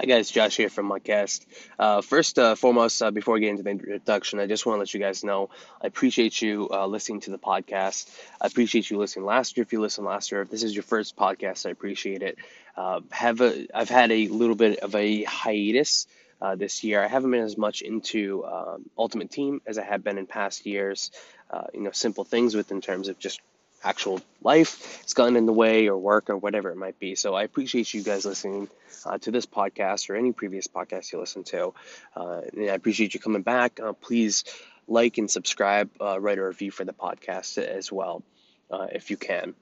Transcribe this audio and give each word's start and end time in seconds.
Hi 0.00 0.06
guys, 0.06 0.30
Josh 0.30 0.56
here 0.56 0.70
from 0.70 0.88
MUTCast. 0.88 1.44
Uh, 1.78 2.00
first, 2.00 2.38
uh, 2.38 2.54
foremost, 2.54 3.02
uh, 3.02 3.10
before 3.10 3.36
I 3.36 3.40
get 3.40 3.50
into 3.50 3.62
the 3.64 3.68
introduction, 3.68 4.40
I 4.40 4.46
just 4.46 4.64
want 4.64 4.76
to 4.76 4.80
let 4.80 4.94
you 4.94 4.98
guys 4.98 5.22
know 5.22 5.50
I 5.78 5.88
appreciate 5.88 6.40
you 6.40 6.70
uh, 6.72 6.86
listening 6.86 7.20
to 7.20 7.30
the 7.30 7.36
podcast. 7.36 8.08
I 8.40 8.46
appreciate 8.46 8.88
you 8.88 8.96
listening 8.96 9.26
last 9.26 9.58
year. 9.58 9.62
If 9.62 9.74
you 9.74 9.80
listened 9.82 10.06
last 10.06 10.32
year, 10.32 10.40
if 10.40 10.48
this 10.48 10.62
is 10.62 10.74
your 10.74 10.84
first 10.84 11.16
podcast, 11.16 11.66
I 11.66 11.70
appreciate 11.72 12.22
it. 12.22 12.38
Uh, 12.78 13.00
have 13.10 13.42
a, 13.42 13.66
I've 13.74 13.90
had 13.90 14.10
a 14.10 14.28
little 14.28 14.56
bit 14.56 14.78
of 14.78 14.94
a 14.94 15.24
hiatus 15.24 16.06
uh, 16.40 16.54
this 16.54 16.82
year. 16.82 17.04
I 17.04 17.06
haven't 17.06 17.30
been 17.30 17.44
as 17.44 17.58
much 17.58 17.82
into 17.82 18.42
um, 18.46 18.88
Ultimate 18.96 19.30
Team 19.30 19.60
as 19.66 19.76
I 19.76 19.84
have 19.84 20.02
been 20.02 20.16
in 20.16 20.26
past 20.26 20.64
years. 20.64 21.10
Uh, 21.50 21.64
you 21.74 21.82
know, 21.82 21.90
simple 21.90 22.24
things 22.24 22.54
with 22.54 22.70
in 22.72 22.80
terms 22.80 23.08
of 23.08 23.18
just 23.18 23.42
actual 23.82 24.20
life 24.42 25.02
has 25.02 25.14
gotten 25.14 25.36
in 25.36 25.46
the 25.46 25.52
way 25.52 25.88
or 25.88 25.96
work 25.96 26.30
or 26.30 26.36
whatever 26.36 26.70
it 26.70 26.76
might 26.76 26.98
be. 26.98 27.14
So 27.14 27.34
I 27.34 27.42
appreciate 27.42 27.92
you 27.94 28.02
guys 28.02 28.24
listening 28.24 28.68
uh, 29.04 29.18
to 29.18 29.30
this 29.30 29.46
podcast 29.46 30.10
or 30.10 30.16
any 30.16 30.32
previous 30.32 30.66
podcast 30.66 31.12
you 31.12 31.20
listen 31.20 31.44
to. 31.44 31.74
Uh, 32.14 32.42
and 32.52 32.70
I 32.70 32.74
appreciate 32.74 33.14
you 33.14 33.20
coming 33.20 33.42
back. 33.42 33.80
Uh, 33.80 33.92
please 33.92 34.44
like 34.86 35.18
and 35.18 35.30
subscribe, 35.30 35.90
uh, 36.00 36.20
write 36.20 36.38
a 36.38 36.44
review 36.44 36.70
for 36.70 36.84
the 36.84 36.92
podcast 36.92 37.58
as 37.58 37.90
well, 37.92 38.22
uh, 38.70 38.88
if 38.92 39.10
you 39.10 39.16
can. 39.16 39.54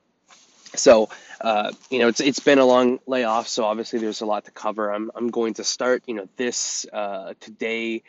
So, 0.75 1.09
uh, 1.41 1.73
you 1.91 1.99
know, 1.99 2.09
it's 2.09 2.21
it's 2.21 2.41
been 2.41 2.59
a 2.59 2.65
long 2.65 2.99
layoff, 3.07 3.49
so 3.49 3.65
obviously 3.65 4.01
there's 4.01 4.21
a 4.21 4.27
lot 4.27 4.45
to 4.45 4.51
cover. 4.51 4.93
I'm 4.93 5.11
I'm 5.15 5.29
going 5.29 5.55
to 5.55 5.65
start, 5.65 6.03
you 6.07 6.15
know, 6.15 6.29
this 6.37 6.85
today 7.41 8.03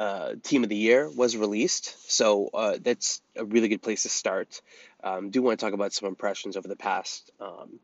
uh, 0.00 0.34
Team 0.42 0.62
of 0.62 0.70
the 0.70 0.76
Year 0.76 1.10
was 1.10 1.36
released, 1.36 2.10
so 2.10 2.48
uh, 2.54 2.78
that's 2.80 3.20
a 3.36 3.44
really 3.44 3.68
good 3.68 3.82
place 3.82 4.04
to 4.04 4.08
start. 4.08 4.62
Um, 5.04 5.28
do 5.28 5.42
want 5.42 5.60
to 5.60 5.66
talk 5.66 5.74
about 5.74 5.92
some 5.92 6.08
impressions 6.08 6.56
over 6.56 6.66
the 6.66 6.74
past 6.74 7.30
um, 7.38 7.78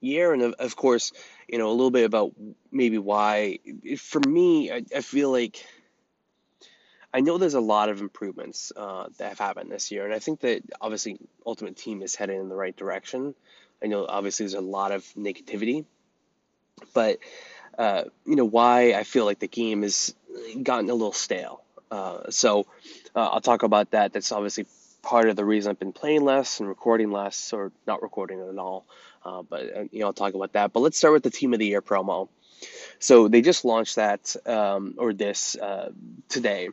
year, 0.00 0.32
and 0.32 0.42
of, 0.42 0.54
of, 0.54 0.74
course, 0.74 1.12
you 1.48 1.58
know, 1.58 1.68
a 1.68 1.70
little 1.70 1.92
bit 1.92 2.06
about 2.06 2.32
maybe 2.72 2.98
why. 2.98 3.60
For 3.98 4.18
me, 4.18 4.72
I, 4.72 4.84
I 4.96 5.00
feel 5.00 5.30
like 5.30 5.64
I 7.12 7.20
know 7.20 7.38
there's 7.38 7.54
a 7.54 7.60
lot 7.60 7.88
of 7.88 8.00
improvements 8.00 8.72
uh, 8.76 9.06
that 9.18 9.28
have 9.28 9.38
happened 9.38 9.70
this 9.70 9.92
year, 9.92 10.04
and 10.04 10.12
I 10.12 10.18
think 10.18 10.40
that 10.40 10.62
obviously 10.80 11.20
Ultimate 11.46 11.76
Team 11.76 12.02
is 12.02 12.16
heading 12.16 12.40
in 12.40 12.48
the 12.48 12.56
right 12.56 12.76
direction. 12.76 13.32
I 13.80 13.86
know 13.86 14.06
obviously 14.08 14.42
there's 14.44 14.54
a 14.54 14.60
lot 14.60 14.90
of 14.90 15.04
negativity, 15.16 15.84
but 16.94 17.20
uh, 17.78 18.04
you 18.26 18.36
know 18.36 18.44
why 18.44 18.92
I 18.94 19.04
feel 19.04 19.24
like 19.24 19.38
the 19.38 19.48
game 19.48 19.82
has 19.82 20.14
gotten 20.62 20.88
a 20.90 20.94
little 20.94 21.12
stale. 21.12 21.62
Uh, 21.90 22.30
so 22.30 22.66
uh, 23.14 23.26
I'll 23.26 23.40
talk 23.40 23.62
about 23.62 23.92
that. 23.92 24.12
That's 24.12 24.32
obviously 24.32 24.66
part 25.02 25.28
of 25.28 25.36
the 25.36 25.44
reason 25.44 25.70
I've 25.70 25.78
been 25.78 25.92
playing 25.92 26.24
less 26.24 26.60
and 26.60 26.68
recording 26.68 27.10
less, 27.10 27.52
or 27.52 27.72
not 27.86 28.02
recording 28.02 28.40
at 28.40 28.58
all. 28.58 28.86
Uh, 29.24 29.42
but 29.42 29.76
uh, 29.76 29.84
you 29.92 30.00
know 30.00 30.06
I'll 30.06 30.12
talk 30.12 30.34
about 30.34 30.52
that. 30.52 30.72
But 30.72 30.80
let's 30.80 30.98
start 30.98 31.14
with 31.14 31.22
the 31.22 31.30
Team 31.30 31.52
of 31.52 31.58
the 31.58 31.66
Year 31.66 31.82
promo. 31.82 32.28
So 32.98 33.28
they 33.28 33.42
just 33.42 33.64
launched 33.64 33.96
that 33.96 34.34
um, 34.46 34.94
or 34.98 35.12
this 35.12 35.56
uh, 35.56 35.90
today. 36.28 36.70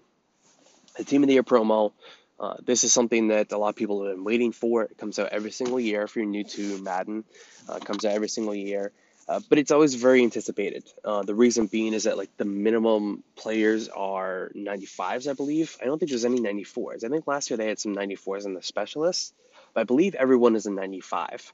The 0.98 1.04
Team 1.04 1.24
of 1.24 1.28
the 1.28 1.34
Year 1.34 1.44
promo. 1.44 1.92
Uh, 2.40 2.56
this 2.66 2.84
is 2.84 2.92
something 2.92 3.28
that 3.28 3.52
a 3.52 3.58
lot 3.58 3.70
of 3.70 3.76
people 3.76 4.04
have 4.04 4.16
been 4.16 4.24
waiting 4.24 4.52
for. 4.52 4.84
It 4.84 4.98
comes 4.98 5.20
out 5.20 5.30
every 5.32 5.52
single 5.52 5.80
year. 5.80 6.02
If 6.04 6.16
you're 6.16 6.26
new 6.26 6.44
to 6.44 6.82
Madden, 6.82 7.24
it 7.70 7.86
comes 7.86 8.04
out 8.04 8.14
every 8.14 8.30
single 8.30 8.56
year. 8.56 8.92
Uh, 9.32 9.40
but 9.48 9.58
it's 9.58 9.72
always 9.72 9.96
very 9.96 10.24
anticipated. 10.24 10.84
Uh, 11.06 11.24
the 11.24 11.34
reason 11.34 11.66
being 11.66 11.94
is 11.94 12.04
that 12.04 12.18
like 12.18 12.36
the 12.36 12.44
minimum 12.44 13.24
players 13.38 13.88
are 13.88 14.52
95s, 14.54 15.30
I 15.30 15.32
believe. 15.32 15.78
I 15.82 15.86
don't 15.86 16.00
think 16.00 16.10
there's 16.10 16.26
any 16.26 16.42
94s. 16.42 17.06
I 17.06 17.08
think 17.08 17.28
last 17.28 17.50
year 17.50 17.56
they 17.56 17.68
had 17.68 17.80
some 17.80 17.96
94s 17.96 18.46
in 18.46 18.56
the 18.56 18.62
specialists, 18.62 19.32
but 19.74 19.80
I 19.80 19.84
believe 19.86 20.16
everyone 20.16 20.58
is 20.58 20.66
a 20.66 20.72
95. 20.72 21.54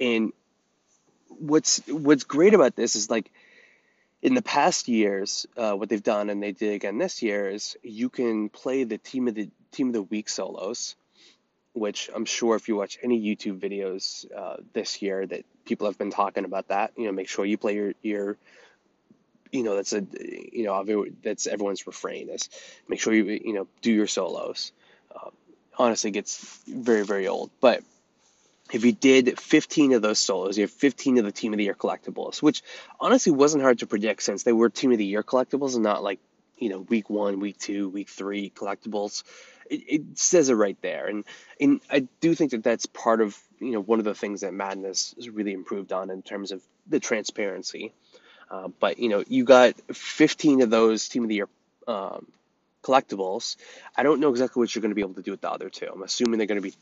And 0.00 0.32
what's 1.28 1.86
what's 1.86 2.24
great 2.24 2.54
about 2.54 2.74
this 2.74 2.96
is 2.96 3.08
like 3.08 3.30
in 4.20 4.34
the 4.34 4.42
past 4.42 4.88
years, 4.88 5.46
uh, 5.56 5.74
what 5.74 5.88
they've 5.90 6.02
done 6.02 6.28
and 6.28 6.42
they 6.42 6.50
did 6.50 6.74
again 6.74 6.98
this 6.98 7.22
year 7.22 7.50
is 7.50 7.76
you 7.84 8.08
can 8.08 8.48
play 8.48 8.82
the 8.82 8.98
team 8.98 9.28
of 9.28 9.36
the 9.36 9.48
team 9.70 9.86
of 9.88 9.92
the 9.92 10.02
week 10.02 10.28
solos 10.28 10.96
which 11.74 12.10
I'm 12.14 12.24
sure 12.24 12.56
if 12.56 12.68
you 12.68 12.76
watch 12.76 12.98
any 13.02 13.20
YouTube 13.20 13.58
videos 13.58 14.26
uh, 14.36 14.56
this 14.72 15.00
year 15.00 15.26
that 15.26 15.44
people 15.64 15.86
have 15.86 15.98
been 15.98 16.10
talking 16.10 16.44
about 16.44 16.68
that. 16.68 16.92
You 16.96 17.06
know, 17.06 17.12
make 17.12 17.28
sure 17.28 17.44
you 17.44 17.58
play 17.58 17.74
your 17.74 17.92
your 18.02 18.36
you 19.50 19.62
know 19.62 19.76
that's 19.76 19.92
a 19.92 20.04
you 20.52 20.64
know 20.64 21.06
that's 21.22 21.46
everyone's 21.46 21.86
refrain 21.86 22.28
is 22.28 22.48
make 22.88 23.00
sure 23.00 23.12
you 23.12 23.24
you 23.24 23.52
know 23.52 23.68
do 23.80 23.92
your 23.92 24.06
solos. 24.06 24.72
Uh, 25.14 25.30
honestly, 25.78 26.10
gets 26.10 26.62
very 26.66 27.04
very 27.04 27.28
old, 27.28 27.50
but 27.60 27.82
if 28.72 28.84
you 28.86 28.92
did 28.92 29.38
15 29.38 29.92
of 29.92 30.02
those 30.02 30.18
solos, 30.18 30.56
you 30.56 30.62
have 30.62 30.70
15 30.70 31.18
of 31.18 31.24
the 31.26 31.32
Team 31.32 31.52
of 31.52 31.58
the 31.58 31.64
Year 31.64 31.74
collectibles, 31.74 32.40
which 32.40 32.62
honestly 32.98 33.30
wasn't 33.30 33.62
hard 33.62 33.80
to 33.80 33.86
predict 33.86 34.22
since 34.22 34.44
they 34.44 34.52
were 34.52 34.70
Team 34.70 34.92
of 34.92 34.98
the 34.98 35.04
Year 35.04 35.22
collectibles 35.22 35.74
and 35.74 35.82
not 35.82 36.02
like 36.02 36.20
you 36.58 36.68
know 36.68 36.80
week 36.80 37.10
one, 37.10 37.40
week 37.40 37.58
two, 37.58 37.88
week 37.88 38.08
three 38.08 38.50
collectibles 38.50 39.24
it, 39.70 39.82
it 39.88 40.18
says 40.18 40.48
it 40.48 40.54
right 40.54 40.76
there. 40.82 41.06
And 41.06 41.24
and 41.60 41.80
I 41.90 42.06
do 42.20 42.34
think 42.34 42.52
that 42.52 42.62
that's 42.62 42.86
part 42.86 43.20
of 43.20 43.38
you 43.60 43.72
know 43.72 43.80
one 43.80 43.98
of 43.98 44.04
the 44.04 44.14
things 44.14 44.40
that 44.42 44.54
Madden 44.54 44.84
has 44.84 45.14
really 45.30 45.52
improved 45.52 45.92
on 45.92 46.10
in 46.10 46.22
terms 46.22 46.52
of 46.52 46.62
the 46.86 47.00
transparency. 47.00 47.92
Uh, 48.50 48.68
but 48.80 48.98
you 48.98 49.08
know, 49.08 49.24
you 49.28 49.44
got 49.44 49.74
15 49.92 50.62
of 50.62 50.70
those 50.70 51.08
Team 51.08 51.22
of 51.22 51.28
the 51.28 51.36
Year 51.36 51.48
um, 51.88 52.26
collectibles. 52.82 53.56
I 53.96 54.02
don't 54.02 54.20
know 54.20 54.30
exactly 54.30 54.60
what 54.60 54.74
you're 54.74 54.82
going 54.82 54.90
to 54.90 54.94
be 54.94 55.00
able 55.00 55.14
to 55.14 55.22
do 55.22 55.30
with 55.30 55.40
the 55.40 55.50
other 55.50 55.70
two. 55.70 55.88
I'm 55.92 56.02
assuming 56.02 56.38
they're 56.38 56.46
going 56.46 56.60
to 56.60 56.68
be 56.68 56.74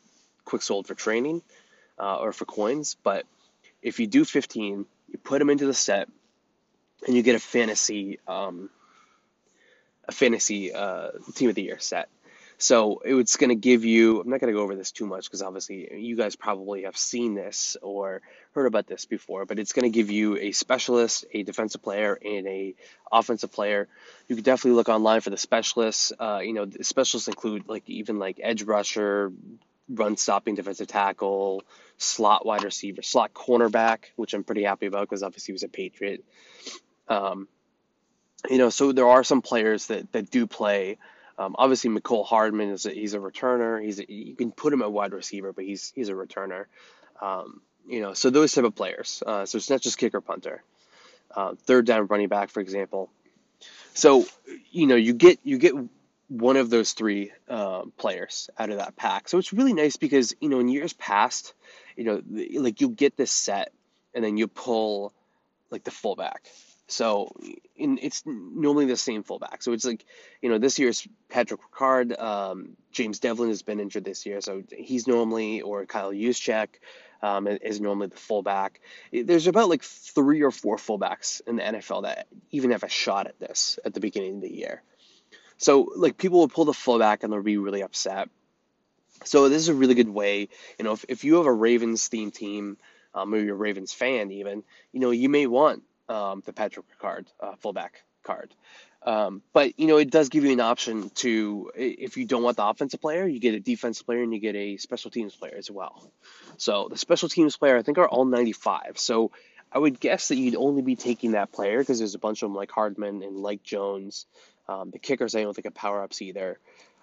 quick 0.45 0.63
sold 0.63 0.89
for 0.89 0.95
training 0.95 1.43
uh, 1.99 2.19
or 2.19 2.33
for 2.33 2.45
coins. 2.45 2.97
But 3.03 3.25
if 3.83 4.01
you 4.01 4.09
do 4.09 4.25
15, 4.25 4.85
you 5.13 5.19
put 5.19 5.39
them 5.39 5.51
into 5.51 5.67
the 5.67 5.75
set, 5.75 6.09
and 7.07 7.17
you 7.17 7.23
get 7.23 7.37
a 7.37 7.41
fantasy 7.41 8.19
um, 8.27 8.69
a 10.09 10.13
fantasy 10.13 10.73
uh, 10.73 11.11
Team 11.35 11.49
of 11.49 11.55
the 11.55 11.63
Year 11.63 11.79
set. 11.79 12.09
So 12.63 13.01
it's 13.03 13.39
going 13.39 13.49
to 13.49 13.55
give 13.55 13.87
you, 13.87 14.21
I'm 14.21 14.29
not 14.29 14.39
going 14.39 14.53
to 14.53 14.57
go 14.57 14.63
over 14.63 14.77
this 14.77 14.93
too 14.93 15.07
much 15.07 15.25
because 15.25 15.41
obviously 15.41 15.97
you 15.99 16.15
guys 16.15 16.37
probably 16.37 16.83
have 16.83 16.95
seen 16.95 17.35
this 17.35 17.79
or 17.81 18.21
heard 18.53 18.67
about 18.67 18.87
this 18.87 19.07
before, 19.07 19.47
but 19.47 19.59
it's 19.59 19.73
going 19.73 19.91
to 19.91 19.97
give 19.97 20.11
you 20.11 20.37
a 20.37 20.53
specialist, 20.53 21.25
a 21.33 21.43
defensive 21.43 21.83
player, 21.83 22.19
and 22.23 22.47
a 22.47 22.75
offensive 23.11 23.51
player. 23.51 23.89
You 24.29 24.37
could 24.37 24.45
definitely 24.45 24.77
look 24.77 24.91
online 24.91 25.23
for 25.23 25.31
the 25.31 25.39
specialists. 25.39 26.13
Uh, 26.21 26.41
you 26.45 26.53
know, 26.53 26.67
the 26.67 26.85
specialists 26.85 27.29
include 27.29 27.67
like 27.67 27.89
even 27.89 28.19
like 28.19 28.39
edge 28.43 28.63
rusher, 28.63 29.33
run 29.89 30.19
stopping 30.19 30.55
defensive 30.55 30.87
tackle, 30.87 31.63
slot 31.97 32.45
wide 32.45 32.63
receiver, 32.63 33.01
slot 33.01 33.33
cornerback, 33.33 34.01
which 34.17 34.35
I'm 34.35 34.45
pretty 34.45 34.65
happy 34.65 34.85
about 34.85 35.09
because 35.09 35.23
obviously 35.23 35.53
he 35.53 35.55
was 35.55 35.63
a 35.63 35.69
Patriot. 35.69 36.27
Um, 37.09 37.49
you 38.51 38.59
know, 38.59 38.69
so 38.69 38.93
there 38.93 39.09
are 39.09 39.25
some 39.25 39.41
players 39.41 39.87
that, 39.87 40.13
that 40.13 40.31
do 40.31 40.47
play 40.47 40.99
um, 41.41 41.57
obviously, 41.59 41.89
Mecole 41.89 42.27
Hardman 42.27 42.69
is 42.69 42.85
a, 42.85 42.91
he's 42.91 43.15
a 43.15 43.19
returner. 43.19 43.83
He's 43.83 43.99
a, 43.99 44.13
you 44.13 44.37
can 44.37 44.53
put 44.53 44.75
him 44.75 44.83
at 44.83 44.93
wide 44.93 45.15
receiver, 45.15 45.55
but 45.55 45.65
he's 45.65 45.91
he's 45.95 46.11
a 46.11 46.13
returner. 46.13 46.67
Um, 47.19 47.63
you 47.89 48.03
know, 48.03 48.13
so 48.13 48.29
those 48.29 48.53
type 48.53 48.65
of 48.65 48.75
players. 48.75 49.23
Uh, 49.27 49.47
so 49.47 49.57
it's 49.57 49.71
not 49.71 49.81
just 49.81 49.97
kicker 49.97 50.21
punter. 50.21 50.63
Uh, 51.35 51.55
third 51.65 51.87
down 51.87 52.07
running 52.09 52.29
back, 52.29 52.51
for 52.51 52.61
example. 52.61 53.11
So 53.95 54.27
you 54.71 54.87
know 54.87 54.97
you 54.97 55.15
get 55.15 55.39
you 55.43 55.57
get 55.57 55.73
one 56.29 56.59
of 56.59 56.69
those 56.69 56.93
three 56.93 57.33
uh, 57.49 57.85
players 57.97 58.51
out 58.59 58.69
of 58.69 58.77
that 58.77 58.97
pack. 58.97 59.27
So 59.27 59.39
it's 59.39 59.55
really 59.55 59.73
nice 59.73 59.97
because 59.97 60.35
you 60.41 60.51
know 60.51 60.61
in 60.61 60.69
years 60.69 60.93
past, 60.93 61.55
you 61.97 62.05
know 62.05 62.23
like 62.61 62.83
you'll 62.83 62.91
get 62.91 63.17
this 63.17 63.33
set 63.33 63.73
and 64.15 64.23
then 64.23 64.37
you 64.37 64.47
pull 64.47 65.15
like 65.71 65.85
the 65.85 65.91
fullback 65.91 66.51
so 66.91 67.33
in, 67.81 67.99
it's 68.03 68.23
normally 68.27 68.87
the 68.87 68.97
same 68.97 69.23
fullback. 69.23 69.63
So 69.63 69.73
it's 69.73 69.85
like, 69.85 70.05
you 70.43 70.49
know, 70.49 70.59
this 70.59 70.79
year's 70.79 71.07
Patrick 71.29 71.61
Ricard, 71.73 72.21
um, 72.21 72.77
James 72.93 73.21
Develin 73.21 73.49
has 73.49 73.63
been 73.63 73.81
injured 73.81 74.05
this 74.05 74.27
year, 74.27 74.41
so 74.41 74.63
he's 74.71 75.07
normally, 75.07 75.63
or 75.63 75.87
Kyle 75.87 76.13
Juszczyk 76.13 76.69
um, 77.23 77.47
is 77.47 77.81
normally 77.81 78.09
the 78.09 78.17
fullback. 78.17 78.81
There's 79.13 79.47
about 79.47 79.69
like 79.69 79.83
three 79.83 80.43
or 80.43 80.51
four 80.51 80.77
fullbacks 80.77 81.41
in 81.47 81.57
the 81.57 81.63
NFL 81.63 82.03
that 82.03 82.27
even 82.51 82.71
have 82.71 82.83
a 82.83 82.89
shot 82.89 83.27
at 83.27 83.39
this 83.39 83.79
at 83.85 83.95
the 83.95 84.01
beginning 84.01 84.37
of 84.37 84.43
the 84.43 84.53
year. 84.53 84.83
So 85.59 85.93
like 85.97 86.17
people 86.17 86.39
will 86.39 86.49
pull 86.49 86.65
the 86.65 86.73
fullback 86.73 87.23
and 87.23 87.33
they'll 87.33 87.43
be 87.43 87.59
really 87.59 87.83
upset. 87.83 88.31
So 89.25 89.49
this 89.51 89.61
is 89.61 89.69
a 89.69 89.75
really 89.75 89.95
good 89.95 90.09
way, 90.09 90.49
you 90.79 90.85
know, 90.85 90.93
if, 90.93 91.05
if 91.09 91.25
you 91.25 91.37
have 91.37 91.47
a 91.47 91.53
Ravens 91.53 92.09
theme 92.09 92.31
team, 92.31 92.79
um, 93.15 93.35
or 93.35 93.39
you're 93.39 93.55
a 93.55 93.59
Ravens 93.59 93.93
fan 93.93 94.31
even, 94.31 94.63
you 94.93 95.01
know, 95.01 95.11
you 95.11 95.29
may 95.29 95.47
want 95.47 95.83
um, 96.11 96.43
the 96.45 96.53
Patrick 96.53 96.87
card, 96.99 97.31
uh, 97.41 97.55
fullback 97.57 98.03
card. 98.23 98.53
Um, 99.03 99.43
but 99.55 99.79
you 99.79 99.87
know, 99.87 99.97
it 99.97 100.11
does 100.11 100.29
give 100.29 100.45
you 100.45 100.53
an 100.53 100.61
option 100.61 101.11
to, 101.11 101.71
if 101.75 102.19
you 102.19 102.27
don't 102.27 102.43
want 102.43 102.59
the 102.59 102.67
offensive 102.67 103.01
player, 103.01 103.27
you 103.27 103.41
get 103.41 103.55
a 103.55 103.61
defensive 103.61 104.05
player 104.05 104.23
and 104.23 104.35
you 104.35 104.41
get 104.41 104.57
a 104.57 104.77
special 104.77 105.11
teams 105.11 105.35
player 105.35 105.55
as 105.57 105.71
well. 105.71 106.13
So 106.59 106.89
the 106.91 106.99
special 106.99 107.31
teams 107.31 107.57
player, 107.57 107.79
I 107.79 107.83
think, 107.83 107.97
are 107.97 108.09
all 108.09 108.27
95. 108.27 108.99
So 108.99 109.31
I 109.73 109.79
would 109.79 110.01
guess 110.01 110.29
that 110.29 110.37
you'd 110.37 110.57
only 110.57 110.83
be 110.83 110.97
taking 110.97 111.33
that 111.33 111.53
player 111.53 111.79
because 111.79 111.99
there's 111.99 112.15
a 112.15 112.19
bunch 112.19 112.43
of 112.43 112.51
them 112.51 112.57
like 112.57 112.71
Hardman 112.71 113.23
and 113.23 113.37
like 113.37 113.63
Jones. 113.63 114.27
Um, 114.69 114.91
the 114.91 114.99
kickers, 114.99 115.35
I 115.35 115.43
don't 115.43 115.55
think, 115.55 115.65
have 115.65 115.75
power 115.75 116.03
ups 116.03 116.21
either. 116.21 116.59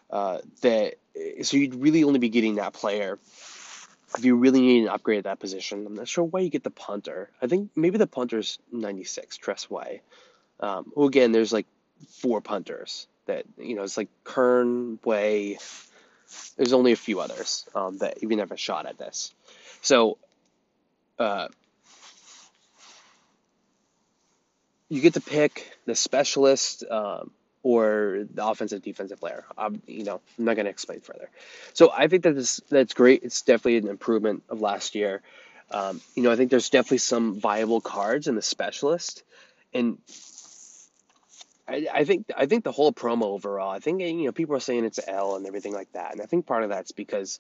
Uh, 0.10 0.40
that 0.62 0.96
so 1.42 1.58
you'd 1.58 1.76
really 1.76 2.04
only 2.04 2.20
be 2.20 2.30
getting 2.30 2.56
that 2.56 2.74
player 2.74 3.18
if 4.18 4.26
you 4.26 4.36
really 4.36 4.62
need 4.62 4.84
an 4.84 4.90
upgrade 4.90 5.20
at 5.20 5.24
that 5.26 5.40
position, 5.40 5.86
I'm 5.86 5.96
not 5.96 6.08
sure 6.08 6.24
why 6.24 6.40
you 6.40 6.50
get 6.50 6.64
the 6.64 6.72
punter. 6.72 7.30
I 7.42 7.48
think 7.48 7.72
maybe 7.76 7.98
the 7.98 8.08
punter's 8.08 8.60
96, 8.72 9.38
Tress 9.38 9.70
Way. 9.70 10.02
Um, 10.60 10.92
again, 10.98 11.32
there's 11.32 11.54
like 11.54 11.68
four 12.10 12.42
punters 12.42 13.08
that 13.28 13.46
you 13.58 13.76
know 13.76 13.84
it's 13.84 13.98
like 13.98 14.10
Kern, 14.24 15.00
Way. 15.04 15.60
There's 16.58 16.74
only 16.74 16.92
a 16.92 16.98
few 16.98 17.20
others 17.20 17.66
um, 17.76 18.00
that 18.00 18.18
even 18.24 18.40
have 18.40 18.52
a 18.52 18.58
shot 18.58 18.86
at 18.86 18.98
this. 18.98 19.34
So 19.82 20.18
uh, 21.20 21.48
you 24.90 25.02
get 25.02 25.14
to 25.14 25.22
pick 25.22 25.78
the 25.86 25.96
specialist 25.96 26.84
um, 26.90 27.32
or 27.64 28.26
the 28.34 28.46
offensive 28.46 28.82
defensive 28.82 29.20
player. 29.20 29.46
Um, 29.58 29.82
you 29.88 30.04
know, 30.04 30.22
I'm 30.38 30.46
not 30.46 30.56
going 30.56 30.66
to 30.66 30.72
explain 30.72 31.02
further. 31.02 31.30
So 31.74 31.92
I 31.96 32.08
think 32.08 32.24
that 32.24 32.36
this 32.36 32.62
that's 32.70 32.94
great. 32.94 33.24
It's 33.24 33.42
definitely 33.42 33.78
an 33.78 33.88
improvement 33.88 34.44
of 34.50 34.62
last 34.62 34.96
year. 34.96 35.22
Um, 35.72 36.02
you 36.16 36.24
know, 36.24 36.32
I 36.32 36.36
think 36.36 36.50
there's 36.50 36.70
definitely 36.70 37.00
some 37.00 37.40
viable 37.40 37.82
cards 37.82 38.28
in 38.28 38.36
the 38.36 38.42
specialist, 38.42 39.24
and 39.74 39.98
I, 41.68 41.88
I 41.94 42.04
think 42.06 42.32
I 42.36 42.46
think 42.46 42.64
the 42.64 42.72
whole 42.72 42.94
promo 42.94 43.24
overall. 43.24 43.70
I 43.70 43.80
think 43.80 44.02
you 44.02 44.26
know 44.26 44.32
people 44.32 44.56
are 44.56 44.62
saying 44.62 44.86
it's 44.86 45.00
L 45.06 45.36
and 45.36 45.46
everything 45.46 45.74
like 45.74 45.92
that, 45.92 46.14
and 46.14 46.22
I 46.22 46.26
think 46.26 46.46
part 46.46 46.64
of 46.64 46.70
that's 46.70 46.94
because 46.94 47.40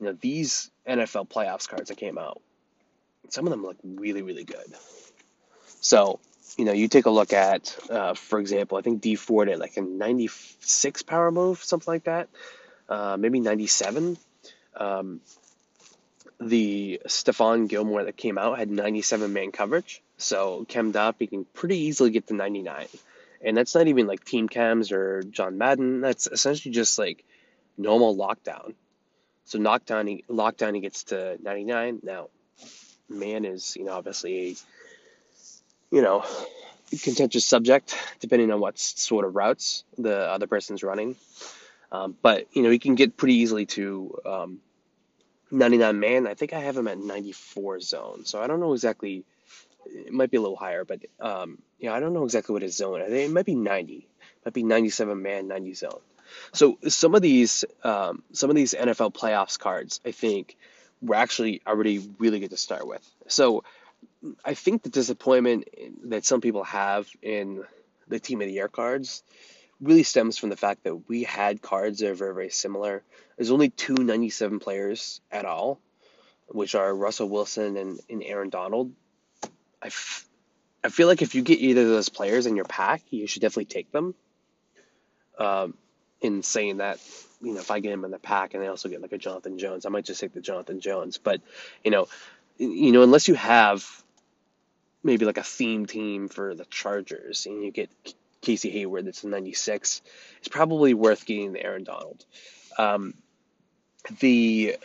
you 0.00 0.06
know 0.06 0.16
these 0.20 0.70
NFL 0.88 1.28
playoffs 1.28 1.68
cards 1.68 1.88
that 1.88 1.98
came 1.98 2.18
out, 2.18 2.40
some 3.28 3.46
of 3.46 3.50
them 3.52 3.62
look 3.62 3.76
really 3.84 4.22
really 4.22 4.44
good. 4.44 4.66
So 5.80 6.18
you 6.56 6.64
know 6.64 6.72
you 6.72 6.88
take 6.88 7.06
a 7.06 7.10
look 7.10 7.32
at, 7.32 7.76
uh, 7.90 8.14
for 8.14 8.38
example, 8.38 8.78
I 8.78 8.82
think 8.82 9.00
D 9.00 9.14
Ford 9.16 9.48
at 9.48 9.58
like 9.58 9.76
a 9.76 9.82
96 9.82 11.02
power 11.02 11.30
move, 11.30 11.62
something 11.62 11.92
like 11.92 12.04
that, 12.04 12.28
uh, 12.88 13.16
maybe 13.18 13.40
97. 13.40 14.16
Um, 14.76 15.20
the 16.40 17.00
Stephon 17.06 17.68
Gilmore 17.68 18.04
that 18.04 18.16
came 18.16 18.38
out 18.38 18.58
had 18.58 18.70
97 18.70 19.32
man 19.32 19.50
coverage. 19.50 20.02
So 20.18 20.66
up, 20.96 21.16
he 21.18 21.26
can 21.26 21.44
pretty 21.44 21.78
easily 21.78 22.10
get 22.10 22.26
to 22.28 22.34
99. 22.34 22.86
And 23.40 23.56
that's 23.56 23.74
not 23.74 23.86
even 23.86 24.06
like 24.06 24.24
team 24.24 24.48
chems 24.48 24.92
or 24.92 25.22
John 25.22 25.58
Madden. 25.58 26.00
That's 26.00 26.26
essentially 26.26 26.72
just 26.72 26.98
like 26.98 27.24
normal 27.76 28.16
lockdown. 28.16 28.74
So 29.44 29.58
knockdown, 29.58 30.06
he, 30.06 30.24
lockdown, 30.28 30.74
he 30.74 30.80
gets 30.80 31.04
to 31.04 31.38
99. 31.42 32.00
Now, 32.02 32.28
man 33.08 33.44
is, 33.44 33.76
you 33.76 33.84
know, 33.84 33.92
obviously 33.92 34.36
a, 34.36 34.56
you 35.90 36.02
know, 36.02 36.24
contentious 37.02 37.44
subject 37.44 37.96
depending 38.20 38.50
on 38.50 38.60
what 38.60 38.78
sort 38.78 39.24
of 39.24 39.34
routes 39.34 39.84
the 39.96 40.16
other 40.16 40.46
person's 40.46 40.82
running. 40.82 41.16
Um, 41.90 42.16
but, 42.20 42.46
you 42.52 42.62
know, 42.62 42.70
he 42.70 42.78
can 42.78 42.94
get 42.94 43.16
pretty 43.16 43.34
easily 43.34 43.66
to 43.66 44.18
um, 44.26 44.58
99 45.50 45.98
man. 45.98 46.26
I 46.26 46.34
think 46.34 46.52
I 46.52 46.60
have 46.60 46.76
him 46.76 46.88
at 46.88 46.98
94 46.98 47.80
zone. 47.80 48.24
So 48.24 48.40
I 48.42 48.46
don't 48.46 48.60
know 48.60 48.74
exactly. 48.74 49.24
It 49.86 50.12
might 50.12 50.30
be 50.30 50.36
a 50.36 50.40
little 50.40 50.56
higher, 50.56 50.84
but 50.84 51.00
um, 51.18 51.58
yeah, 51.78 51.94
I 51.94 52.00
don't 52.00 52.12
know 52.12 52.24
exactly 52.24 52.52
what 52.52 52.62
his 52.62 52.76
zone. 52.76 53.00
I 53.00 53.06
think 53.06 53.30
it 53.30 53.32
might 53.32 53.46
be 53.46 53.54
90. 53.54 53.94
It 53.94 54.06
might 54.44 54.54
be 54.54 54.62
97 54.62 55.22
man, 55.22 55.48
90 55.48 55.74
zone. 55.74 56.00
So 56.52 56.78
some 56.88 57.14
of 57.14 57.22
these, 57.22 57.64
um, 57.82 58.22
some 58.32 58.50
of 58.50 58.56
these 58.56 58.74
NFL 58.74 59.14
playoffs 59.14 59.58
cards, 59.58 60.00
I 60.04 60.10
think, 60.12 60.56
were 61.00 61.14
actually 61.14 61.62
already 61.66 62.06
really 62.18 62.40
good 62.40 62.50
to 62.50 62.56
start 62.58 62.86
with. 62.86 63.08
So 63.28 63.64
I 64.44 64.54
think 64.54 64.82
the 64.82 64.88
disappointment 64.88 65.68
that 66.04 66.24
some 66.24 66.40
people 66.40 66.64
have 66.64 67.08
in 67.22 67.64
the 68.08 68.18
team 68.18 68.40
of 68.40 68.46
the 68.46 68.52
year 68.52 68.68
cards 68.68 69.22
really 69.80 70.02
stems 70.02 70.38
from 70.38 70.50
the 70.50 70.56
fact 70.56 70.84
that 70.84 71.08
we 71.08 71.22
had 71.22 71.62
cards 71.62 72.00
that 72.00 72.10
are 72.10 72.14
very, 72.14 72.34
very 72.34 72.50
similar. 72.50 73.02
There's 73.36 73.50
only 73.50 73.70
two 73.70 73.94
97 73.94 74.58
players 74.58 75.20
at 75.30 75.44
all, 75.44 75.80
which 76.48 76.74
are 76.74 76.94
Russell 76.94 77.28
Wilson 77.28 77.76
and, 77.76 78.00
and 78.10 78.22
Aaron 78.24 78.50
Donald. 78.50 78.92
I, 79.80 79.86
f- 79.86 80.26
I 80.82 80.88
feel 80.88 81.06
like 81.06 81.22
if 81.22 81.34
you 81.34 81.42
get 81.42 81.60
either 81.60 81.82
of 81.82 81.88
those 81.88 82.08
players 82.08 82.46
in 82.46 82.56
your 82.56 82.64
pack, 82.64 83.02
you 83.10 83.26
should 83.28 83.42
definitely 83.42 83.66
take 83.66 83.92
them. 83.92 84.14
Um, 85.38 85.74
in 86.20 86.42
saying 86.42 86.78
that, 86.78 86.98
you 87.40 87.54
know, 87.54 87.60
if 87.60 87.70
I 87.70 87.78
get 87.78 87.92
him 87.92 88.04
in 88.04 88.10
the 88.10 88.18
pack 88.18 88.54
and 88.54 88.62
I 88.64 88.66
also 88.66 88.88
get 88.88 89.00
like 89.00 89.12
a 89.12 89.18
Jonathan 89.18 89.56
Jones, 89.56 89.86
I 89.86 89.88
might 89.90 90.04
just 90.04 90.20
take 90.20 90.34
the 90.34 90.40
Jonathan 90.40 90.80
Jones. 90.80 91.16
But, 91.18 91.40
you 91.84 91.92
know, 91.92 92.08
you 92.58 92.92
know, 92.92 93.02
unless 93.02 93.28
you 93.28 93.34
have 93.34 93.86
maybe 95.02 95.24
like 95.24 95.38
a 95.38 95.42
theme 95.42 95.86
team 95.86 96.28
for 96.28 96.54
the 96.54 96.64
Chargers 96.66 97.46
and 97.46 97.62
you 97.62 97.70
get 97.70 97.90
Casey 98.40 98.70
Hayward 98.70 99.06
that's 99.06 99.24
a 99.24 99.28
96, 99.28 100.02
it's 100.38 100.48
probably 100.48 100.94
worth 100.94 101.24
getting 101.24 101.52
the 101.52 101.62
Aaron 101.62 101.84
Donald. 101.84 102.24
Um, 102.76 103.14
the 104.20 104.76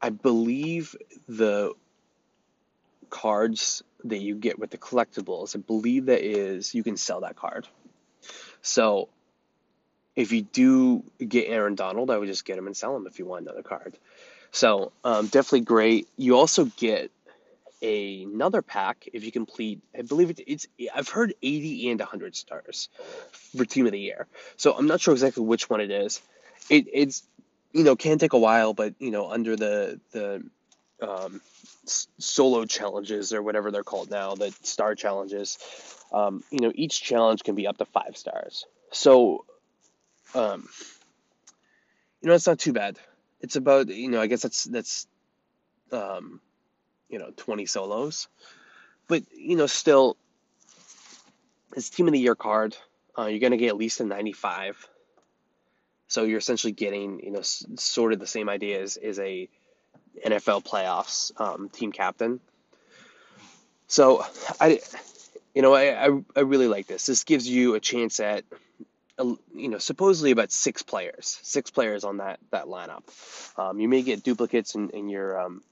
I 0.00 0.10
believe 0.10 0.94
the 1.28 1.72
cards 3.10 3.82
that 4.04 4.18
you 4.18 4.36
get 4.36 4.58
with 4.58 4.70
the 4.70 4.78
collectibles, 4.78 5.56
I 5.56 5.60
believe 5.60 6.06
that 6.06 6.22
is 6.22 6.74
you 6.74 6.84
can 6.84 6.96
sell 6.96 7.22
that 7.22 7.36
card. 7.36 7.66
So 8.62 9.08
if 10.18 10.32
you 10.32 10.42
do 10.42 11.04
get 11.24 11.46
Aaron 11.46 11.76
Donald, 11.76 12.10
I 12.10 12.18
would 12.18 12.26
just 12.26 12.44
get 12.44 12.58
him 12.58 12.66
and 12.66 12.76
sell 12.76 12.96
him 12.96 13.06
if 13.06 13.20
you 13.20 13.24
want 13.24 13.42
another 13.42 13.62
card. 13.62 13.96
So 14.50 14.90
um, 15.04 15.26
definitely 15.28 15.60
great. 15.60 16.08
You 16.16 16.36
also 16.36 16.64
get 16.64 17.12
a, 17.80 18.24
another 18.24 18.60
pack 18.60 19.08
if 19.12 19.22
you 19.22 19.30
complete. 19.30 19.80
I 19.96 20.02
believe 20.02 20.30
it, 20.30 20.40
it's. 20.44 20.66
I've 20.92 21.08
heard 21.08 21.34
80 21.40 21.90
and 21.90 22.00
100 22.00 22.34
stars 22.34 22.88
for 23.30 23.64
Team 23.64 23.86
of 23.86 23.92
the 23.92 24.00
Year. 24.00 24.26
So 24.56 24.72
I'm 24.72 24.88
not 24.88 25.00
sure 25.00 25.14
exactly 25.14 25.44
which 25.44 25.70
one 25.70 25.80
it 25.80 25.92
is. 25.92 26.20
It, 26.68 26.86
it's 26.92 27.22
you 27.72 27.84
know 27.84 27.94
can 27.94 28.18
take 28.18 28.32
a 28.32 28.38
while, 28.40 28.74
but 28.74 28.94
you 28.98 29.12
know 29.12 29.30
under 29.30 29.54
the 29.54 30.00
the 30.10 30.42
um, 31.00 31.40
solo 31.86 32.64
challenges 32.64 33.32
or 33.32 33.40
whatever 33.40 33.70
they're 33.70 33.84
called 33.84 34.10
now, 34.10 34.34
the 34.34 34.52
star 34.64 34.96
challenges. 34.96 35.58
Um, 36.12 36.42
you 36.50 36.58
know 36.58 36.72
each 36.74 37.00
challenge 37.00 37.44
can 37.44 37.54
be 37.54 37.68
up 37.68 37.76
to 37.78 37.84
five 37.84 38.16
stars. 38.16 38.66
So 38.90 39.44
um, 40.34 40.68
you 42.20 42.28
know 42.28 42.34
it's 42.34 42.46
not 42.46 42.58
too 42.58 42.72
bad. 42.72 42.98
It's 43.40 43.56
about 43.56 43.88
you 43.88 44.08
know 44.10 44.20
I 44.20 44.26
guess 44.26 44.42
that's 44.42 44.64
that's 44.64 45.06
um, 45.92 46.40
you 47.08 47.18
know 47.18 47.30
20 47.36 47.66
solos, 47.66 48.28
but 49.06 49.22
you 49.32 49.56
know 49.56 49.66
still 49.66 50.16
it's 51.76 51.90
team 51.90 52.08
of 52.08 52.12
the 52.12 52.18
year 52.18 52.34
card. 52.34 52.76
Uh, 53.16 53.26
you're 53.26 53.40
gonna 53.40 53.56
get 53.56 53.68
at 53.68 53.76
least 53.76 54.00
a 54.00 54.04
95. 54.04 54.88
So 56.08 56.24
you're 56.24 56.38
essentially 56.38 56.72
getting, 56.72 57.20
you 57.20 57.30
know, 57.30 57.40
s- 57.40 57.66
sort 57.76 58.14
of 58.14 58.18
the 58.18 58.26
same 58.26 58.48
idea 58.48 58.80
as, 58.80 58.96
as 58.96 59.18
a 59.18 59.48
NFL 60.24 60.64
playoffs 60.64 61.38
um, 61.38 61.68
team 61.68 61.92
captain. 61.92 62.40
So 63.88 64.24
I, 64.58 64.80
you 65.54 65.60
know, 65.60 65.74
I, 65.74 66.06
I, 66.06 66.20
I 66.34 66.40
really 66.40 66.66
like 66.66 66.86
this. 66.86 67.04
This 67.06 67.24
gives 67.24 67.46
you 67.46 67.74
a 67.74 67.80
chance 67.80 68.20
at, 68.20 68.44
you 69.18 69.68
know, 69.68 69.78
supposedly 69.78 70.30
about 70.30 70.52
six 70.52 70.82
players, 70.82 71.38
six 71.42 71.70
players 71.70 72.04
on 72.04 72.18
that 72.18 72.38
that 72.50 72.66
lineup. 72.66 73.02
Um, 73.58 73.80
you 73.80 73.88
may 73.88 74.02
get 74.02 74.22
duplicates 74.22 74.74
in, 74.74 74.90
in 74.90 75.08
your 75.08 75.40
um, 75.40 75.62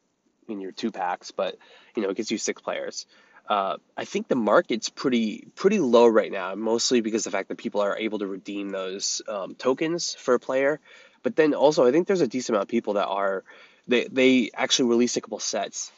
in 0.49 0.61
your 0.61 0.73
two 0.73 0.91
packs, 0.91 1.31
but 1.31 1.57
you 1.95 2.03
know, 2.03 2.11
it 2.11 2.17
gives 2.17 2.31
you 2.31 2.39
six 2.39 2.61
players. 2.61 3.07
Uh, 3.49 3.77
I 3.97 4.05
think 4.05 4.27
the 4.27 4.35
market's 4.35 4.89
pretty 4.89 5.47
pretty 5.55 5.79
low 5.79 6.07
right 6.07 6.33
now, 6.33 6.55
mostly 6.55 7.01
because 7.01 7.27
of 7.27 7.33
the 7.33 7.39
fact 7.39 7.49
that 7.49 7.59
people 7.59 7.81
are 7.81 7.97
able 7.97 8.19
to 8.19 8.27
redeem 8.27 8.71
those 8.71 9.23
um, 9.29 9.55
tokens 9.55 10.15
for 10.15 10.35
a 10.35 10.41
player. 10.41 10.81
But 11.23 11.37
then 11.37 11.55
also, 11.55 11.87
I 11.87 11.93
think 11.93 12.07
there's 12.07 12.21
a 12.21 12.29
decent 12.29 12.55
amount 12.55 12.65
of 12.65 12.69
people 12.69 12.95
that 12.95 13.07
are 13.07 13.45
they 13.87 14.05
they 14.05 14.51
actually 14.55 14.91
release 14.91 15.17
a 15.17 15.21
couple 15.21 15.39
sets. 15.39 15.93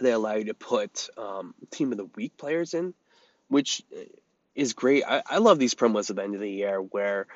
They 0.00 0.12
allow 0.12 0.34
you 0.34 0.44
to 0.46 0.54
put 0.54 1.08
um, 1.16 1.54
team 1.70 1.92
of 1.92 1.98
the 1.98 2.08
week 2.16 2.36
players 2.36 2.74
in, 2.74 2.92
which 3.48 3.82
is 4.54 4.72
great. 4.72 5.04
I, 5.06 5.22
I 5.26 5.38
love 5.38 5.58
these 5.58 5.74
promos 5.74 6.10
at 6.10 6.16
the 6.16 6.22
end 6.22 6.34
of 6.34 6.40
the 6.40 6.50
year 6.50 6.80
where, 6.80 7.26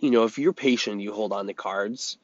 you 0.00 0.10
know, 0.10 0.24
if 0.24 0.38
you're 0.38 0.52
patient, 0.52 1.00
you 1.00 1.12
hold 1.12 1.32
on 1.32 1.46
to 1.46 1.54
cards 1.54 2.18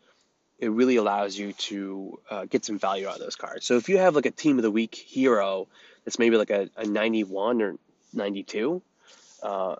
it 0.58 0.70
really 0.70 0.96
allows 0.96 1.36
you 1.36 1.52
to 1.52 2.18
uh, 2.30 2.44
get 2.46 2.64
some 2.64 2.78
value 2.78 3.08
out 3.08 3.14
of 3.14 3.20
those 3.20 3.36
cards. 3.36 3.66
So 3.66 3.76
if 3.76 3.88
you 3.88 3.98
have 3.98 4.14
like 4.14 4.26
a 4.26 4.30
team 4.30 4.56
of 4.58 4.62
the 4.62 4.70
week 4.70 4.94
hero 4.94 5.68
that's 6.04 6.18
maybe 6.18 6.36
like 6.36 6.50
a, 6.50 6.70
a 6.76 6.86
91 6.86 7.62
or 7.62 7.76
92, 8.12 8.82
uh, 9.42 9.76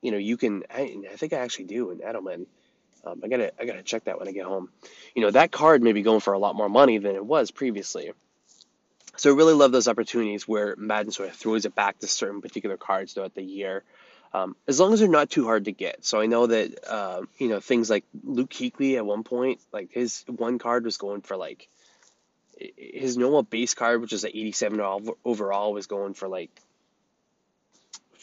you 0.00 0.10
know, 0.10 0.18
you 0.18 0.36
can, 0.36 0.64
I, 0.74 0.96
I, 1.12 1.16
think 1.16 1.32
I 1.32 1.38
actually 1.38 1.66
do 1.66 1.90
in 1.90 1.98
Edelman. 1.98 2.46
Um, 3.04 3.20
I 3.22 3.28
gotta, 3.28 3.52
I 3.60 3.64
gotta 3.64 3.82
check 3.82 4.04
that 4.04 4.18
when 4.18 4.28
I 4.28 4.32
get 4.32 4.44
home. 4.44 4.70
You 5.14 5.22
know, 5.22 5.30
that 5.30 5.52
card 5.52 5.82
may 5.82 5.92
be 5.92 6.02
going 6.02 6.20
for 6.20 6.32
a 6.32 6.38
lot 6.38 6.56
more 6.56 6.68
money 6.68 6.98
than 6.98 7.14
it 7.14 7.24
was 7.24 7.50
previously. 7.50 8.12
So 9.16 9.30
I 9.30 9.36
really 9.36 9.54
love 9.54 9.72
those 9.72 9.88
opportunities 9.88 10.48
where 10.48 10.74
Madden 10.76 11.12
sort 11.12 11.28
of 11.28 11.34
throws 11.34 11.64
it 11.64 11.74
back 11.74 11.98
to 11.98 12.06
certain 12.06 12.40
particular 12.40 12.76
cards 12.76 13.12
throughout 13.12 13.34
the 13.34 13.42
year. 13.42 13.84
Um, 14.34 14.56
as 14.66 14.80
long 14.80 14.94
as 14.94 15.00
they're 15.00 15.08
not 15.08 15.28
too 15.28 15.44
hard 15.44 15.66
to 15.66 15.72
get. 15.72 16.06
So 16.06 16.18
I 16.18 16.26
know 16.26 16.46
that 16.46 16.90
uh, 16.90 17.22
you 17.36 17.48
know 17.48 17.60
things 17.60 17.90
like 17.90 18.04
Luke 18.24 18.50
Kuechly 18.50 18.96
at 18.96 19.04
one 19.04 19.24
point, 19.24 19.60
like 19.72 19.92
his 19.92 20.24
one 20.26 20.58
card 20.58 20.84
was 20.84 20.96
going 20.96 21.20
for 21.20 21.36
like 21.36 21.68
his 22.56 23.18
normal 23.18 23.42
base 23.42 23.74
card, 23.74 24.00
which 24.00 24.14
is 24.14 24.24
an 24.24 24.30
87 24.32 24.80
overall, 25.24 25.72
was 25.74 25.86
going 25.86 26.14
for 26.14 26.28
like 26.28 26.50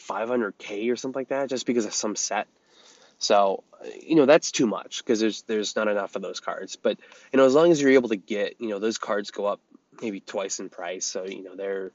500k 0.08 0.90
or 0.90 0.96
something 0.96 1.20
like 1.20 1.28
that, 1.28 1.48
just 1.48 1.66
because 1.66 1.84
of 1.84 1.94
some 1.94 2.16
set. 2.16 2.48
So 3.18 3.62
you 4.02 4.16
know 4.16 4.26
that's 4.26 4.50
too 4.50 4.66
much 4.66 5.04
because 5.04 5.20
there's 5.20 5.42
there's 5.42 5.76
not 5.76 5.86
enough 5.86 6.16
of 6.16 6.22
those 6.22 6.40
cards. 6.40 6.74
But 6.74 6.98
you 7.32 7.36
know 7.36 7.44
as 7.44 7.54
long 7.54 7.70
as 7.70 7.80
you're 7.80 7.92
able 7.92 8.08
to 8.08 8.16
get 8.16 8.60
you 8.60 8.70
know 8.70 8.80
those 8.80 8.98
cards 8.98 9.30
go 9.30 9.46
up 9.46 9.60
maybe 10.00 10.20
twice 10.20 10.60
in 10.60 10.68
price, 10.68 11.06
so 11.06 11.24
you 11.24 11.42
know 11.42 11.56
they're 11.56 11.92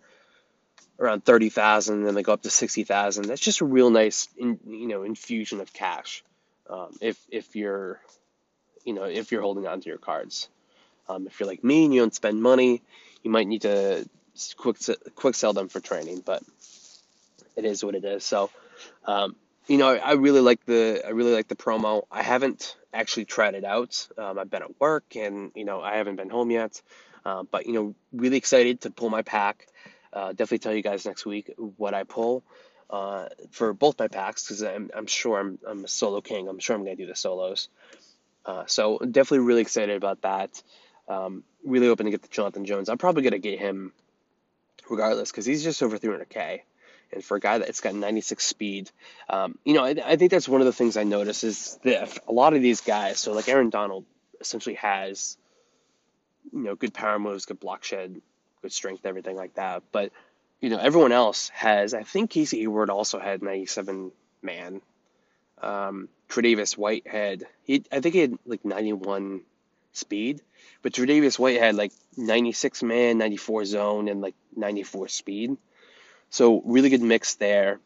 around 1.00 1.26
thirty 1.26 1.50
thousand, 1.50 2.04
then 2.04 2.16
they 2.16 2.24
go 2.24 2.34
up 2.34 2.44
to 2.44 2.50
sixty 2.50 2.84
thousand. 2.84 3.26
That's 3.26 3.42
just 3.42 3.62
a 3.62 3.66
real 3.66 3.90
nice, 3.90 4.28
in, 4.38 4.60
you 4.68 4.88
know, 4.88 5.04
infusion 5.04 5.62
of 5.62 5.74
cash. 5.74 6.24
Um, 6.70 6.96
if 7.02 7.18
if 7.30 7.56
you're, 7.56 8.00
you 8.84 8.94
know, 8.94 9.04
if 9.04 9.32
you're 9.32 9.42
holding 9.42 9.68
on 9.68 9.82
to 9.82 9.90
your 9.90 9.98
cards, 9.98 10.50
um, 11.08 11.28
if 11.28 11.40
you're 11.40 11.48
like 11.48 11.64
me 11.64 11.86
and 11.86 11.94
you 11.94 12.02
don't 12.02 12.16
spend 12.16 12.42
money, 12.42 12.82
you 13.24 13.32
might 13.32 13.48
need 13.48 13.62
to 13.64 14.08
quick 14.58 14.78
quick 15.16 15.36
sell 15.36 15.54
them 15.54 15.70
for 15.70 15.80
training, 15.80 16.22
but 16.26 16.44
it 17.56 17.66
is 17.66 17.84
what 17.84 17.96
it 17.96 18.04
is. 18.04 18.24
So, 18.24 18.50
um, 19.06 19.36
you 19.68 19.78
know, 19.78 19.90
I 19.90 20.14
really 20.14 20.42
like 20.42 20.66
the 20.66 21.02
I 21.06 21.10
really 21.10 21.34
like 21.34 21.48
the 21.48 21.56
promo. 21.56 22.04
I 22.12 22.24
haven't 22.24 22.76
actually 22.94 23.26
tried 23.26 23.56
it 23.56 23.64
out. 23.64 24.08
Um, 24.18 24.40
I've 24.40 24.50
been 24.50 24.64
at 24.64 24.80
work 24.80 25.16
and 25.16 25.52
you 25.56 25.66
know 25.66 25.82
I 25.82 25.98
haven't 25.98 26.16
been 26.16 26.30
home 26.30 26.52
yet, 26.52 26.82
uh, 27.26 27.44
but 27.44 27.66
you 27.66 27.74
know 27.74 27.96
really 28.14 28.38
excited 28.38 28.82
to 28.82 28.92
pull 28.92 29.10
my 29.10 29.22
pack. 29.22 29.68
Uh, 30.14 30.30
definitely 30.30 30.60
tell 30.60 30.74
you 30.74 30.82
guys 30.82 31.06
next 31.06 31.26
week 31.26 31.52
what 31.58 31.94
I 31.94 32.04
pull 32.04 32.44
uh, 32.90 33.28
for 33.52 33.74
both 33.74 34.00
my 34.00 34.08
packs 34.08 34.44
because 34.44 34.64
I'm, 34.64 34.90
I'm 34.96 35.08
sure 35.08 35.40
I'm, 35.40 35.60
I'm 35.68 35.84
a 35.84 35.88
solo 35.88 36.22
king. 36.22 36.48
I'm 36.48 36.60
sure 36.60 36.76
I'm 36.76 36.84
gonna 36.84 36.96
do 36.96 37.08
the 37.08 37.16
solos. 37.16 37.70
Uh, 38.46 38.64
so 38.68 39.00
definitely 39.00 39.40
really 39.40 39.62
excited 39.62 39.96
about 39.96 40.22
that. 40.22 40.62
Um, 41.08 41.44
really 41.66 41.88
hoping 41.88 42.06
to 42.06 42.12
get 42.12 42.22
the 42.22 42.28
Jonathan 42.30 42.66
Jones. 42.66 42.90
I'm 42.90 42.98
probably 42.98 43.24
gonna 43.24 43.40
get 43.40 43.60
him 43.60 43.92
regardless 44.90 45.32
because 45.32 45.46
he's 45.46 45.64
just 45.64 45.82
over 45.82 45.98
300k 45.98 46.62
and 47.12 47.24
for 47.24 47.38
a 47.38 47.40
guy 47.40 47.58
that's 47.58 47.82
got 47.82 47.96
96 47.96 48.46
speed, 48.46 48.92
um, 49.30 49.58
you 49.64 49.74
know, 49.74 49.84
I, 49.84 49.96
I, 50.04 50.16
think 50.16 50.32
that's 50.32 50.50
one 50.50 50.62
of 50.62 50.66
the 50.66 50.74
things 50.74 50.98
I 50.98 51.04
notice 51.04 51.44
is 51.44 51.80
that 51.84 52.18
a 52.28 52.32
lot 52.32 52.54
of 52.54 52.62
these 52.62 52.82
guys, 52.82 53.20
so 53.20 53.34
like 53.34 53.48
Aaron 53.48 53.70
Donald, 53.70 54.06
essentially 54.42 54.76
has, 54.76 55.38
you 56.52 56.64
know, 56.64 56.76
good 56.76 56.94
power 56.94 57.20
moves, 57.20 57.46
good 57.46 57.60
block 57.60 57.84
shed, 57.84 58.22
good 58.62 58.74
strength, 58.74 59.06
everything 59.06 59.36
like 59.36 59.56
that. 59.56 59.84
But 59.92 60.12
you 60.62 60.70
know, 60.70 60.78
everyone 60.78 61.12
else 61.12 61.50
has. 61.50 61.94
I 61.94 62.04
think 62.04 62.32
Casey 62.32 62.60
Hayward 62.60 62.90
also 62.90 63.20
had 63.20 63.42
97 63.42 64.12
man. 64.42 64.82
Um, 65.62 66.10
Tre'Davious 66.30 66.78
White 66.78 67.08
had, 67.08 67.46
he, 67.64 67.84
I 67.92 68.00
think 68.00 68.16
he 68.16 68.22
had 68.22 68.38
like 68.46 68.66
91 68.66 69.42
speed, 69.94 70.42
but 70.82 70.94
Tre'Davious 70.94 71.38
White 71.38 71.60
had 71.60 71.76
like 71.76 71.92
96 72.18 72.84
man, 72.84 73.18
94 73.18 73.66
zone, 73.66 74.08
and 74.08 74.22
like 74.22 74.36
94 74.56 75.08
speed. 75.08 75.58
So 76.30 76.62
really 76.66 76.90
good 76.90 77.02
mix 77.02 77.36
there. 77.36 77.80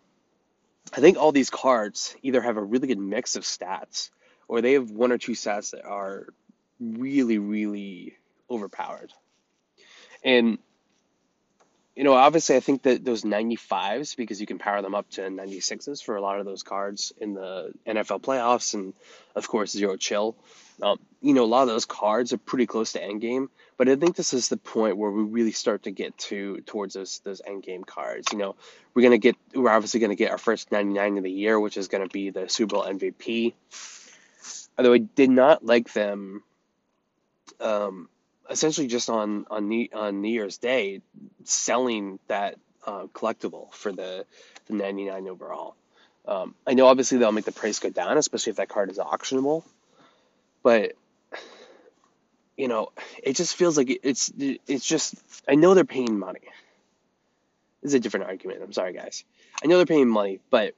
I 0.94 1.02
think 1.02 1.18
all 1.18 1.32
these 1.32 1.50
cards 1.50 2.16
either 2.24 2.42
have 2.42 2.58
a 2.58 2.64
really 2.64 2.88
good 2.88 2.98
mix 2.98 3.36
of 3.36 3.44
stats 3.44 4.10
or 4.48 4.62
they 4.62 4.74
have 4.74 4.90
one 4.90 5.12
or 5.12 5.18
two 5.18 5.34
stats 5.34 5.72
that 5.72 5.86
are 5.86 6.28
really, 6.80 7.38
really 7.38 8.18
overpowered. 8.50 9.14
And 10.24 10.60
you 12.00 12.06
know, 12.06 12.14
obviously, 12.14 12.56
I 12.56 12.62
think 12.62 12.84
that 12.84 13.04
those 13.04 13.24
95s, 13.24 14.16
because 14.16 14.40
you 14.40 14.48
can 14.48 14.58
power 14.58 14.82
them 14.82 14.96
up 14.96 15.10
to 15.12 15.22
96s 15.24 16.02
for 16.02 16.16
a 16.16 16.22
lot 16.22 16.40
of 16.40 16.46
those 16.46 16.64
cards 16.64 17.12
in 17.20 17.34
the 17.34 17.74
NFL 17.86 18.22
playoffs, 18.22 18.74
and 18.74 18.94
of 19.36 19.46
course, 19.50 19.74
Zero 19.74 19.98
Chill. 19.98 20.34
Um, 20.82 20.98
you 21.22 21.34
know, 21.34 21.44
a 21.44 21.46
lot 21.46 21.64
of 21.64 21.68
those 21.68 21.84
cards 21.84 22.32
are 22.32 22.38
pretty 22.38 22.68
close 22.68 22.94
to 22.94 23.02
endgame, 23.02 23.50
but 23.76 23.90
I 23.90 23.98
think 23.98 24.16
this 24.16 24.34
is 24.34 24.48
the 24.48 24.56
point 24.56 24.96
where 24.96 25.12
we 25.12 25.24
really 25.24 25.52
start 25.52 25.84
to 25.84 25.92
get 25.92 26.18
to 26.30 26.62
towards 26.62 26.94
those 26.94 27.20
those 27.26 27.42
endgame 27.42 27.86
cards. 27.86 28.28
You 28.32 28.38
know, 28.38 28.56
we're 28.94 29.04
gonna 29.04 29.18
get, 29.18 29.36
we're 29.54 29.70
obviously 29.70 30.00
gonna 30.00 30.16
get 30.16 30.32
our 30.32 30.38
first 30.38 30.72
99 30.72 31.18
of 31.18 31.24
the 31.26 31.32
year, 31.32 31.60
which 31.60 31.76
is 31.76 31.90
gonna 31.90 32.08
be 32.08 32.30
the 32.30 32.48
Super 32.48 32.76
Bowl 32.76 32.86
MVP. 32.86 33.56
Although 34.78 34.94
I 34.94 35.00
did 35.00 35.32
not 35.32 35.66
like 35.66 35.92
them. 35.92 36.44
Um, 37.60 38.08
essentially 38.50 38.88
just 38.88 39.10
on 39.10 39.46
on 39.50 39.70
New, 39.70 39.88
on 39.94 40.22
New 40.22 40.30
Year's 40.30 40.58
Day 40.58 41.02
selling 41.44 42.20
that 42.28 42.58
uh, 42.86 43.06
collectible 43.14 43.74
for 43.74 43.92
the 43.92 44.26
the 44.68 44.74
99 44.74 45.28
overall. 45.28 45.76
Um, 46.28 46.56
I 46.68 46.74
know 46.74 46.88
obviously 46.88 47.18
they'll 47.18 47.32
make 47.32 47.46
the 47.46 47.52
price 47.52 47.80
go 47.80 47.90
down, 47.90 48.18
especially 48.18 48.52
if 48.52 48.58
that 48.58 48.70
card 48.70 48.92
is 48.92 48.98
auctionable, 48.98 49.64
but 50.64 50.94
you 52.58 52.68
know 52.68 52.92
it 53.24 53.36
just 53.36 53.56
feels 53.56 53.78
like 53.78 54.00
it's 54.04 54.32
it's 54.38 54.86
just 54.86 55.16
I 55.48 55.56
know 55.56 55.74
they're 55.74 55.86
paying 55.86 56.18
money. 56.20 56.42
This 57.82 57.92
is 57.92 57.96
a 57.96 58.00
different 58.00 58.26
argument. 58.26 58.62
I'm 58.62 58.74
sorry, 58.74 58.94
guys. 58.94 59.24
I 59.64 59.68
know 59.68 59.78
they're 59.78 59.86
paying 59.86 60.10
money, 60.10 60.40
but 60.50 60.76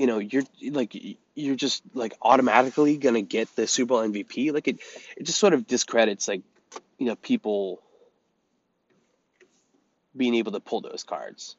you 0.00 0.06
know, 0.06 0.18
you're 0.18 0.44
like 0.70 0.96
you're 1.34 1.56
just 1.56 1.82
like 1.92 2.14
automatically 2.22 2.96
gonna 2.96 3.20
get 3.20 3.54
the 3.54 3.66
Super 3.66 3.88
Bowl 3.88 3.98
MVP. 3.98 4.50
Like 4.50 4.66
it, 4.66 4.78
it 5.14 5.24
just 5.24 5.38
sort 5.38 5.52
of 5.52 5.66
discredits 5.66 6.26
like 6.26 6.40
you 6.96 7.04
know 7.04 7.16
people 7.16 7.82
being 10.16 10.34
able 10.36 10.52
to 10.52 10.60
pull 10.60 10.80
those 10.80 11.04
cards. 11.04 11.54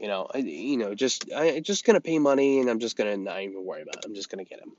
You 0.00 0.08
know, 0.08 0.26
I, 0.34 0.38
you 0.38 0.78
know, 0.78 0.96
just 0.96 1.32
I 1.32 1.60
just 1.60 1.84
gonna 1.84 2.00
pay 2.00 2.18
money 2.18 2.58
and 2.58 2.68
I'm 2.68 2.80
just 2.80 2.96
gonna 2.96 3.16
not 3.16 3.40
even 3.40 3.64
worry 3.64 3.82
about 3.82 3.98
it. 3.98 4.04
I'm 4.04 4.16
just 4.16 4.30
gonna 4.30 4.44
get 4.44 4.58
them. 4.58 4.72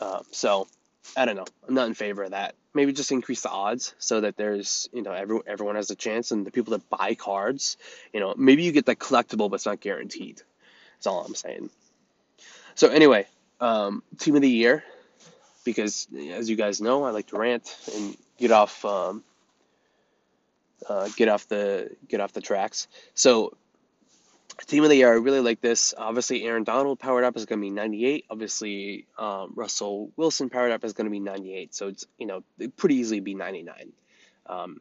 Um, 0.00 0.22
so 0.30 0.66
I 1.14 1.26
don't 1.26 1.36
know. 1.36 1.44
I'm 1.68 1.74
not 1.74 1.88
in 1.88 1.94
favor 1.94 2.22
of 2.22 2.30
that. 2.30 2.54
Maybe 2.72 2.94
just 2.94 3.12
increase 3.12 3.42
the 3.42 3.50
odds 3.50 3.94
so 3.98 4.22
that 4.22 4.38
there's 4.38 4.88
you 4.94 5.02
know 5.02 5.12
every, 5.12 5.40
everyone 5.46 5.76
has 5.76 5.90
a 5.90 5.94
chance 5.94 6.30
and 6.30 6.46
the 6.46 6.52
people 6.52 6.70
that 6.70 6.88
buy 6.88 7.16
cards, 7.16 7.76
you 8.14 8.20
know, 8.20 8.34
maybe 8.34 8.62
you 8.62 8.72
get 8.72 8.86
that 8.86 8.98
collectible 8.98 9.50
but 9.50 9.56
it's 9.56 9.66
not 9.66 9.80
guaranteed. 9.80 10.40
That's 10.94 11.06
all 11.06 11.22
I'm 11.22 11.34
saying. 11.34 11.68
So 12.78 12.86
anyway, 12.86 13.26
um, 13.60 14.04
team 14.20 14.36
of 14.36 14.42
the 14.42 14.48
year, 14.48 14.84
because 15.64 16.06
as 16.30 16.48
you 16.48 16.54
guys 16.54 16.80
know, 16.80 17.02
I 17.02 17.10
like 17.10 17.26
to 17.26 17.36
rant 17.36 17.76
and 17.92 18.16
get 18.38 18.52
off 18.52 18.84
um, 18.84 19.24
uh, 20.88 21.08
get 21.16 21.28
off 21.28 21.48
the 21.48 21.90
get 22.06 22.20
off 22.20 22.32
the 22.32 22.40
tracks. 22.40 22.86
So 23.14 23.56
team 24.68 24.84
of 24.84 24.90
the 24.90 24.96
year, 24.96 25.12
I 25.12 25.16
really 25.16 25.40
like 25.40 25.60
this. 25.60 25.92
Obviously, 25.98 26.44
Aaron 26.44 26.62
Donald 26.62 27.00
powered 27.00 27.24
up 27.24 27.36
is 27.36 27.46
going 27.46 27.58
to 27.58 27.62
be 27.62 27.70
98. 27.70 28.26
Obviously, 28.30 29.06
um, 29.18 29.54
Russell 29.56 30.12
Wilson 30.16 30.48
powered 30.48 30.70
up 30.70 30.84
is 30.84 30.92
going 30.92 31.06
to 31.06 31.10
be 31.10 31.18
98. 31.18 31.74
So 31.74 31.88
it's 31.88 32.06
you 32.16 32.26
know 32.26 32.44
it 32.60 32.76
pretty 32.76 32.94
easily 32.94 33.18
be 33.18 33.34
99. 33.34 33.92
Um, 34.46 34.80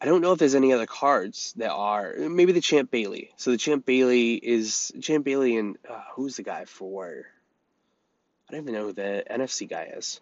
I 0.00 0.06
don't 0.06 0.20
know 0.20 0.32
if 0.32 0.40
there's 0.40 0.56
any 0.56 0.72
other 0.72 0.86
cards 0.86 1.54
that 1.58 1.70
are 1.70 2.12
maybe 2.18 2.50
the 2.50 2.60
Champ 2.60 2.90
Bailey. 2.90 3.30
So 3.36 3.52
the 3.52 3.56
Champ 3.56 3.86
Bailey 3.86 4.34
is 4.34 4.90
Champ 5.00 5.24
Bailey 5.24 5.56
and 5.58 5.78
uh, 5.88 6.02
who's 6.16 6.34
the 6.38 6.42
guy 6.42 6.64
for 6.64 7.26
I 8.48 8.52
don't 8.52 8.62
even 8.62 8.74
know 8.74 8.84
who 8.84 8.92
the 8.92 9.24
NFC 9.28 9.68
guy 9.68 9.92
is. 9.96 10.20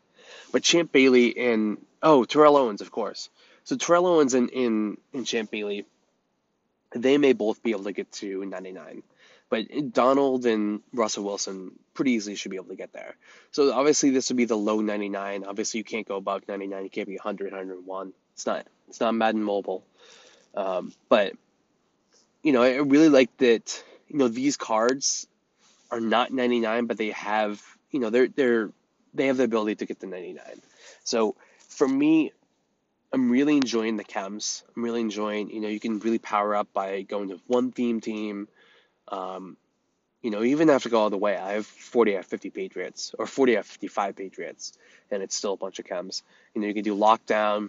But 0.52 0.62
Champ 0.62 0.92
Bailey 0.92 1.36
and 1.36 1.78
oh 2.02 2.24
Terrell 2.24 2.56
Owens, 2.56 2.80
of 2.80 2.90
course. 2.90 3.28
So 3.64 3.76
Terrell 3.76 4.06
Owens 4.06 4.34
and 4.34 4.50
in 4.50 4.96
in 5.12 5.24
Champ 5.24 5.50
Bailey, 5.50 5.84
they 6.92 7.18
may 7.18 7.32
both 7.32 7.62
be 7.62 7.72
able 7.72 7.84
to 7.84 7.92
get 7.92 8.10
to 8.12 8.44
99. 8.44 9.02
But 9.50 9.92
Donald 9.92 10.46
and 10.46 10.80
Russell 10.92 11.24
Wilson 11.24 11.78
pretty 11.92 12.12
easily 12.12 12.34
should 12.34 12.50
be 12.50 12.56
able 12.56 12.68
to 12.68 12.76
get 12.76 12.92
there. 12.92 13.14
So 13.50 13.72
obviously 13.72 14.10
this 14.10 14.30
would 14.30 14.36
be 14.36 14.46
the 14.46 14.56
low 14.56 14.80
99. 14.80 15.44
Obviously 15.44 15.78
you 15.78 15.84
can't 15.84 16.08
go 16.08 16.16
above 16.16 16.48
99. 16.48 16.82
You 16.82 16.90
can't 16.90 17.06
be 17.06 17.16
100, 17.16 17.52
101. 17.52 18.12
It's 18.32 18.46
not 18.46 18.66
it's 18.88 19.00
not 19.00 19.14
Madden 19.14 19.42
Mobile. 19.42 19.84
Um, 20.54 20.92
but 21.08 21.34
you 22.42 22.52
know 22.52 22.62
I 22.62 22.76
really 22.76 23.10
like 23.10 23.36
that. 23.38 23.84
You 24.08 24.18
know 24.18 24.28
these 24.28 24.56
cards 24.56 25.26
are 25.90 26.00
not 26.00 26.32
99, 26.32 26.86
but 26.86 26.96
they 26.96 27.10
have 27.10 27.62
you 27.94 28.00
know 28.00 28.10
they're 28.10 28.28
they're 28.28 28.70
they 29.14 29.28
have 29.28 29.36
the 29.36 29.44
ability 29.44 29.76
to 29.76 29.86
get 29.86 30.00
to 30.00 30.06
99. 30.06 30.42
So 31.04 31.36
for 31.68 31.86
me, 31.86 32.32
I'm 33.12 33.30
really 33.30 33.56
enjoying 33.56 33.96
the 33.96 34.02
chems. 34.02 34.64
I'm 34.76 34.82
really 34.82 35.00
enjoying 35.00 35.50
you 35.50 35.60
know 35.60 35.68
you 35.68 35.78
can 35.78 36.00
really 36.00 36.18
power 36.18 36.56
up 36.56 36.72
by 36.72 37.02
going 37.02 37.28
to 37.28 37.40
one 37.46 37.70
theme 37.70 38.00
team. 38.00 38.48
Um, 39.06 39.56
you 40.22 40.30
know, 40.30 40.42
even 40.42 40.66
to 40.66 40.88
go 40.88 40.98
all 40.98 41.10
the 41.10 41.18
way. 41.18 41.36
I 41.36 41.52
have 41.52 41.66
40 41.66 42.16
out 42.16 42.24
50 42.24 42.48
Patriots 42.48 43.14
or 43.18 43.26
40 43.26 43.58
out 43.58 43.66
55 43.66 44.16
Patriots, 44.16 44.72
and 45.10 45.22
it's 45.22 45.36
still 45.36 45.52
a 45.52 45.56
bunch 45.58 45.78
of 45.78 45.84
chems. 45.84 46.22
You 46.54 46.62
know, 46.62 46.66
you 46.66 46.74
can 46.74 46.82
do 46.82 46.96
lockdown. 46.96 47.68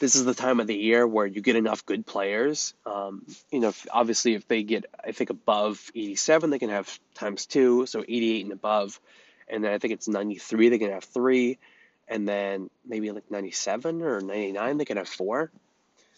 This 0.00 0.14
is 0.14 0.24
the 0.24 0.34
time 0.34 0.60
of 0.60 0.66
the 0.66 0.76
year 0.76 1.06
where 1.06 1.26
you 1.26 1.40
get 1.40 1.56
enough 1.56 1.84
good 1.84 2.06
players. 2.06 2.74
Um, 2.86 3.24
you 3.50 3.60
know, 3.60 3.68
if, 3.68 3.86
obviously, 3.90 4.34
if 4.34 4.46
they 4.46 4.62
get, 4.62 4.86
I 5.04 5.12
think, 5.12 5.30
above 5.30 5.90
87, 5.94 6.50
they 6.50 6.58
can 6.58 6.70
have 6.70 6.98
times 7.14 7.46
two, 7.46 7.86
so 7.86 8.04
88 8.06 8.44
and 8.44 8.52
above 8.52 9.00
and 9.48 9.64
then 9.64 9.72
I 9.72 9.78
think 9.78 9.94
it's 9.94 10.08
93 10.08 10.68
they 10.68 10.78
can 10.78 10.90
have 10.90 11.04
three, 11.04 11.58
and 12.06 12.28
then 12.28 12.70
maybe 12.86 13.10
like 13.10 13.30
97 13.30 14.02
or 14.02 14.20
99 14.20 14.76
they 14.76 14.84
can 14.84 14.96
have 14.96 15.08
four. 15.08 15.50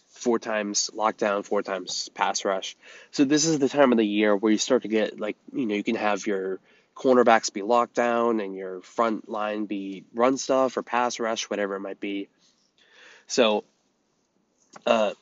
Four 0.08 0.40
times 0.40 0.90
lockdown, 0.92 1.44
four 1.44 1.62
times 1.62 2.08
pass 2.14 2.44
rush. 2.44 2.76
So 3.12 3.24
this 3.24 3.46
is 3.46 3.60
the 3.60 3.68
time 3.68 3.92
of 3.92 3.98
the 3.98 4.06
year 4.06 4.34
where 4.34 4.50
you 4.50 4.58
start 4.58 4.82
to 4.82 4.88
get 4.88 5.20
like 5.20 5.36
you 5.52 5.66
know 5.66 5.76
you 5.76 5.84
can 5.84 5.94
have 5.94 6.26
your 6.26 6.58
cornerbacks 6.96 7.52
be 7.52 7.62
locked 7.62 7.94
down 7.94 8.40
and 8.40 8.56
your 8.56 8.80
front 8.82 9.28
line 9.28 9.66
be 9.66 10.04
run 10.12 10.36
stuff 10.36 10.76
or 10.76 10.82
pass 10.82 11.20
rush, 11.20 11.48
whatever 11.48 11.76
it 11.76 11.80
might 11.80 12.00
be. 12.00 12.28
So, 13.30 13.62
uh, 14.86 15.12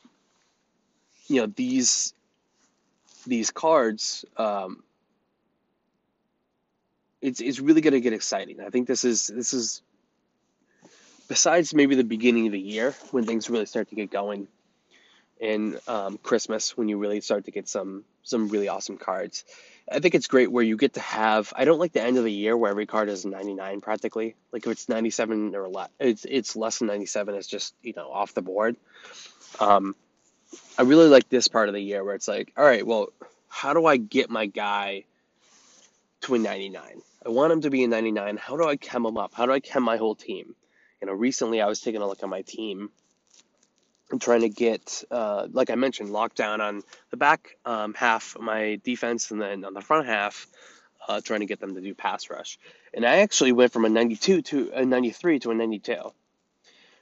you 1.27 1.41
know 1.41 1.53
these 1.55 2.13
these 3.27 3.51
cards 3.51 4.25
um, 4.35 4.83
it's 7.21 7.39
it's 7.39 7.59
really 7.59 7.81
going 7.81 7.93
to 7.93 8.01
get 8.01 8.13
exciting. 8.13 8.61
I 8.61 8.71
think 8.71 8.87
this 8.87 9.03
is 9.05 9.27
this 9.27 9.53
is 9.53 9.83
besides 11.27 11.75
maybe 11.75 11.95
the 11.95 12.03
beginning 12.03 12.47
of 12.47 12.53
the 12.53 12.59
year 12.59 12.95
when 13.11 13.25
things 13.25 13.47
really 13.49 13.67
start 13.67 13.89
to 13.89 13.95
get 13.95 14.09
going. 14.11 14.47
and 15.41 15.79
um, 15.87 16.17
Christmas 16.17 16.75
when 16.77 16.89
you 16.89 16.97
really 16.97 17.21
start 17.21 17.45
to 17.45 17.51
get 17.51 17.67
some 17.67 18.03
some 18.23 18.49
really 18.49 18.67
awesome 18.69 18.97
cards. 18.97 19.45
I 19.91 19.99
think 19.99 20.15
it's 20.15 20.27
great 20.27 20.51
where 20.51 20.63
you 20.63 20.77
get 20.77 20.93
to 20.93 20.99
have. 20.99 21.51
I 21.55 21.65
don't 21.65 21.79
like 21.79 21.93
the 21.93 22.01
end 22.01 22.17
of 22.17 22.23
the 22.23 22.31
year 22.31 22.55
where 22.55 22.69
every 22.69 22.85
card 22.85 23.09
is 23.09 23.25
99 23.25 23.81
practically. 23.81 24.35
Like 24.51 24.65
if 24.65 24.71
it's 24.71 24.89
97 24.89 25.55
or 25.55 25.67
less, 25.67 25.89
it's 25.99 26.25
it's 26.25 26.55
less 26.55 26.79
than 26.79 26.87
97. 26.87 27.35
It's 27.35 27.47
just 27.47 27.73
you 27.81 27.93
know 27.95 28.11
off 28.11 28.33
the 28.33 28.41
board. 28.41 28.75
Um, 29.59 29.95
I 30.77 30.83
really 30.83 31.07
like 31.07 31.29
this 31.29 31.47
part 31.47 31.69
of 31.69 31.73
the 31.73 31.81
year 31.81 32.03
where 32.03 32.15
it's 32.15 32.27
like, 32.27 32.53
all 32.57 32.63
right, 32.63 32.85
well, 32.85 33.09
how 33.47 33.73
do 33.73 33.85
I 33.85 33.97
get 33.97 34.29
my 34.29 34.45
guy 34.45 35.05
to 36.21 36.35
a 36.35 36.39
99? 36.39 37.01
I 37.25 37.29
want 37.29 37.51
him 37.51 37.61
to 37.61 37.69
be 37.69 37.83
a 37.83 37.87
99. 37.87 38.37
How 38.37 38.57
do 38.57 38.67
I 38.67 38.75
chem 38.75 39.05
him 39.05 39.17
up? 39.17 39.33
How 39.33 39.45
do 39.45 39.51
I 39.51 39.59
chem 39.59 39.83
my 39.83 39.97
whole 39.97 40.15
team? 40.15 40.55
You 41.01 41.07
know, 41.07 41.13
recently 41.13 41.61
I 41.61 41.67
was 41.67 41.81
taking 41.81 42.01
a 42.01 42.07
look 42.07 42.23
at 42.23 42.29
my 42.29 42.41
team 42.41 42.89
trying 44.17 44.41
to 44.41 44.49
get, 44.49 45.03
uh, 45.11 45.47
like 45.51 45.69
I 45.69 45.75
mentioned, 45.75 46.09
locked 46.09 46.37
down 46.37 46.61
on 46.61 46.81
the 47.11 47.17
back 47.17 47.57
um, 47.65 47.93
half 47.93 48.35
of 48.35 48.41
my 48.41 48.79
defense 48.83 49.29
and 49.29 49.39
then 49.39 49.63
on 49.63 49.75
the 49.75 49.81
front 49.81 50.07
half, 50.07 50.47
uh, 51.07 51.21
trying 51.21 51.41
to 51.41 51.45
get 51.45 51.59
them 51.59 51.75
to 51.75 51.81
do 51.81 51.93
pass 51.93 52.29
rush. 52.31 52.57
And 52.93 53.05
I 53.05 53.17
actually 53.17 53.51
went 53.51 53.71
from 53.71 53.85
a 53.85 53.89
92 53.89 54.41
to 54.41 54.71
a 54.73 54.85
93 54.85 55.39
to 55.39 55.51
a 55.51 55.55
92. 55.55 56.11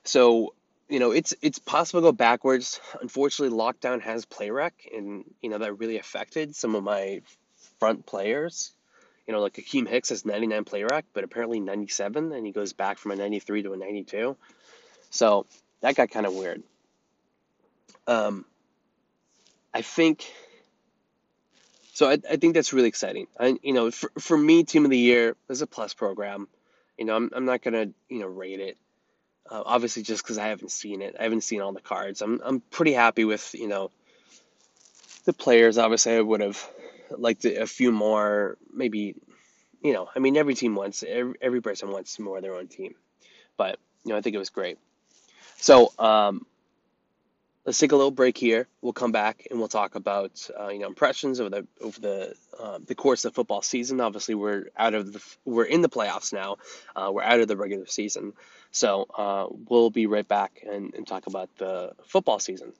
So 0.03 0.53
you 0.89 0.99
know, 0.99 1.11
it's 1.11 1.33
it's 1.41 1.59
possible 1.59 2.01
to 2.01 2.07
go 2.07 2.11
backwards. 2.11 2.79
Unfortunately, 3.01 3.55
lockdown 3.57 4.01
has 4.01 4.25
play 4.25 4.49
rec, 4.49 4.73
and 4.93 5.25
you 5.41 5.49
know 5.49 5.57
that 5.57 5.77
really 5.77 5.97
affected 5.97 6.55
some 6.55 6.75
of 6.75 6.83
my 6.83 7.21
front 7.79 8.05
players. 8.05 8.71
You 9.27 9.33
know, 9.33 9.41
like 9.41 9.55
Akiem 9.55 9.87
Hicks 9.87 10.09
has 10.09 10.25
99 10.25 10.63
play 10.63 10.83
rec, 10.83 11.05
but 11.13 11.25
apparently 11.25 11.59
97, 11.59 12.31
and 12.31 12.45
he 12.45 12.53
goes 12.53 12.71
back 12.71 12.97
from 12.97 13.11
a 13.11 13.15
93 13.17 13.63
to 13.63 13.73
a 13.73 13.77
92. 13.77 14.37
So 15.09 15.45
that 15.81 15.95
got 15.95 16.09
kind 16.09 16.25
of 16.25 16.33
weird. 16.33 16.63
Um, 18.07 18.45
I 19.73 19.81
think. 19.81 20.31
So 21.93 22.09
I, 22.09 22.19
I 22.29 22.35
think 22.35 22.53
that's 22.53 22.73
really 22.73 22.89
exciting. 22.89 23.25
I, 23.39 23.57
you 23.63 23.73
know, 23.73 23.89
for, 23.89 24.11
for 24.19 24.37
me, 24.37 24.63
team 24.63 24.85
of 24.85 24.91
the 24.91 24.97
year 24.97 25.35
is 25.49 25.63
a 25.63 25.67
plus 25.67 25.95
program. 25.95 26.47
You 26.95 27.05
know, 27.05 27.15
I'm, 27.15 27.31
I'm 27.35 27.45
not 27.45 27.61
gonna 27.61 27.87
you 28.09 28.19
know 28.19 28.27
rate 28.27 28.59
it 28.59 28.77
uh, 29.49 29.63
obviously, 29.65 30.03
just 30.03 30.23
because 30.23 30.37
I 30.37 30.47
haven't 30.47 30.71
seen 30.71 31.01
it, 31.01 31.15
I 31.19 31.23
haven't 31.23 31.43
seen 31.43 31.61
all 31.61 31.71
the 31.71 31.81
cards. 31.81 32.21
I'm 32.21 32.41
I'm 32.43 32.59
pretty 32.59 32.93
happy 32.93 33.23
with 33.23 33.53
you 33.53 33.67
know 33.67 33.91
the 35.25 35.33
players. 35.33 35.77
Obviously, 35.77 36.15
I 36.15 36.21
would 36.21 36.41
have 36.41 36.69
liked 37.11 37.45
a 37.45 37.65
few 37.65 37.91
more. 37.91 38.57
Maybe 38.73 39.15
you 39.81 39.93
know, 39.93 40.09
I 40.13 40.19
mean, 40.19 40.37
every 40.37 40.55
team 40.55 40.75
wants 40.75 41.03
every, 41.07 41.35
every 41.41 41.61
person 41.61 41.91
wants 41.91 42.19
more 42.19 42.37
of 42.37 42.43
their 42.43 42.55
own 42.55 42.67
team, 42.67 42.95
but 43.55 43.79
you 44.03 44.11
know, 44.11 44.17
I 44.17 44.21
think 44.21 44.35
it 44.35 44.39
was 44.39 44.49
great. 44.49 44.77
So 45.57 45.93
um, 45.97 46.45
let's 47.67 47.79
take 47.79 47.91
a 47.91 47.95
little 47.95 48.11
break 48.11 48.37
here. 48.37 48.65
We'll 48.81 48.93
come 48.93 49.11
back 49.11 49.45
and 49.51 49.59
we'll 49.59 49.67
talk 49.67 49.95
about 49.95 50.49
uh, 50.57 50.69
you 50.69 50.79
know 50.79 50.87
impressions 50.87 51.39
over 51.39 51.49
the 51.49 51.67
over 51.81 51.99
the 51.99 52.35
uh, 52.57 52.79
the 52.83 52.95
course 52.95 53.25
of 53.25 53.35
football 53.35 53.61
season. 53.61 53.99
Obviously, 53.99 54.33
we're 54.33 54.69
out 54.75 54.95
of 54.95 55.13
the 55.13 55.21
we're 55.45 55.65
in 55.65 55.81
the 55.81 55.89
playoffs 55.89 56.33
now. 56.33 56.55
Uh, 56.95 57.11
we're 57.13 57.21
out 57.21 57.41
of 57.41 57.47
the 57.47 57.57
regular 57.57 57.85
season, 57.85 58.33
so 58.71 59.05
uh, 59.15 59.47
we'll 59.69 59.89
be 59.89 60.07
right 60.07 60.27
back 60.27 60.63
and, 60.67 60.95
and 60.95 61.05
talk 61.05 61.27
about 61.27 61.49
the 61.57 61.91
football 62.07 62.39
season. 62.39 62.71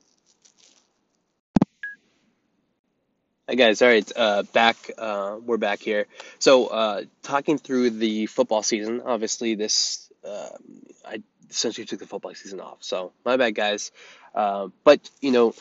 Hi 3.49 3.55
guys, 3.55 3.81
all 3.81 3.87
right, 3.89 4.11
uh, 4.15 4.43
back. 4.43 4.77
Uh, 4.97 5.37
we're 5.45 5.57
back 5.57 5.79
here. 5.79 6.05
So, 6.39 7.05
talking 7.23 7.57
through 7.57 7.91
the 7.91 8.25
football 8.25 8.63
season. 8.63 9.01
Obviously, 9.05 9.55
this 9.55 10.11
I 10.25 11.21
essentially 11.49 11.85
took 11.85 11.99
the 11.99 12.07
football 12.07 12.33
season 12.33 12.59
off. 12.59 12.77
So 12.81 13.13
my 13.25 13.37
bad, 13.37 13.55
guys. 13.55 13.91
Uh, 14.37 14.67
but 14.83 15.09
you 15.19 15.31
know, 15.31 15.55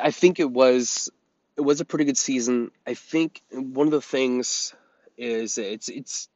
I 0.00 0.12
think 0.12 0.40
it 0.40 0.50
was 0.50 1.10
it 1.58 1.60
was 1.60 1.82
a 1.82 1.84
pretty 1.84 2.06
good 2.06 2.16
season. 2.16 2.70
I 2.86 2.94
think 2.94 3.42
one 3.50 3.86
of 3.86 3.92
the 3.92 4.00
things 4.00 4.74
is 5.18 5.58
it's 5.58 5.90
it's 5.90 6.30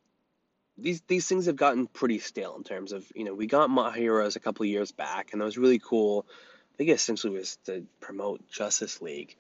these 0.77 1.01
these 1.09 1.27
things 1.27 1.47
have 1.47 1.57
gotten 1.57 1.87
pretty 1.87 2.19
stale 2.19 2.55
in 2.59 2.63
terms 2.63 2.93
of 2.93 3.11
you 3.15 3.25
know 3.25 3.33
we 3.33 3.47
got 3.47 3.71
MUT 3.71 3.97
Heroes 3.97 4.37
a 4.37 4.41
couple 4.41 4.67
years 4.67 4.93
back 4.93 5.33
and 5.33 5.41
that 5.41 5.47
was 5.47 5.57
really 5.57 5.79
cool. 5.79 6.27
I 6.75 6.77
think 6.77 6.91
essentially 6.91 7.33
was 7.33 7.57
to 7.65 7.87
promote 8.01 8.47
Justice 8.51 9.01
League, 9.01 9.35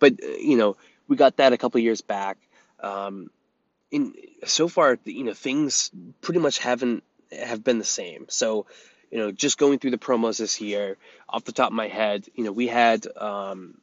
but 0.00 0.14
uh, 0.24 0.26
you 0.26 0.56
know 0.56 0.76
we 1.06 1.14
got 1.14 1.36
that 1.36 1.52
a 1.52 1.56
couple 1.58 1.80
years 1.80 2.00
back. 2.00 2.36
Um, 2.80 3.30
in 3.92 4.14
so 4.44 4.66
far, 4.66 4.98
you 5.04 5.22
know 5.22 5.34
things 5.34 5.92
pretty 6.20 6.40
much 6.40 6.58
haven't 6.58 7.04
have 7.30 7.62
been 7.62 7.78
the 7.78 7.84
same. 7.84 8.26
So, 8.28 8.66
you 9.10 9.18
know, 9.18 9.32
just 9.32 9.58
going 9.58 9.78
through 9.78 9.90
the 9.90 9.98
promos 9.98 10.38
this 10.38 10.60
year, 10.60 10.96
off 11.28 11.44
the 11.44 11.52
top 11.52 11.68
of 11.68 11.74
my 11.74 11.88
head, 11.88 12.24
you 12.34 12.44
know, 12.44 12.52
we 12.52 12.68
had 12.68 13.06
um, 13.16 13.78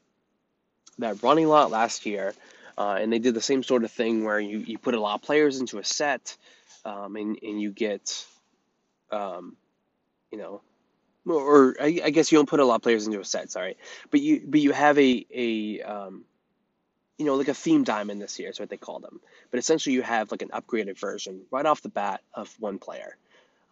that 1.00 1.22
running 1.22 1.48
lot 1.48 1.70
last 1.70 2.06
year, 2.06 2.34
uh, 2.78 2.98
and 3.00 3.12
they 3.12 3.20
did 3.20 3.34
the 3.34 3.42
same 3.42 3.64
sort 3.64 3.84
of 3.84 3.92
thing 3.92 4.24
where 4.24 4.40
you, 4.40 4.60
you 4.60 4.78
put 4.78 4.94
a 4.94 5.00
lot 5.00 5.16
of 5.16 5.22
players 5.22 5.60
into 5.60 5.80
a 5.80 5.84
set, 5.84 6.38
um, 6.86 7.16
and, 7.16 7.40
and 7.42 7.62
you 7.62 7.72
get, 7.72 8.26
um, 9.12 9.58
you 10.32 10.38
know, 10.38 10.62
or 11.26 11.76
I, 11.82 12.02
I, 12.06 12.10
guess 12.10 12.32
you 12.32 12.38
don't 12.38 12.48
put 12.48 12.62
a 12.62 12.66
lot 12.66 12.76
of 12.76 12.82
players 12.82 13.06
into 13.06 13.20
a 13.20 13.26
set, 13.26 13.52
sorry, 13.52 13.76
but 14.12 14.22
you 14.22 14.42
but 14.48 14.62
you 14.62 14.72
have 14.72 14.98
a 14.98 15.26
a 15.34 15.82
um, 15.82 16.24
you 17.18 17.26
know 17.26 17.36
like 17.36 17.50
a 17.50 17.54
theme 17.54 17.84
diamond 17.84 18.22
this 18.22 18.40
year 18.40 18.50
is 18.50 18.62
what 18.62 18.70
they 18.70 18.78
call 18.78 19.00
them, 19.00 19.20
but 19.52 19.60
essentially 19.60 19.94
you 19.94 20.04
have 20.04 20.32
like 20.32 20.42
an 20.42 20.50
upgraded 20.50 20.98
version 20.98 21.42
right 21.52 21.66
off 21.66 21.82
the 21.82 21.90
bat 21.90 22.22
of 22.34 22.54
one 22.60 22.80
player. 22.80 23.18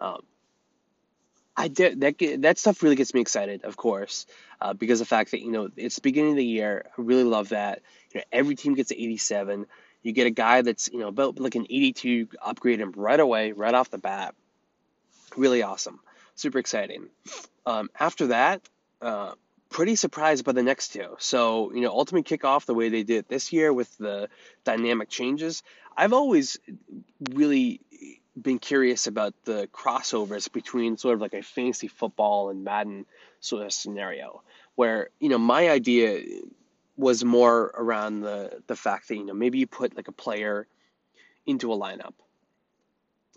Um, 0.02 0.24
I 1.58 1.68
did 1.68 2.02
that. 2.02 2.42
That 2.42 2.58
stuff 2.58 2.84
really 2.84 2.96
gets 2.96 3.14
me 3.14 3.22
excited, 3.22 3.64
of 3.64 3.78
course, 3.78 4.26
uh, 4.60 4.74
because 4.74 5.00
the 5.00 5.06
fact 5.06 5.32
that 5.32 5.42
you 5.42 5.52
know 5.52 5.70
it's 5.76 5.96
the 5.96 6.02
beginning 6.02 6.32
of 6.32 6.38
the 6.38 6.46
year. 6.46 6.86
I 6.98 7.02
really 7.02 7.24
love 7.24 7.50
that. 7.50 7.82
You 8.14 8.20
know, 8.20 8.26
every 8.32 8.56
team 8.56 8.74
gets 8.76 8.92
an 8.92 8.98
87. 8.98 9.66
You 10.04 10.12
get 10.12 10.28
a 10.28 10.32
guy 10.32 10.62
that's 10.62 10.90
you 10.92 11.00
know 11.00 11.08
about 11.08 11.40
like 11.40 11.56
an 11.56 11.66
82, 11.70 12.28
upgrade 12.44 12.80
him 12.80 12.94
right 12.96 13.20
away, 13.20 13.54
right 13.54 13.74
off 13.74 13.90
the 13.90 13.98
bat. 13.98 14.36
Really 15.38 15.64
awesome, 15.64 16.00
super 16.36 16.60
exciting. 16.60 17.08
Um, 17.66 17.90
after 18.00 18.28
that, 18.28 18.62
uh, 19.02 19.34
pretty 19.70 19.96
surprised 19.96 20.46
by 20.46 20.52
the 20.52 20.64
next 20.64 20.90
two. 20.90 21.16
So 21.20 21.74
you 21.74 21.82
know, 21.82 21.90
ultimate 21.90 22.26
kickoff 22.26 22.66
the 22.66 22.74
way 22.74 22.90
they 22.90 23.04
did 23.04 23.28
this 23.30 23.54
year 23.54 23.72
with 23.72 23.98
the 23.98 24.30
dynamic 24.66 25.10
changes. 25.10 25.64
I've 25.98 26.14
always 26.14 26.58
really 27.32 27.80
been 28.40 28.60
curious 28.60 29.08
about 29.08 29.34
the 29.46 29.68
crossovers 29.74 30.52
between 30.52 30.98
sort 30.98 31.16
of 31.16 31.22
like 31.22 31.34
a 31.34 31.42
fantasy 31.42 31.88
football 31.88 32.50
and 32.50 32.64
Madden 32.64 33.06
sort 33.40 33.66
of 33.66 33.74
scenario, 33.74 34.42
where 34.76 35.10
you 35.20 35.30
know 35.30 35.38
my 35.38 35.70
idea 35.70 36.22
was 36.98 37.24
more 37.24 37.72
around 37.76 38.22
the 38.22 38.62
the 38.68 38.76
fact 38.76 39.08
that 39.08 39.16
you 39.16 39.26
know 39.26 39.34
maybe 39.34 39.60
you 39.60 39.68
put 39.68 39.96
like 39.96 40.08
a 40.08 40.14
player 40.14 40.68
into 41.46 41.72
a 41.72 41.78
lineup, 41.78 42.14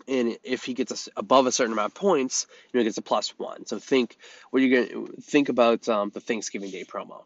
and 0.07 0.37
if 0.43 0.63
he 0.63 0.73
gets 0.73 1.07
a, 1.07 1.11
above 1.17 1.47
a 1.47 1.51
certain 1.51 1.73
amount 1.73 1.91
of 1.91 1.95
points, 1.95 2.47
you 2.49 2.77
know, 2.77 2.81
he 2.81 2.85
gets 2.85 2.97
a 2.97 3.01
plus 3.01 3.29
one. 3.37 3.65
So 3.65 3.79
think 3.79 4.17
what 4.49 4.61
you're 4.61 4.85
gonna 4.85 5.07
think 5.21 5.49
about 5.49 5.87
um, 5.87 6.11
the 6.13 6.19
Thanksgiving 6.19 6.71
Day 6.71 6.83
promo. 6.83 7.23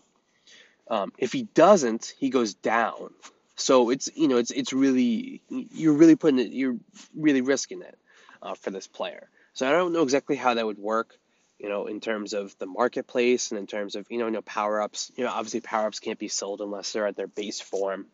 Um, 0.88 1.13
if 1.17 1.31
he 1.31 1.43
doesn't, 1.43 2.13
he 2.17 2.29
goes 2.29 2.53
down. 2.53 3.13
So 3.63 3.91
it's 3.91 4.10
you 4.13 4.28
know 4.28 4.38
it's 4.38 4.52
it's 4.52 4.73
really 4.73 5.41
you're 5.49 5.93
really 5.93 6.17
putting 6.17 6.39
it 6.39 6.52
you're 6.52 6.76
really 7.15 7.39
risking 7.39 7.82
it 7.82 7.97
uh, 8.41 8.56
for 8.56 8.71
this 8.71 8.88
player. 8.88 9.30
So 9.54 9.65
I 9.67 9.71
don't 9.71 9.93
know 9.93 10.04
exactly 10.04 10.36
how 10.36 10.54
that 10.54 10.65
would 10.65 10.78
work, 10.78 11.17
you 11.60 11.69
know, 11.69 11.86
in 11.86 12.02
terms 12.02 12.34
of 12.34 12.54
the 12.60 12.65
marketplace 12.65 13.52
and 13.52 13.60
in 13.60 13.65
terms 13.65 13.95
of 13.95 14.06
you 14.10 14.17
know, 14.17 14.26
you 14.26 14.32
know 14.32 14.41
power 14.41 14.82
ups. 14.82 15.13
You 15.15 15.23
know, 15.23 15.32
obviously 15.32 15.62
power 15.62 15.88
ups 15.88 15.99
can't 15.99 16.19
be 16.19 16.28
sold 16.28 16.60
unless 16.60 16.91
they're 16.91 17.08
at 17.08 17.15
their 17.15 17.28
base 17.28 17.62
form. 17.62 18.08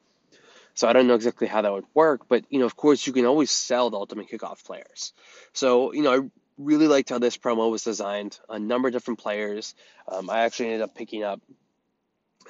So 0.76 0.88
I 0.88 0.94
don't 0.94 1.08
know 1.08 1.16
exactly 1.16 1.48
how 1.48 1.64
that 1.64 1.74
would 1.74 1.86
work, 1.96 2.28
but 2.30 2.46
you 2.50 2.60
know, 2.60 2.66
of 2.66 2.76
course, 2.76 3.08
you 3.08 3.12
can 3.12 3.26
always 3.26 3.50
sell 3.50 3.90
the 3.90 3.98
ultimate 3.98 4.30
kickoff 4.30 4.64
players. 4.64 5.14
So 5.54 5.94
you 5.94 6.04
know, 6.04 6.14
I 6.14 6.30
really 6.60 6.88
liked 6.88 7.10
how 7.10 7.18
this 7.18 7.38
promo 7.38 7.72
was 7.72 7.84
designed. 7.84 8.40
A 8.50 8.60
number 8.60 8.88
of 8.88 8.94
different 8.94 9.20
players. 9.20 9.74
Um, 10.08 10.30
I 10.30 10.42
actually 10.42 10.68
ended 10.68 10.82
up 10.84 10.94
picking 10.94 11.24
up 11.24 11.42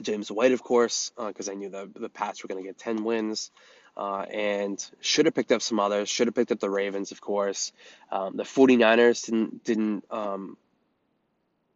James 0.01 0.31
White, 0.31 0.51
of 0.51 0.63
course, 0.63 1.11
because 1.17 1.49
uh, 1.49 1.51
I 1.51 1.55
knew 1.55 1.69
the 1.69 1.89
the 1.93 2.09
Pats 2.09 2.43
were 2.43 2.47
going 2.47 2.63
to 2.63 2.67
get 2.67 2.77
10 2.77 3.03
wins. 3.03 3.51
Uh, 3.97 4.21
and 4.31 4.89
should 5.01 5.25
have 5.25 5.35
picked 5.35 5.51
up 5.51 5.61
some 5.61 5.77
others. 5.77 6.07
Should 6.07 6.27
have 6.27 6.35
picked 6.35 6.53
up 6.53 6.59
the 6.59 6.69
Ravens, 6.69 7.11
of 7.11 7.19
course. 7.19 7.73
Um, 8.11 8.37
the 8.37 8.43
49ers 8.43 9.25
didn't 9.25 9.63
didn't 9.65 10.05
um, 10.09 10.55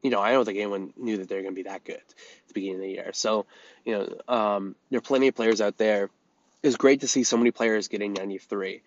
you 0.03 0.09
know 0.09 0.19
I 0.21 0.31
don't 0.31 0.45
think 0.45 0.57
anyone 0.57 0.93
knew 0.95 1.17
that 1.17 1.27
they 1.27 1.35
were 1.35 1.41
going 1.41 1.55
to 1.55 1.63
be 1.63 1.67
that 1.67 1.83
good 1.83 1.95
at 1.95 2.47
the 2.47 2.53
beginning 2.53 2.75
of 2.75 2.81
the 2.81 2.89
year. 2.89 3.09
So 3.13 3.45
you 3.83 3.93
know 3.93 4.33
um, 4.33 4.75
there 4.89 4.99
are 4.99 5.01
plenty 5.01 5.27
of 5.29 5.35
players 5.35 5.61
out 5.61 5.77
there. 5.77 6.09
It's 6.61 6.77
great 6.77 7.01
to 7.01 7.07
see 7.07 7.23
so 7.23 7.37
many 7.37 7.51
players 7.51 7.87
getting 7.87 8.13
93. 8.13 8.83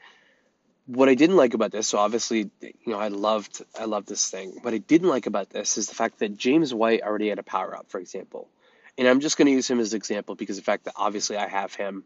What 0.87 1.09
I 1.09 1.15
didn't 1.15 1.37
like 1.37 1.53
about 1.55 1.73
this, 1.73 1.89
so 1.89 1.99
obviously 1.99 2.51
you 2.61 2.73
know 2.87 2.99
I 2.99 3.09
loved 3.09 3.65
I 3.79 3.87
loved 3.87 4.09
this 4.09 4.31
thing. 4.31 4.59
What 4.63 4.73
I 4.73 4.79
didn't 4.79 5.09
like 5.09 5.27
about 5.27 5.51
this 5.51 5.79
is 5.79 5.89
the 5.89 5.95
fact 5.95 6.21
that 6.21 6.37
James 6.37 6.73
White 6.73 7.03
already 7.03 7.29
had 7.29 7.39
a 7.39 7.43
power 7.43 7.77
up, 7.77 7.91
for 7.91 7.99
example. 7.99 8.49
And 8.99 9.07
I'm 9.07 9.21
just 9.21 9.37
going 9.37 9.47
to 9.47 9.53
use 9.53 9.69
him 9.69 9.81
as 9.81 9.93
an 9.93 9.97
example 9.97 10.35
because 10.35 10.57
the 10.57 10.63
fact 10.63 10.85
that 10.85 10.95
obviously 10.97 11.37
I 11.37 11.49
have 11.49 11.75
him. 11.75 12.05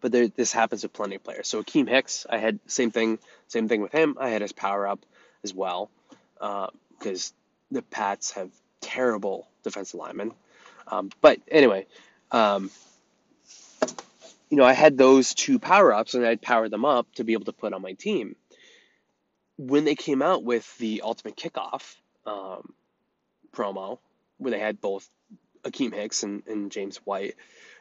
But 0.00 0.12
there, 0.12 0.28
this 0.28 0.52
happens 0.52 0.82
with 0.82 0.92
plenty 0.92 1.16
of 1.16 1.24
players. 1.24 1.48
So 1.48 1.62
Akiem 1.62 1.88
Hicks, 1.88 2.26
I 2.28 2.38
had 2.38 2.58
same 2.66 2.90
thing, 2.90 3.18
same 3.48 3.68
thing 3.68 3.80
with 3.80 3.92
him. 3.92 4.16
I 4.20 4.28
had 4.30 4.42
his 4.42 4.52
power 4.52 4.86
up 4.86 5.00
as 5.42 5.54
well 5.54 5.90
because 6.38 7.32
uh, 7.32 7.74
the 7.74 7.82
Pats 7.82 8.32
have 8.32 8.50
terrible 8.80 9.48
defensive 9.62 9.98
lineman. 9.98 10.32
Um, 10.88 11.10
but 11.22 11.40
anyway, 11.50 11.86
um, 12.30 12.70
you 14.50 14.58
know, 14.58 14.64
I 14.64 14.72
had 14.72 14.98
those 14.98 15.34
two 15.34 15.58
power 15.58 15.92
ups 15.92 16.14
and 16.14 16.24
I'd 16.26 16.42
power 16.42 16.68
them 16.68 16.84
up 16.84 17.06
to 17.14 17.24
be 17.24 17.32
able 17.32 17.46
to 17.46 17.52
put 17.52 17.72
on 17.72 17.82
my 17.82 17.92
team. 17.92 18.36
When 19.56 19.84
they 19.84 19.94
came 19.94 20.20
out 20.20 20.44
with 20.44 20.76
the 20.78 21.02
ultimate 21.02 21.36
kickoff 21.36 21.96
um, 22.26 22.72
promo, 23.52 23.98
where 24.38 24.50
they 24.50 24.58
had 24.58 24.80
both 24.80 25.08
Akiem 25.64 25.94
Hicks 25.94 26.22
and, 26.22 26.42
and 26.46 26.70
James 26.70 26.98
White, 26.98 27.36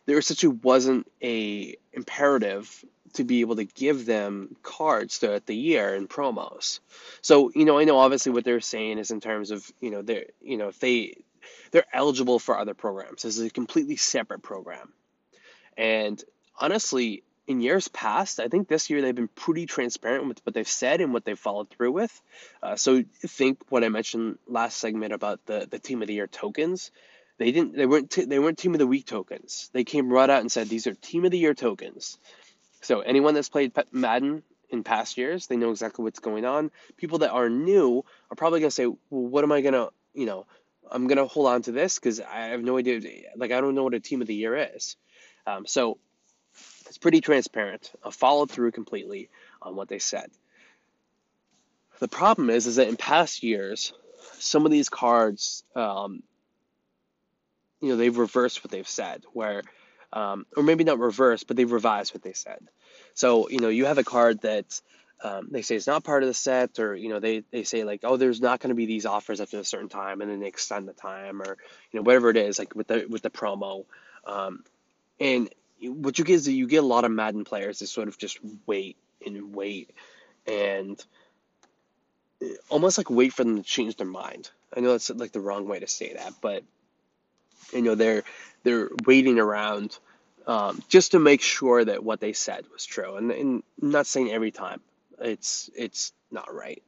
there 0.06 0.18
essentially 0.18 0.58
wasn't 0.62 1.08
a 1.22 1.76
imperative 1.94 2.84
to 3.14 3.24
be 3.24 3.42
able 3.42 3.56
to 3.58 3.66
give 3.66 4.06
them 4.06 4.56
cards 4.64 5.18
throughout 5.18 5.46
the 5.46 5.56
year 5.56 5.94
and 5.94 6.10
promos. 6.10 6.80
So, 7.22 7.52
you 7.54 7.66
know, 7.66 7.78
I 7.78 7.84
know 7.84 8.00
obviously 8.00 8.32
what 8.32 8.44
they're 8.44 8.60
saying 8.60 8.98
is 8.98 9.12
in 9.12 9.22
terms 9.22 9.52
of, 9.52 9.72
you 9.80 9.92
know, 9.92 10.02
they're 10.02 10.26
you 10.42 10.58
know, 10.58 10.70
if 10.70 10.80
they 10.80 11.18
they're 11.72 11.86
eligible 11.94 12.40
for 12.40 12.58
other 12.58 12.74
programs. 12.74 13.24
This 13.24 13.38
is 13.38 13.46
a 13.46 13.50
completely 13.50 13.96
separate 13.96 14.42
program. 14.42 14.92
And 15.78 16.24
honestly, 16.60 17.24
in 17.46 17.62
years 17.62 17.88
past, 17.90 18.40
I 18.40 18.48
think 18.48 18.68
this 18.68 18.90
year 18.90 19.02
they've 19.02 19.14
been 19.14 19.28
pretty 19.28 19.66
transparent 19.66 20.28
with 20.28 20.40
what 20.46 20.54
they've 20.54 20.68
said 20.68 21.02
and 21.02 21.14
what 21.14 21.26
they've 21.26 21.38
followed 21.38 21.70
through 21.70 21.92
with. 21.92 22.22
Uh, 22.62 22.76
so 22.76 23.04
think 23.26 23.60
what 23.70 23.84
I 23.84 23.90
mentioned 23.90 24.38
last 24.48 24.78
segment 24.78 25.14
about 25.14 25.46
the, 25.46 25.68
the 25.70 25.80
team 25.80 26.02
of 26.02 26.08
the 26.08 26.14
year 26.14 26.28
tokens. 26.28 26.92
They 27.44 27.52
didn't. 27.52 27.76
They 27.76 27.86
weren't. 27.86 28.10
T- 28.10 28.24
they 28.24 28.40
weren't 28.40 28.58
team 28.58 28.74
of 28.74 28.80
the 28.80 28.88
week 28.88 29.06
tokens. 29.06 29.70
They 29.74 29.84
came 29.84 30.10
right 30.10 30.30
out 30.30 30.40
and 30.40 30.50
said 30.50 30.70
these 30.70 30.88
are 30.88 30.94
team 30.94 31.26
of 31.26 31.32
the 31.32 31.38
year 31.38 31.54
tokens. 31.54 32.18
So 32.80 33.02
anyone 33.02 33.34
that's 33.34 33.50
played 33.50 33.74
Madden 33.92 34.44
in 34.70 34.86
past 34.86 35.18
years, 35.18 35.48
they 35.48 35.58
know 35.58 35.72
exactly 35.72 36.04
what's 36.04 36.20
going 36.20 36.46
on. 36.46 36.72
People 36.96 37.18
that 37.18 37.32
are 37.32 37.50
new 37.50 38.06
are 38.32 38.38
probably 38.38 38.62
gonna 38.62 38.72
say, 38.72 38.86
well, 38.86 38.98
what 39.10 39.44
am 39.44 39.52
I 39.52 39.60
gonna, 39.60 39.90
you 40.14 40.26
know, 40.26 40.46
I'm 40.90 41.08
gonna 41.08 41.26
hold 41.26 41.48
on 41.48 41.62
to 41.64 41.74
this 41.74 41.96
because 42.00 42.22
I 42.22 42.46
have 42.46 42.62
no 42.62 42.78
idea. 42.78 43.02
Like 43.36 43.52
I 43.52 43.60
don't 43.60 43.76
know 43.76 43.84
what 43.84 43.94
a 43.94 44.00
team 44.00 44.22
of 44.22 44.28
the 44.28 44.36
year 44.36 44.56
is. 44.74 44.96
Um, 45.46 45.68
so 45.68 45.98
it's 46.88 46.98
pretty 46.98 47.20
transparent. 47.20 47.92
I 48.06 48.12
followed 48.12 48.52
through 48.52 48.72
completely 48.72 49.30
on 49.62 49.76
what 49.76 49.90
they 49.90 50.00
said. 50.00 50.32
The 52.00 52.08
problem 52.08 52.50
is, 52.50 52.68
is 52.68 52.78
that 52.78 52.88
in 52.88 52.96
past 52.96 53.44
years, 53.44 53.92
some 54.40 54.66
of 54.66 54.72
these 54.72 54.88
cards, 54.88 55.66
um, 55.76 56.24
you 57.84 57.90
know, 57.90 57.98
they've 57.98 58.18
reversed 58.18 58.64
what 58.64 58.72
they've 58.72 58.88
said, 58.88 59.24
where, 59.34 59.62
um, 60.14 60.46
or 60.56 60.64
maybe 60.64 60.86
not 60.86 61.00
reversed, 61.00 61.48
but 61.48 61.58
they've 61.58 61.72
revised 61.72 62.14
what 62.14 62.24
they 62.24 62.32
said. 62.32 62.60
So, 63.14 63.50
you 63.50 63.60
know, 63.60 63.68
you 63.68 63.86
have 63.86 63.98
a 63.98 64.06
card 64.06 64.42
that 64.42 64.80
um, 65.22 65.50
they 65.52 65.62
say 65.64 65.76
it's 65.76 65.86
not 65.86 66.06
part 66.06 66.24
of 66.24 66.28
the 66.28 66.34
set, 66.34 66.80
or 66.80 66.96
you 66.96 67.10
know, 67.10 67.20
they, 67.20 67.44
they 67.52 67.64
say 67.64 67.84
like, 67.84 68.00
oh, 68.04 68.16
there's 68.16 68.40
not 68.40 68.62
going 68.62 68.70
to 68.70 68.76
be 68.76 68.86
these 68.86 69.06
offers 69.06 69.42
after 69.42 69.60
a 69.60 69.66
certain 69.66 69.90
time, 69.90 70.22
and 70.22 70.32
then 70.32 70.40
they 70.40 70.48
extend 70.48 70.88
the 70.88 70.94
time, 70.94 71.42
or 71.42 71.58
you 71.92 72.00
know, 72.00 72.04
whatever 72.04 72.30
it 72.30 72.38
is, 72.38 72.58
like 72.58 72.74
with 72.74 72.88
the 72.88 73.06
with 73.10 73.22
the 73.22 73.30
promo. 73.30 73.84
Um, 74.26 74.64
and 75.20 75.50
what 75.82 76.18
you 76.18 76.24
get 76.24 76.36
is 76.36 76.48
you 76.48 76.68
get 76.68 76.84
a 76.84 76.88
lot 76.88 77.04
of 77.04 77.12
Madden 77.12 77.44
players 77.44 77.80
that 77.80 77.88
sort 77.88 78.08
of 78.08 78.18
just 78.18 78.40
wait 78.66 78.96
and 79.26 79.54
wait 79.54 79.92
and 80.48 81.04
almost 82.70 82.98
like 82.98 83.10
wait 83.10 83.34
for 83.34 83.44
them 83.44 83.58
to 83.58 83.64
change 83.64 83.98
their 83.98 84.08
mind. 84.08 84.50
I 84.76 84.80
know 84.80 84.92
that's 84.92 85.10
like 85.10 85.34
the 85.34 85.42
wrong 85.42 85.68
way 85.68 85.80
to 85.80 85.88
say 85.88 86.14
that, 86.14 86.34
but 86.42 86.64
you 87.74 87.82
know 87.82 87.96
they're 87.96 88.24
they're 88.64 88.90
waiting 89.06 89.40
around 89.40 89.98
um, 90.48 90.82
just 90.90 91.12
to 91.12 91.20
make 91.20 91.42
sure 91.42 91.84
that 91.84 92.04
what 92.04 92.20
they 92.20 92.34
said 92.34 92.66
was 92.72 92.86
true. 92.86 93.16
And, 93.16 93.32
and 93.32 93.64
I'm 93.82 93.92
not 93.92 94.08
saying 94.08 94.32
every 94.32 94.52
time 94.52 94.82
it's 95.20 95.70
it's 95.76 96.14
not 96.32 96.54
right, 96.54 96.84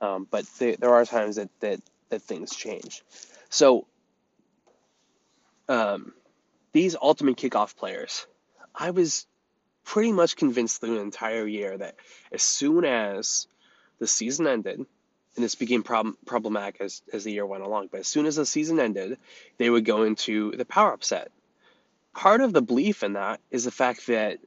um, 0.00 0.26
but 0.30 0.46
there 0.58 0.94
are 0.94 1.04
times 1.04 1.36
that 1.36 1.50
that 1.60 1.80
that 2.10 2.22
things 2.22 2.54
change. 2.54 3.02
So 3.50 3.86
um, 5.68 6.12
these 6.72 6.96
ultimate 7.00 7.36
kickoff 7.36 7.76
players 7.76 8.26
I 8.74 8.90
was 8.90 9.26
pretty 9.84 10.12
much 10.12 10.36
convinced 10.36 10.80
through 10.80 10.96
the 10.96 11.00
entire 11.00 11.46
year 11.46 11.76
that 11.78 11.96
as 12.32 12.42
soon 12.42 12.84
as 12.84 13.46
the 13.98 14.06
season 14.06 14.46
ended, 14.46 14.84
and 15.36 15.44
this 15.44 15.54
became 15.54 15.82
problem, 15.82 16.16
problematic 16.26 16.80
as, 16.80 17.02
as 17.12 17.24
the 17.24 17.32
year 17.32 17.46
went 17.46 17.64
along, 17.64 17.88
but 17.90 18.00
as 18.00 18.08
soon 18.08 18.26
as 18.26 18.36
the 18.36 18.46
season 18.46 18.78
ended, 18.78 19.18
they 19.58 19.68
would 19.68 19.84
go 19.84 20.04
into 20.04 20.52
the 20.52 20.64
power 20.64 20.92
up 20.92 21.04
set. 21.04 21.30
Part 22.14 22.40
of 22.40 22.52
the 22.52 22.62
belief 22.62 23.02
in 23.02 23.14
that 23.14 23.40
is 23.50 23.64
the 23.64 23.70
fact 23.70 24.06
that 24.06 24.38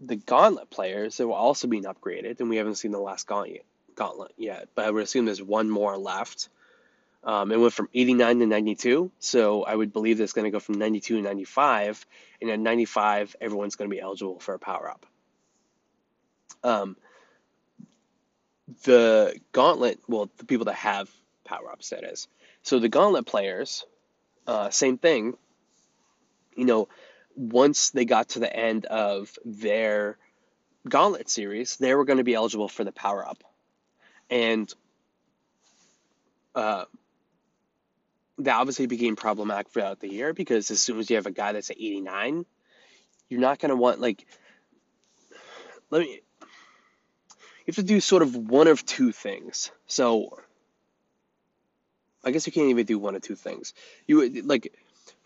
the 0.00 0.16
gauntlet 0.16 0.70
players 0.70 1.16
that 1.16 1.26
were 1.26 1.34
also 1.34 1.68
being 1.68 1.84
upgraded, 1.84 2.40
and 2.40 2.48
we 2.48 2.56
haven't 2.56 2.76
seen 2.76 2.92
the 2.92 2.98
last 2.98 3.26
gauntlet, 3.26 3.64
gauntlet 3.94 4.32
yet, 4.36 4.68
but 4.74 4.86
I 4.86 4.90
would 4.90 5.02
assume 5.02 5.26
there's 5.26 5.42
one 5.42 5.70
more 5.70 5.96
left 5.96 6.48
um, 7.24 7.50
it 7.52 7.58
went 7.58 7.72
from 7.72 7.88
89 7.94 8.40
to 8.40 8.46
92, 8.46 9.10
so 9.18 9.62
I 9.62 9.74
would 9.74 9.92
believe 9.92 10.18
that 10.18 10.24
it's 10.24 10.34
going 10.34 10.44
to 10.44 10.50
go 10.50 10.60
from 10.60 10.74
92 10.74 11.16
to 11.16 11.22
95, 11.22 12.06
and 12.42 12.50
at 12.50 12.60
95, 12.60 13.36
everyone's 13.40 13.76
going 13.76 13.88
to 13.88 13.94
be 13.94 14.00
eligible 14.00 14.38
for 14.40 14.54
a 14.54 14.58
power 14.58 14.90
up. 14.90 15.06
Um, 16.62 16.96
the 18.84 19.38
gauntlet, 19.52 20.00
well, 20.08 20.30
the 20.38 20.46
people 20.46 20.66
that 20.66 20.74
have 20.74 21.10
power 21.44 21.70
ups, 21.70 21.90
that 21.90 22.04
is. 22.04 22.28
So 22.62 22.78
the 22.78 22.88
gauntlet 22.88 23.26
players, 23.26 23.84
uh, 24.46 24.70
same 24.70 24.98
thing. 24.98 25.36
You 26.56 26.64
know, 26.64 26.88
once 27.36 27.90
they 27.90 28.04
got 28.04 28.30
to 28.30 28.38
the 28.38 28.54
end 28.54 28.86
of 28.86 29.36
their 29.44 30.18
gauntlet 30.88 31.28
series, 31.28 31.76
they 31.76 31.94
were 31.94 32.04
going 32.04 32.18
to 32.18 32.24
be 32.24 32.34
eligible 32.34 32.68
for 32.68 32.84
the 32.84 32.92
power 32.92 33.26
up. 33.26 33.42
And 34.30 34.72
uh, 36.54 36.84
that 38.38 38.56
obviously 38.56 38.86
became 38.86 39.16
problematic 39.16 39.68
throughout 39.70 40.00
the 40.00 40.08
year 40.08 40.32
because 40.32 40.70
as 40.70 40.80
soon 40.80 40.98
as 40.98 41.10
you 41.10 41.16
have 41.16 41.26
a 41.26 41.30
guy 41.30 41.52
that's 41.52 41.70
at 41.70 41.76
89, 41.76 42.44
you're 43.28 43.40
not 43.40 43.58
going 43.58 43.70
to 43.70 43.76
want 43.76 44.00
like 44.00 44.26
let 45.90 46.02
me 46.02 46.20
you 47.64 47.72
have 47.72 47.76
to 47.76 47.82
do 47.82 48.00
sort 48.00 48.22
of 48.22 48.36
one 48.36 48.68
of 48.68 48.84
two 48.84 49.12
things. 49.12 49.70
So 49.86 50.38
I 52.24 52.30
guess 52.30 52.46
you 52.46 52.52
can't 52.52 52.68
even 52.68 52.86
do 52.86 52.98
one 52.98 53.14
of 53.14 53.22
two 53.22 53.36
things. 53.36 53.74
You 54.06 54.42
like 54.42 54.72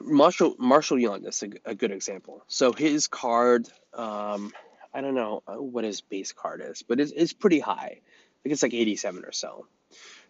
Marshall 0.00 0.54
Marshall 0.58 0.98
Yanda 0.98 1.28
is 1.28 1.42
a, 1.42 1.70
a 1.70 1.74
good 1.74 1.90
example. 1.90 2.42
So 2.48 2.72
his 2.72 3.08
card, 3.08 3.68
um, 3.94 4.52
I 4.94 5.00
don't 5.00 5.14
know 5.14 5.42
uh, 5.46 5.54
what 5.54 5.84
his 5.84 6.00
base 6.00 6.32
card 6.32 6.62
is, 6.64 6.82
but 6.82 7.00
it's, 7.00 7.12
it's 7.12 7.32
pretty 7.32 7.60
high. 7.60 8.00
I 8.00 8.38
think 8.42 8.52
it's 8.52 8.62
like 8.62 8.74
87 8.74 9.24
or 9.24 9.32
so. 9.32 9.66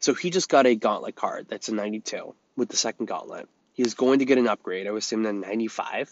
So 0.01 0.15
he 0.15 0.31
just 0.31 0.49
got 0.49 0.67
a 0.67 0.75
gauntlet 0.75 1.17
card 1.17 1.47
that's 1.49 1.69
a 1.69 1.75
92 1.75 2.35
with 2.57 2.69
the 2.69 2.77
second 2.77 3.07
gauntlet. 3.07 3.49
He's 3.75 3.95
going 3.95 4.21
to 4.21 4.25
get 4.25 4.39
an 4.39 4.49
upgrade. 4.49 4.87
I 4.87 4.91
was 4.91 5.05
assuming 5.05 5.27
a 5.27 5.33
95. 5.33 6.11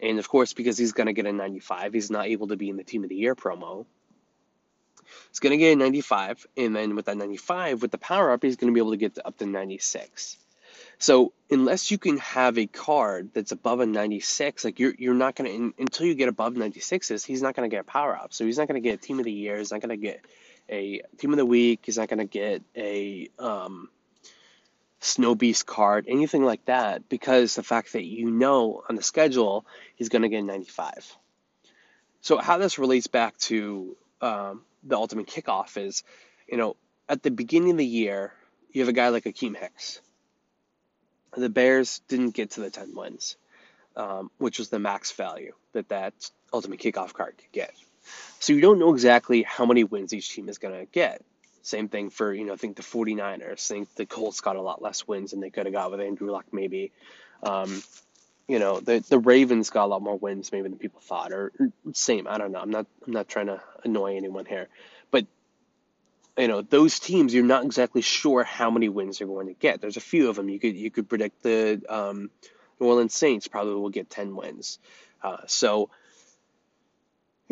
And 0.00 0.18
of 0.18 0.28
course, 0.28 0.52
because 0.52 0.78
he's 0.78 0.92
going 0.92 1.06
to 1.06 1.12
get 1.12 1.26
a 1.26 1.32
95, 1.32 1.92
he's 1.92 2.10
not 2.10 2.26
able 2.26 2.48
to 2.48 2.56
be 2.56 2.70
in 2.70 2.76
the 2.76 2.84
Team 2.84 3.02
of 3.02 3.10
the 3.10 3.16
Year 3.16 3.34
promo. 3.34 3.86
He's 5.28 5.40
going 5.40 5.52
to 5.52 5.56
get 5.56 5.72
a 5.72 5.76
95, 5.76 6.46
and 6.56 6.74
then 6.74 6.96
with 6.96 7.06
that 7.06 7.16
95, 7.16 7.82
with 7.82 7.90
the 7.90 7.98
power 7.98 8.32
up, 8.32 8.42
he's 8.42 8.56
going 8.56 8.72
to 8.72 8.74
be 8.74 8.80
able 8.80 8.92
to 8.92 8.96
get 8.96 9.14
to 9.16 9.26
up 9.26 9.38
to 9.38 9.46
96. 9.46 10.36
So 10.98 11.32
unless 11.50 11.90
you 11.90 11.96
can 11.96 12.18
have 12.18 12.58
a 12.58 12.66
card 12.66 13.30
that's 13.32 13.52
above 13.52 13.80
a 13.80 13.86
96, 13.86 14.64
like 14.64 14.78
you're 14.78 14.94
you're 14.98 15.14
not 15.14 15.34
going 15.34 15.72
to 15.72 15.80
until 15.80 16.06
you 16.06 16.14
get 16.14 16.28
above 16.28 16.52
96s, 16.52 17.24
he's 17.24 17.40
not 17.40 17.56
going 17.56 17.68
to 17.68 17.74
get 17.74 17.80
a 17.80 17.84
power 17.84 18.14
up. 18.14 18.34
So 18.34 18.44
he's 18.44 18.58
not 18.58 18.68
going 18.68 18.80
to 18.80 18.86
get 18.86 18.98
a 18.98 19.02
Team 19.02 19.18
of 19.18 19.24
the 19.24 19.32
Year. 19.32 19.56
He's 19.56 19.72
not 19.72 19.80
going 19.80 19.90
to 19.90 19.96
get 19.96 20.22
a 20.68 21.00
Team 21.16 21.32
of 21.32 21.38
the 21.38 21.46
Week. 21.46 21.80
He's 21.84 21.96
not 21.96 22.08
going 22.08 22.18
to 22.18 22.26
get 22.26 22.62
a 22.76 23.30
um, 23.38 23.88
Snow 25.00 25.34
Beast 25.34 25.64
card, 25.64 26.04
anything 26.06 26.44
like 26.44 26.66
that, 26.66 27.08
because 27.08 27.54
the 27.54 27.62
fact 27.62 27.94
that 27.94 28.04
you 28.04 28.30
know 28.30 28.82
on 28.86 28.94
the 28.94 29.02
schedule 29.02 29.64
he's 29.96 30.10
going 30.10 30.22
to 30.22 30.28
get 30.28 30.44
95. 30.44 31.16
So 32.20 32.36
how 32.36 32.58
this 32.58 32.78
relates 32.78 33.06
back 33.06 33.38
to 33.38 33.96
um, 34.20 34.60
the 34.82 34.96
ultimate 34.96 35.26
kickoff 35.26 35.76
is, 35.76 36.02
you 36.48 36.56
know, 36.56 36.76
at 37.08 37.22
the 37.22 37.30
beginning 37.30 37.72
of 37.72 37.76
the 37.78 37.86
year, 37.86 38.32
you 38.72 38.82
have 38.82 38.88
a 38.88 38.92
guy 38.92 39.08
like 39.08 39.24
Akiem 39.24 39.56
Hicks. 39.56 40.00
The 41.36 41.48
Bears 41.48 42.00
didn't 42.08 42.30
get 42.30 42.52
to 42.52 42.60
the 42.60 42.70
10 42.70 42.94
wins, 42.94 43.36
um, 43.96 44.30
which 44.38 44.58
was 44.58 44.68
the 44.68 44.78
max 44.78 45.12
value 45.12 45.52
that 45.72 45.88
that 45.88 46.14
ultimate 46.52 46.80
kickoff 46.80 47.12
card 47.12 47.36
could 47.36 47.52
get. 47.52 47.72
So 48.38 48.52
you 48.52 48.60
don't 48.60 48.78
know 48.78 48.92
exactly 48.92 49.42
how 49.42 49.66
many 49.66 49.84
wins 49.84 50.12
each 50.12 50.30
team 50.34 50.48
is 50.48 50.58
going 50.58 50.78
to 50.78 50.86
get. 50.90 51.22
Same 51.62 51.88
thing 51.88 52.10
for, 52.10 52.32
you 52.32 52.46
know, 52.46 52.54
I 52.54 52.56
think 52.56 52.76
the 52.76 52.82
49ers. 52.82 53.52
I 53.52 53.54
think 53.54 53.94
the 53.94 54.06
Colts 54.06 54.40
got 54.40 54.56
a 54.56 54.62
lot 54.62 54.80
less 54.80 55.06
wins 55.06 55.32
than 55.32 55.40
they 55.40 55.50
could 55.50 55.66
have 55.66 55.74
got 55.74 55.90
with 55.90 56.00
Andrew 56.00 56.30
Luck, 56.30 56.46
maybe. 56.52 56.90
Um, 57.42 57.82
you 58.50 58.58
know, 58.58 58.80
the 58.80 58.98
the 58.98 59.20
Ravens 59.20 59.70
got 59.70 59.84
a 59.84 59.86
lot 59.86 60.02
more 60.02 60.18
wins 60.18 60.50
maybe 60.50 60.68
than 60.68 60.76
people 60.76 61.00
thought, 61.00 61.30
or 61.32 61.52
same. 61.92 62.26
I 62.26 62.36
don't 62.36 62.50
know. 62.50 62.58
I'm 62.58 62.70
not 62.70 62.86
I'm 63.06 63.12
not 63.12 63.28
trying 63.28 63.46
to 63.46 63.62
annoy 63.84 64.16
anyone 64.16 64.44
here, 64.44 64.66
but 65.12 65.24
you 66.36 66.48
know, 66.48 66.60
those 66.60 66.98
teams 66.98 67.32
you're 67.32 67.44
not 67.44 67.64
exactly 67.64 68.02
sure 68.02 68.42
how 68.42 68.68
many 68.68 68.88
wins 68.88 69.18
they're 69.18 69.28
going 69.28 69.46
to 69.46 69.54
get. 69.54 69.80
There's 69.80 69.96
a 69.96 70.00
few 70.00 70.28
of 70.28 70.34
them. 70.34 70.48
You 70.48 70.58
could 70.58 70.74
you 70.74 70.90
could 70.90 71.08
predict 71.08 71.44
the 71.44 71.80
um, 71.88 72.28
New 72.80 72.88
Orleans 72.88 73.14
Saints 73.14 73.46
probably 73.46 73.74
will 73.74 73.88
get 73.88 74.10
10 74.10 74.34
wins. 74.34 74.80
Uh, 75.22 75.46
so 75.46 75.90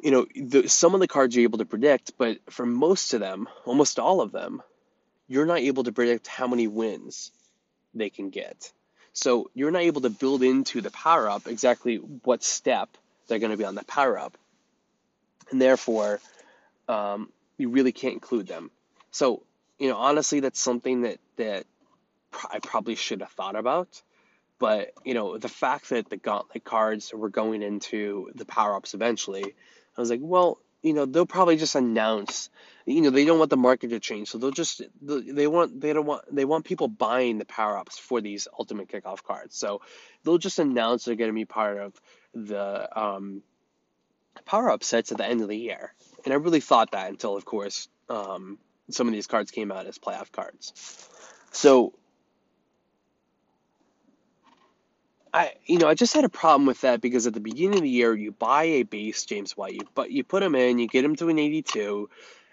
you 0.02 0.10
know, 0.10 0.26
the, 0.34 0.68
some 0.68 0.94
of 0.94 1.00
the 1.00 1.06
cards 1.06 1.36
you're 1.36 1.44
able 1.44 1.58
to 1.58 1.64
predict, 1.64 2.12
but 2.18 2.38
for 2.50 2.66
most 2.66 3.14
of 3.14 3.20
them, 3.20 3.48
almost 3.64 4.00
all 4.00 4.20
of 4.20 4.32
them, 4.32 4.62
you're 5.28 5.46
not 5.46 5.58
able 5.58 5.84
to 5.84 5.92
predict 5.92 6.26
how 6.26 6.48
many 6.48 6.66
wins 6.66 7.30
they 7.94 8.10
can 8.10 8.30
get. 8.30 8.72
So 9.18 9.50
you're 9.52 9.72
not 9.72 9.82
able 9.82 10.02
to 10.02 10.10
build 10.10 10.44
into 10.44 10.80
the 10.80 10.92
power 10.92 11.28
up 11.28 11.48
exactly 11.48 11.96
what 11.96 12.44
step 12.44 12.88
they're 13.26 13.40
going 13.40 13.50
to 13.50 13.56
be 13.56 13.64
on 13.64 13.74
the 13.74 13.84
power 13.84 14.16
up. 14.16 14.38
And 15.50 15.60
therefore, 15.60 16.20
um, 16.88 17.32
you 17.56 17.68
really 17.68 17.90
can't 17.90 18.14
include 18.14 18.46
them. 18.46 18.70
So, 19.10 19.42
you 19.78 19.88
know, 19.88 19.96
honestly, 19.96 20.38
that's 20.38 20.60
something 20.60 21.02
that, 21.02 21.18
that 21.36 21.66
I 22.48 22.60
probably 22.60 22.94
should 22.94 23.20
have 23.20 23.32
thought 23.32 23.56
about. 23.56 24.00
But, 24.60 24.92
you 25.04 25.14
know, 25.14 25.36
the 25.36 25.48
fact 25.48 25.88
that 25.88 26.10
the 26.10 26.16
gauntlet 26.16 26.62
cards 26.62 27.12
were 27.12 27.28
going 27.28 27.62
into 27.62 28.30
the 28.36 28.44
power 28.44 28.76
ups 28.76 28.94
eventually, 28.94 29.54
I 29.96 30.00
was 30.00 30.10
like, 30.10 30.20
well, 30.22 30.58
you 30.82 30.92
know, 30.92 31.06
they'll 31.06 31.26
probably 31.26 31.56
just 31.56 31.74
announce, 31.74 32.50
you 32.86 33.00
know, 33.00 33.10
they 33.10 33.24
don't 33.24 33.38
want 33.38 33.50
the 33.50 33.56
market 33.56 33.90
to 33.90 34.00
change. 34.00 34.28
So 34.28 34.38
they'll 34.38 34.50
just, 34.50 34.82
they 35.02 35.46
want, 35.46 35.80
they 35.80 35.92
don't 35.92 36.06
want, 36.06 36.24
they 36.34 36.44
want 36.44 36.64
people 36.64 36.88
buying 36.88 37.38
the 37.38 37.44
power 37.44 37.76
ups 37.76 37.98
for 37.98 38.20
these 38.20 38.48
ultimate 38.58 38.88
kickoff 38.88 39.22
cards. 39.22 39.56
So 39.56 39.80
they'll 40.24 40.38
just 40.38 40.58
announce 40.58 41.04
they're 41.04 41.16
going 41.16 41.30
to 41.30 41.34
be 41.34 41.44
part 41.44 41.78
of 41.78 42.00
the, 42.34 42.98
um, 42.98 43.42
power 44.44 44.70
up 44.70 44.84
sets 44.84 45.10
at 45.10 45.18
the 45.18 45.26
end 45.26 45.40
of 45.40 45.48
the 45.48 45.58
year. 45.58 45.92
And 46.24 46.32
I 46.32 46.36
really 46.36 46.60
thought 46.60 46.92
that 46.92 47.10
until, 47.10 47.36
of 47.36 47.44
course, 47.44 47.88
um, 48.08 48.58
some 48.90 49.06
of 49.06 49.12
these 49.12 49.26
cards 49.26 49.50
came 49.50 49.72
out 49.72 49.86
as 49.86 49.98
playoff 49.98 50.32
cards. 50.32 50.72
So 51.52 51.92
I, 55.32 55.52
you 55.66 55.78
know, 55.78 55.88
I 55.88 55.94
just 55.94 56.14
had 56.14 56.24
a 56.24 56.28
problem 56.28 56.66
with 56.66 56.80
that 56.82 57.00
because 57.00 57.26
at 57.26 57.34
the 57.34 57.40
beginning 57.40 57.76
of 57.76 57.82
the 57.82 57.88
year, 57.88 58.14
you 58.14 58.32
buy 58.32 58.64
a 58.64 58.82
base 58.82 59.24
James 59.24 59.56
White, 59.56 59.74
you 59.74 59.80
but 59.94 60.10
you 60.10 60.24
put 60.24 60.42
him 60.42 60.54
in, 60.54 60.78
you 60.78 60.88
get 60.88 61.04
him 61.04 61.16
to 61.16 61.28
an 61.28 61.38
82, 61.38 62.08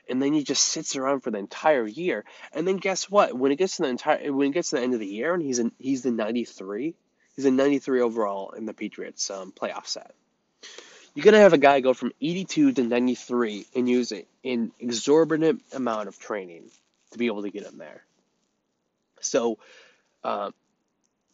and 0.10 0.22
then 0.22 0.34
he 0.34 0.44
just 0.44 0.64
sits 0.64 0.96
around 0.96 1.22
for 1.22 1.32
the 1.32 1.38
entire 1.38 1.88
year. 1.88 2.26
And 2.54 2.68
then 2.68 2.78
guess 2.78 3.10
what? 3.10 3.34
When 3.34 3.52
it 3.52 3.58
gets 3.58 3.78
to 3.78 3.84
the 3.84 3.90
entire, 3.90 4.32
when 4.32 4.50
it 4.50 4.54
gets 4.54 4.70
to 4.70 4.78
the 4.78 4.82
end 4.82 4.94
of 4.94 5.00
the 5.00 5.08
year, 5.08 5.34
and 5.34 5.42
he's 5.42 5.60
in, 5.60 5.72
he's 5.80 6.04
the 6.04 6.12
93, 6.12 6.96
he's 7.36 7.46
a 7.46 7.52
93 7.52 8.02
overall 8.02 8.52
in 8.52 8.66
the 8.66 8.74
Patriots 8.74 9.30
um, 9.30 9.52
playoff 9.52 9.88
set. 9.88 10.14
You're 11.14 11.26
gonna 11.26 11.40
have 11.40 11.54
a 11.54 11.58
guy 11.58 11.80
go 11.80 11.94
from 11.94 12.12
82 12.22 12.74
to 12.74 12.84
93 12.84 13.66
and 13.76 13.90
use 13.90 14.12
an 14.12 14.72
exorbitant 14.80 15.62
amount 15.72 16.10
of 16.10 16.20
training 16.20 16.70
to 17.12 17.18
be 17.18 17.28
able 17.28 17.44
to 17.44 17.52
get 17.52 17.64
him 17.64 17.78
there. 17.78 18.04
So. 19.22 19.58
Uh, 20.24 20.50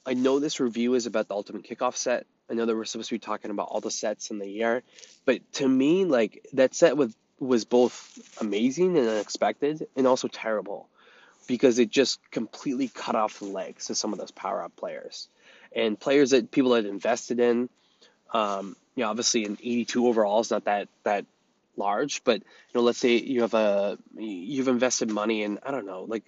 I 0.05 0.13
know 0.13 0.39
this 0.39 0.59
review 0.59 0.95
is 0.95 1.05
about 1.05 1.27
the 1.27 1.35
ultimate 1.35 1.63
kickoff 1.63 1.95
set. 1.95 2.25
I 2.49 2.53
know 2.53 2.65
that 2.65 2.75
we're 2.75 2.85
supposed 2.85 3.09
to 3.09 3.15
be 3.15 3.19
talking 3.19 3.51
about 3.51 3.69
all 3.69 3.81
the 3.81 3.91
sets 3.91 4.31
in 4.31 4.39
the 4.39 4.49
year, 4.49 4.83
but 5.25 5.39
to 5.53 5.67
me, 5.67 6.05
like 6.05 6.45
that 6.53 6.73
set 6.73 6.97
was 6.97 7.15
was 7.39 7.65
both 7.65 8.19
amazing 8.39 8.97
and 8.97 9.07
unexpected, 9.07 9.87
and 9.95 10.05
also 10.05 10.27
terrible, 10.27 10.87
because 11.47 11.79
it 11.79 11.89
just 11.89 12.19
completely 12.29 12.87
cut 12.87 13.15
off 13.15 13.39
the 13.39 13.45
legs 13.45 13.87
to 13.87 13.95
some 13.95 14.13
of 14.13 14.19
those 14.19 14.31
power 14.31 14.63
up 14.63 14.75
players, 14.75 15.27
and 15.75 15.99
players 15.99 16.31
that 16.31 16.51
people 16.51 16.73
had 16.73 16.85
invested 16.85 17.39
in. 17.39 17.69
Um, 18.33 18.75
you 18.95 19.03
know, 19.03 19.09
obviously 19.09 19.45
an 19.45 19.57
82 19.61 20.07
overall 20.07 20.41
is 20.41 20.51
not 20.51 20.65
that 20.65 20.87
that 21.03 21.25
large, 21.77 22.23
but 22.23 22.39
you 22.39 22.45
know, 22.75 22.81
let's 22.81 22.99
say 22.99 23.17
you 23.17 23.41
have 23.41 23.53
a 23.53 23.97
you've 24.17 24.67
invested 24.67 25.09
money 25.09 25.43
in 25.43 25.59
I 25.63 25.71
don't 25.71 25.85
know, 25.85 26.03
like 26.03 26.23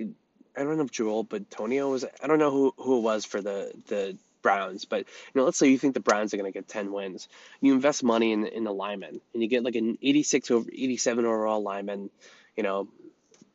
I 0.56 0.64
don't 0.64 0.78
know 0.78 0.84
if 0.84 0.92
Joel 0.92 1.26
Bitonio 1.26 1.90
was 1.92 2.06
I 2.22 2.28
don't 2.28 2.40
know 2.40 2.52
who, 2.52 2.74
who 2.78 2.98
it 2.98 3.02
was 3.02 3.26
for 3.26 3.42
the 3.42 3.72
the 3.88 4.18
Browns, 4.42 4.86
but 4.86 5.00
you 5.00 5.06
know, 5.34 5.46
let's 5.46 5.58
say 5.58 5.70
you 5.70 5.78
think 5.78 5.94
the 5.94 6.00
Browns 6.00 6.34
are 6.34 6.38
going 6.38 6.52
to 6.52 6.58
get 6.58 6.68
10 6.68 6.92
wins. 6.92 7.28
You 7.62 7.74
invest 7.74 8.04
money 8.04 8.32
in 8.32 8.46
in 8.46 8.64
the 8.64 8.74
lineman 8.74 9.22
and 9.34 9.42
you 9.42 9.50
get 9.50 9.64
like 9.64 9.76
an 9.76 9.98
86 10.02 10.52
over 10.52 10.70
87 10.72 11.26
overall 11.26 11.64
lineman, 11.64 12.10
you 12.56 12.64
know, 12.64 12.88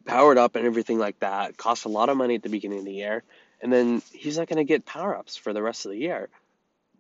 powered 0.07 0.39
up 0.39 0.57
and 0.57 0.67
everything 0.67 0.99
like 0.99 1.21
that. 1.21 1.57
Costs 1.57 1.85
a 1.85 1.89
lot 1.89 2.09
of 2.09 2.17
money 2.17 2.35
at 2.35 2.43
the 2.43 2.49
beginning 2.49 2.81
of 2.81 2.85
the 2.85 2.95
year, 2.95 3.23
and 3.61 3.73
then 3.73 4.03
he's 4.13 4.39
not 4.39 4.49
going 4.49 4.57
to 4.57 4.65
get 4.65 4.85
power 4.87 5.17
ups 5.17 5.37
for 5.37 5.53
the 5.53 5.63
rest 5.63 5.85
of 5.85 5.93
the 5.93 5.99
year 5.99 6.29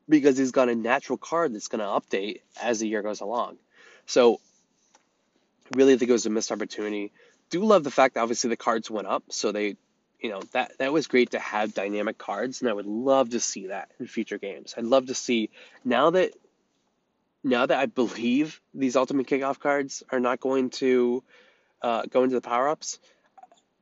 because 0.09 0.39
he's 0.39 0.53
got 0.53 0.69
a 0.69 0.75
natural 0.75 1.19
card 1.19 1.55
that's 1.55 1.69
going 1.69 1.81
to 1.81 1.85
update 1.87 2.41
as 2.61 2.81
the 2.81 2.89
year 2.89 3.03
goes 3.03 3.21
along. 3.21 3.59
So, 4.07 4.41
really, 5.75 5.95
I 5.95 5.97
think 5.97 6.09
it 6.09 6.13
was 6.13 6.27
a 6.27 6.31
missed 6.31 6.53
opportunity. 6.53 7.13
Do 7.51 7.65
love 7.65 7.85
the 7.85 7.91
fact 7.91 8.15
that 8.15 8.21
obviously 8.21 8.51
the 8.51 8.57
cards 8.57 8.91
went 8.91 9.07
up, 9.07 9.25
so 9.31 9.53
they 9.53 9.77
you 10.21 10.31
know 10.31 10.41
that 10.53 10.77
that 10.79 10.93
was 10.93 11.07
great 11.07 11.31
to 11.31 11.39
have 11.39 11.75
dynamic 11.75 12.19
cards 12.19 12.61
and 12.61 12.71
i 12.71 12.73
would 12.73 12.87
love 12.87 13.31
to 13.31 13.41
see 13.41 13.69
that 13.69 13.91
in 13.99 14.07
future 14.07 14.39
games. 14.39 14.75
I'd 14.77 14.85
love 14.85 15.07
to 15.07 15.15
see 15.15 15.51
now 15.85 16.11
that 16.11 16.33
now 17.45 17.67
that 17.67 17.79
i 17.79 17.87
believe 17.87 18.61
these 18.75 18.97
ultimate 18.97 19.27
kickoff 19.27 19.59
cards 19.59 20.03
are 20.11 20.21
not 20.21 20.41
going 20.41 20.71
to 20.71 21.23
uh, 21.81 22.03
go 22.11 22.25
into 22.25 22.35
the 22.35 22.41
power-ups 22.41 22.99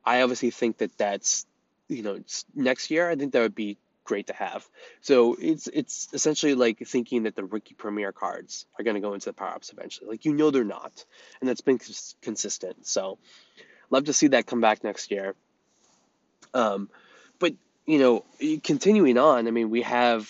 i 0.05 0.21
obviously 0.21 0.51
think 0.51 0.77
that 0.77 0.95
that's 0.97 1.45
you 1.87 2.03
know 2.03 2.19
next 2.53 2.91
year 2.91 3.09
i 3.09 3.15
think 3.15 3.33
that 3.33 3.41
would 3.41 3.55
be 3.55 3.77
great 4.07 4.27
to 4.27 4.33
have. 4.33 4.65
So 5.01 5.35
it's 5.39 5.67
it's 5.67 6.07
essentially 6.13 6.55
like 6.55 6.79
thinking 6.79 7.23
that 7.23 7.35
the 7.35 7.43
rookie 7.43 7.75
premier 7.75 8.11
cards 8.11 8.65
are 8.79 8.83
going 8.83 8.95
to 8.95 9.01
go 9.01 9.13
into 9.13 9.25
the 9.25 9.33
power-ups 9.33 9.71
eventually. 9.71 10.09
Like 10.09 10.25
you 10.25 10.33
know 10.33 10.49
they're 10.49 10.63
not 10.63 11.05
and 11.39 11.47
that's 11.47 11.61
been 11.61 11.77
cons- 11.77 12.15
consistent. 12.21 12.87
So 12.87 13.19
love 13.91 14.05
to 14.05 14.13
see 14.13 14.27
that 14.27 14.47
come 14.47 14.61
back 14.61 14.83
next 14.83 15.11
year 15.11 15.35
um, 16.53 16.89
but 17.39 17.53
you 17.85 17.99
know, 17.99 18.25
continuing 18.63 19.17
on, 19.17 19.47
I 19.47 19.51
mean, 19.51 19.69
we 19.69 19.81
have 19.83 20.29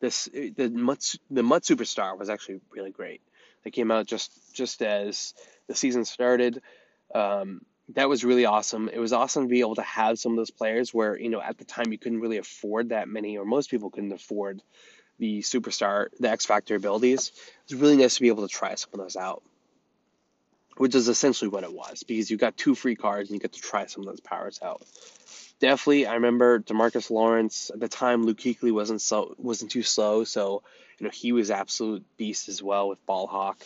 this 0.00 0.26
the 0.26 0.70
MUT 0.70 1.16
the 1.30 1.42
MUT 1.42 1.62
Superstar 1.62 2.18
was 2.18 2.28
actually 2.28 2.60
really 2.70 2.90
great. 2.90 3.20
They 3.64 3.70
came 3.70 3.90
out 3.90 4.06
just 4.06 4.30
just 4.54 4.82
as 4.82 5.34
the 5.66 5.74
season 5.74 6.04
started. 6.04 6.62
Um, 7.14 7.62
that 7.94 8.08
was 8.08 8.24
really 8.24 8.46
awesome. 8.46 8.88
It 8.88 8.98
was 8.98 9.12
awesome 9.12 9.44
to 9.44 9.48
be 9.48 9.60
able 9.60 9.76
to 9.76 9.82
have 9.82 10.18
some 10.18 10.32
of 10.32 10.38
those 10.38 10.50
players 10.50 10.92
where 10.92 11.18
you 11.18 11.30
know 11.30 11.40
at 11.40 11.58
the 11.58 11.64
time 11.64 11.92
you 11.92 11.98
couldn't 11.98 12.20
really 12.20 12.38
afford 12.38 12.90
that 12.90 13.08
many, 13.08 13.38
or 13.38 13.44
most 13.44 13.70
people 13.70 13.90
couldn't 13.90 14.12
afford 14.12 14.62
the 15.18 15.40
superstar, 15.40 16.08
the 16.20 16.30
X 16.30 16.46
Factor 16.46 16.74
abilities. 16.74 17.32
It 17.68 17.74
was 17.74 17.80
really 17.80 17.96
nice 17.96 18.16
to 18.16 18.20
be 18.20 18.28
able 18.28 18.46
to 18.46 18.54
try 18.54 18.74
some 18.74 18.90
of 18.92 19.00
those 19.00 19.16
out, 19.16 19.42
which 20.76 20.94
is 20.94 21.08
essentially 21.08 21.48
what 21.48 21.64
it 21.64 21.72
was 21.72 22.02
because 22.02 22.30
you 22.30 22.36
got 22.36 22.56
two 22.56 22.74
free 22.74 22.96
cards 22.96 23.28
and 23.28 23.34
you 23.36 23.40
get 23.40 23.52
to 23.52 23.60
try 23.60 23.86
some 23.86 24.02
of 24.02 24.08
those 24.08 24.20
powers 24.20 24.60
out 24.62 24.82
definitely, 25.60 26.06
I 26.06 26.14
remember 26.14 26.60
Demarcus 26.60 27.10
Lawrence 27.10 27.70
at 27.72 27.80
the 27.80 27.88
time. 27.88 28.24
Luke 28.24 28.38
Kuechly 28.38 28.72
wasn't 28.72 29.00
so 29.00 29.34
wasn't 29.38 29.70
too 29.70 29.82
slow, 29.82 30.24
so 30.24 30.62
you 30.98 31.04
know 31.04 31.10
he 31.12 31.32
was 31.32 31.50
absolute 31.50 32.04
beast 32.16 32.48
as 32.48 32.62
well 32.62 32.88
with 32.88 33.04
Ball 33.06 33.26
Hawk. 33.26 33.58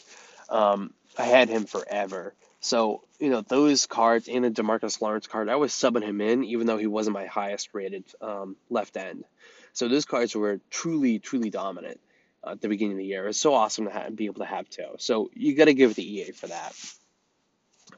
Um, 0.48 0.92
I 1.18 1.24
had 1.24 1.48
him 1.48 1.64
forever. 1.64 2.34
So 2.60 3.02
you 3.18 3.30
know 3.30 3.40
those 3.40 3.86
cards 3.86 4.28
and 4.28 4.44
the 4.44 4.50
Demarcus 4.50 5.00
Lawrence 5.00 5.26
card, 5.26 5.48
I 5.48 5.56
was 5.56 5.72
subbing 5.72 6.02
him 6.02 6.20
in 6.20 6.44
even 6.44 6.66
though 6.66 6.78
he 6.78 6.86
wasn't 6.86 7.14
my 7.14 7.26
highest 7.26 7.70
rated 7.72 8.04
um, 8.20 8.56
left 8.68 8.96
end. 8.96 9.24
So 9.72 9.88
those 9.88 10.04
cards 10.04 10.34
were 10.34 10.60
truly 10.70 11.18
truly 11.18 11.50
dominant 11.50 12.00
uh, 12.44 12.52
at 12.52 12.60
the 12.60 12.68
beginning 12.68 12.92
of 12.92 12.98
the 12.98 13.06
year. 13.06 13.28
It's 13.28 13.40
so 13.40 13.54
awesome 13.54 13.86
to 13.86 13.90
have, 13.90 14.14
be 14.14 14.26
able 14.26 14.40
to 14.40 14.46
have 14.46 14.68
two. 14.68 14.96
So 14.98 15.30
you 15.34 15.56
got 15.56 15.66
to 15.66 15.74
give 15.74 15.94
the 15.94 16.04
EA 16.04 16.32
for 16.32 16.48
that. 16.48 16.74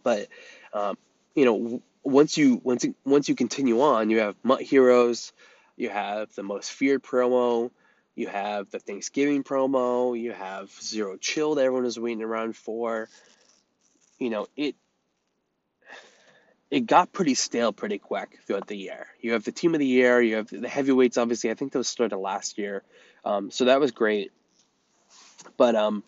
But 0.02 0.28
um, 0.72 0.96
you 1.34 1.44
know 1.44 1.82
once 2.02 2.36
you 2.36 2.60
once 2.64 2.84
once 3.04 3.28
you 3.28 3.34
continue 3.34 3.80
on, 3.80 4.10
you 4.10 4.20
have 4.20 4.36
MUT 4.42 4.62
Heroes, 4.62 5.32
you 5.76 5.88
have 5.88 6.34
the 6.34 6.42
most 6.42 6.70
feared 6.72 7.02
promo, 7.02 7.70
you 8.14 8.26
have 8.26 8.70
the 8.70 8.78
Thanksgiving 8.78 9.44
promo, 9.44 10.18
you 10.18 10.32
have 10.32 10.70
Zero 10.70 11.16
Chill 11.16 11.54
that 11.54 11.64
everyone 11.64 11.84
was 11.84 11.98
waiting 11.98 12.22
around 12.22 12.56
for. 12.56 13.08
You 14.18 14.30
know, 14.30 14.46
it 14.56 14.74
it 16.70 16.86
got 16.86 17.12
pretty 17.12 17.34
stale 17.34 17.72
pretty 17.72 17.98
quick 17.98 18.38
throughout 18.46 18.66
the 18.66 18.76
year. 18.76 19.06
You 19.20 19.32
have 19.32 19.44
the 19.44 19.52
team 19.52 19.74
of 19.74 19.78
the 19.78 19.86
year, 19.86 20.20
you 20.20 20.36
have 20.36 20.48
the 20.48 20.68
heavyweights. 20.68 21.18
Obviously, 21.18 21.50
I 21.50 21.54
think 21.54 21.72
those 21.72 21.88
started 21.88 22.16
last 22.16 22.58
year, 22.58 22.82
um, 23.24 23.50
so 23.50 23.66
that 23.66 23.80
was 23.80 23.92
great. 23.92 24.32
But 25.56 25.74
um, 25.76 26.02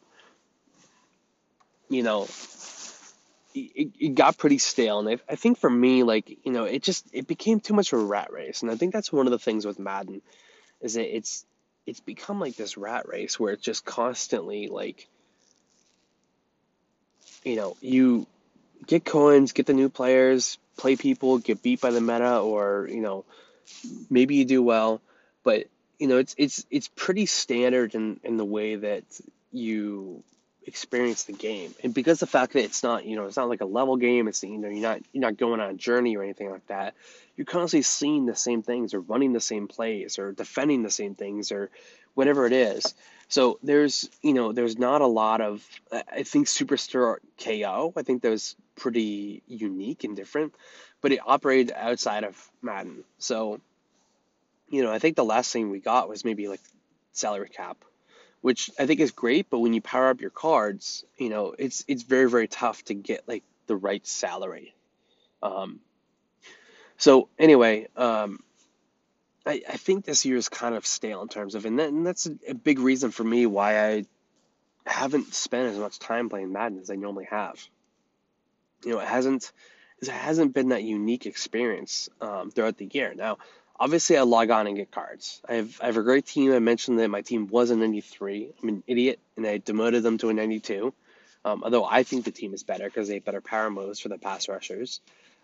you 1.89 2.03
know, 2.03 2.27
it, 3.55 3.93
it 3.99 4.15
got 4.15 4.37
pretty 4.37 4.59
stale 4.59 4.99
and 4.99 5.09
I, 5.09 5.19
I 5.33 5.37
think 5.37 5.59
for 5.59 5.71
me 5.71 6.03
like 6.03 6.39
you 6.45 6.53
know 6.53 6.65
it 6.65 6.83
just 6.83 7.07
it 7.13 7.27
became 7.27 7.61
too 7.61 7.75
much 7.75 7.93
of 7.93 8.01
a 8.01 8.05
rat 8.05 8.33
race 8.33 8.63
and 8.63 8.71
i 8.71 8.77
think 8.77 8.93
that's 8.93 9.13
one 9.13 9.27
of 9.27 9.31
the 9.31 9.39
things 9.39 9.65
with 9.65 9.79
madden 9.79 10.23
is 10.81 10.95
that 10.95 11.17
it's 11.17 11.47
it's 11.87 12.01
become 12.01 12.41
like 12.41 12.57
this 12.57 12.77
rat 12.77 13.09
race 13.09 13.39
where 13.39 13.53
it's 13.53 13.63
just 13.63 13.85
constantly 13.85 14.69
like 14.69 15.09
you 17.45 17.57
know 17.57 17.77
you 17.81 18.27
get 18.87 19.05
coins 19.05 19.53
get 19.53 19.67
the 19.67 19.73
new 19.73 19.89
players 19.89 20.59
play 20.77 20.97
people 20.97 21.39
get 21.39 21.63
beat 21.63 21.81
by 21.81 21.91
the 21.91 22.01
meta 22.01 22.39
or 22.39 22.89
you 22.91 23.01
know 23.01 23.25
maybe 24.11 24.35
you 24.35 24.45
do 24.45 24.63
well 24.63 25.01
but 25.45 25.67
you 25.99 26.09
know 26.09 26.19
it's 26.19 26.35
it's 26.39 26.67
it's 26.71 26.89
pretty 26.89 27.27
standard 27.27 27.95
in 27.95 28.19
in 28.25 28.37
the 28.37 28.45
way 28.45 28.77
that 28.77 29.05
you 29.53 30.23
experience 30.67 31.25
the 31.25 31.33
game. 31.33 31.75
And 31.83 31.93
because 31.93 32.21
the 32.21 32.27
fact 32.27 32.53
that 32.55 32.65
it's 32.65 32.83
not, 32.83 33.05
you 33.05 33.17
know, 33.17 33.27
it's 33.27 33.37
not 33.37 33.49
like 33.49 33.61
a 33.61 33.67
level 33.67 33.97
game, 33.97 34.29
it's 34.29 34.43
you 34.43 34.59
know, 34.59 34.69
you're 34.69 34.83
not 34.83 35.01
you're 35.13 35.23
not 35.23 35.37
going 35.37 35.61
on 35.61 35.71
a 35.71 35.75
journey 35.75 36.17
or 36.17 36.23
anything 36.23 36.51
like 36.51 36.67
that. 36.69 36.95
You're 37.37 37.45
constantly 37.45 37.83
seeing 37.83 38.27
the 38.27 38.37
same 38.37 38.63
things 38.63 38.95
or 38.95 39.01
running 39.01 39.33
the 39.33 39.41
same 39.41 39.69
plays 39.69 40.19
or 40.19 40.33
defending 40.33 40.83
the 40.83 40.91
same 40.91 41.15
things 41.15 41.53
or 41.53 41.71
whatever 42.15 42.47
it 42.47 42.53
is. 42.53 42.95
So 43.29 43.59
there's, 43.63 44.09
you 44.23 44.35
know, 44.35 44.53
there's 44.53 44.79
not 44.79 45.01
a 45.01 45.07
lot 45.07 45.41
of 45.41 45.67
I 45.93 46.23
think 46.23 46.47
Superstar 46.47 47.17
KO, 47.43 47.93
I 47.97 48.03
think 48.03 48.23
that 48.23 48.31
was 48.31 48.57
pretty 48.77 49.43
unique 49.47 50.05
and 50.05 50.17
different, 50.17 50.55
but 51.01 51.13
it 51.13 51.21
operated 51.25 51.73
outside 51.77 52.25
of 52.25 52.51
Madden. 52.63 53.05
So 53.19 53.61
you 54.69 54.83
know, 54.83 54.93
I 54.93 54.99
think 54.99 55.17
the 55.17 55.25
last 55.25 55.53
thing 55.53 55.71
we 55.71 55.79
got 55.79 56.09
was 56.09 56.25
maybe 56.25 56.49
like 56.49 56.61
salary 57.13 57.49
cap, 57.49 57.85
which 58.45 58.71
I 58.79 58.85
think 58.85 59.01
is 59.01 59.11
great, 59.11 59.49
but 59.49 59.61
when 59.61 59.73
you 59.73 59.81
power 59.81 60.11
up 60.11 60.21
your 60.21 60.29
cards, 60.29 61.03
you 61.17 61.31
know, 61.31 61.55
it's 61.59 61.83
it's 61.89 62.03
very 62.03 62.29
very 62.29 62.47
tough 62.47 62.85
to 62.85 62.93
get 62.93 63.27
like 63.27 63.43
the 63.67 63.75
right 63.75 64.07
salary. 64.07 64.75
Um, 65.43 65.81
so 66.99 67.31
anyway, 67.39 67.89
um, 67.97 68.41
I, 69.47 69.63
I 69.67 69.79
think 69.79 70.05
this 70.05 70.27
year 70.27 70.37
is 70.37 70.51
kind 70.51 70.75
of 70.75 70.85
stale 70.85 71.23
in 71.23 71.29
terms 71.29 71.55
of, 71.55 71.65
and, 71.65 71.79
that, 71.79 71.89
and 71.89 72.07
that's 72.07 72.29
a, 72.47 72.53
big 72.53 72.81
reason 72.81 73.13
for 73.13 73.25
me 73.25 73.47
why 73.47 73.83
I 73.83 74.05
haven't 74.85 75.33
spent 75.33 75.73
as 75.73 75.79
much 75.79 75.99
time 75.99 76.29
playing 76.29 76.53
Madden 76.53 76.81
as 76.81 76.91
I 76.91 76.97
normally 76.97 77.29
have. 77.31 77.59
You 78.85 78.93
know, 78.93 78.99
it 78.99 79.09
hasn't 79.09 79.53
it 80.03 80.09
hasn't 80.09 80.53
been 80.53 80.69
that 80.69 80.83
unique 80.83 81.25
experience 81.25 82.11
um, 82.21 82.51
throughout 82.51 82.77
the 82.77 82.91
year. 82.93 83.15
Now, 83.15 83.39
obviously, 83.79 84.17
I 84.17 84.23
log 84.23 84.51
on 84.51 84.67
and 84.67 84.77
get 84.77 84.91
cards. 84.91 85.41
I 85.49 85.55
have 85.55 85.81
I 85.81 85.87
have 85.87 85.97
a 85.97 86.03
great 86.03 86.27
team. 86.27 86.53
I 86.53 86.59
mentioned 86.59 86.99
that 86.99 87.09
my 87.09 87.23
team 87.23 87.49
was 87.49 87.71
a 87.71 87.77
93. 87.77 88.51
I'm 88.63 88.69
an 88.69 88.83
idiot, 88.87 89.19
and 89.37 89.47
I 89.47 89.59
demoted 89.59 90.03
them 90.03 90.19
to 90.19 90.31
a 90.31 90.35
92. 90.35 90.93
Um, 91.45 91.63
although 91.63 91.85
I 91.85 92.05
think 92.05 92.25
the 92.25 92.31
team 92.31 92.55
is 92.55 92.63
better 92.63 92.85
because 92.85 93.09
they 93.09 93.15
have 93.15 93.25
better 93.25 93.41
power 93.41 93.71
moves 93.71 94.01
for 94.01 94.09
the 94.09 94.19
pass 94.19 94.49
rushers, 94.49 95.01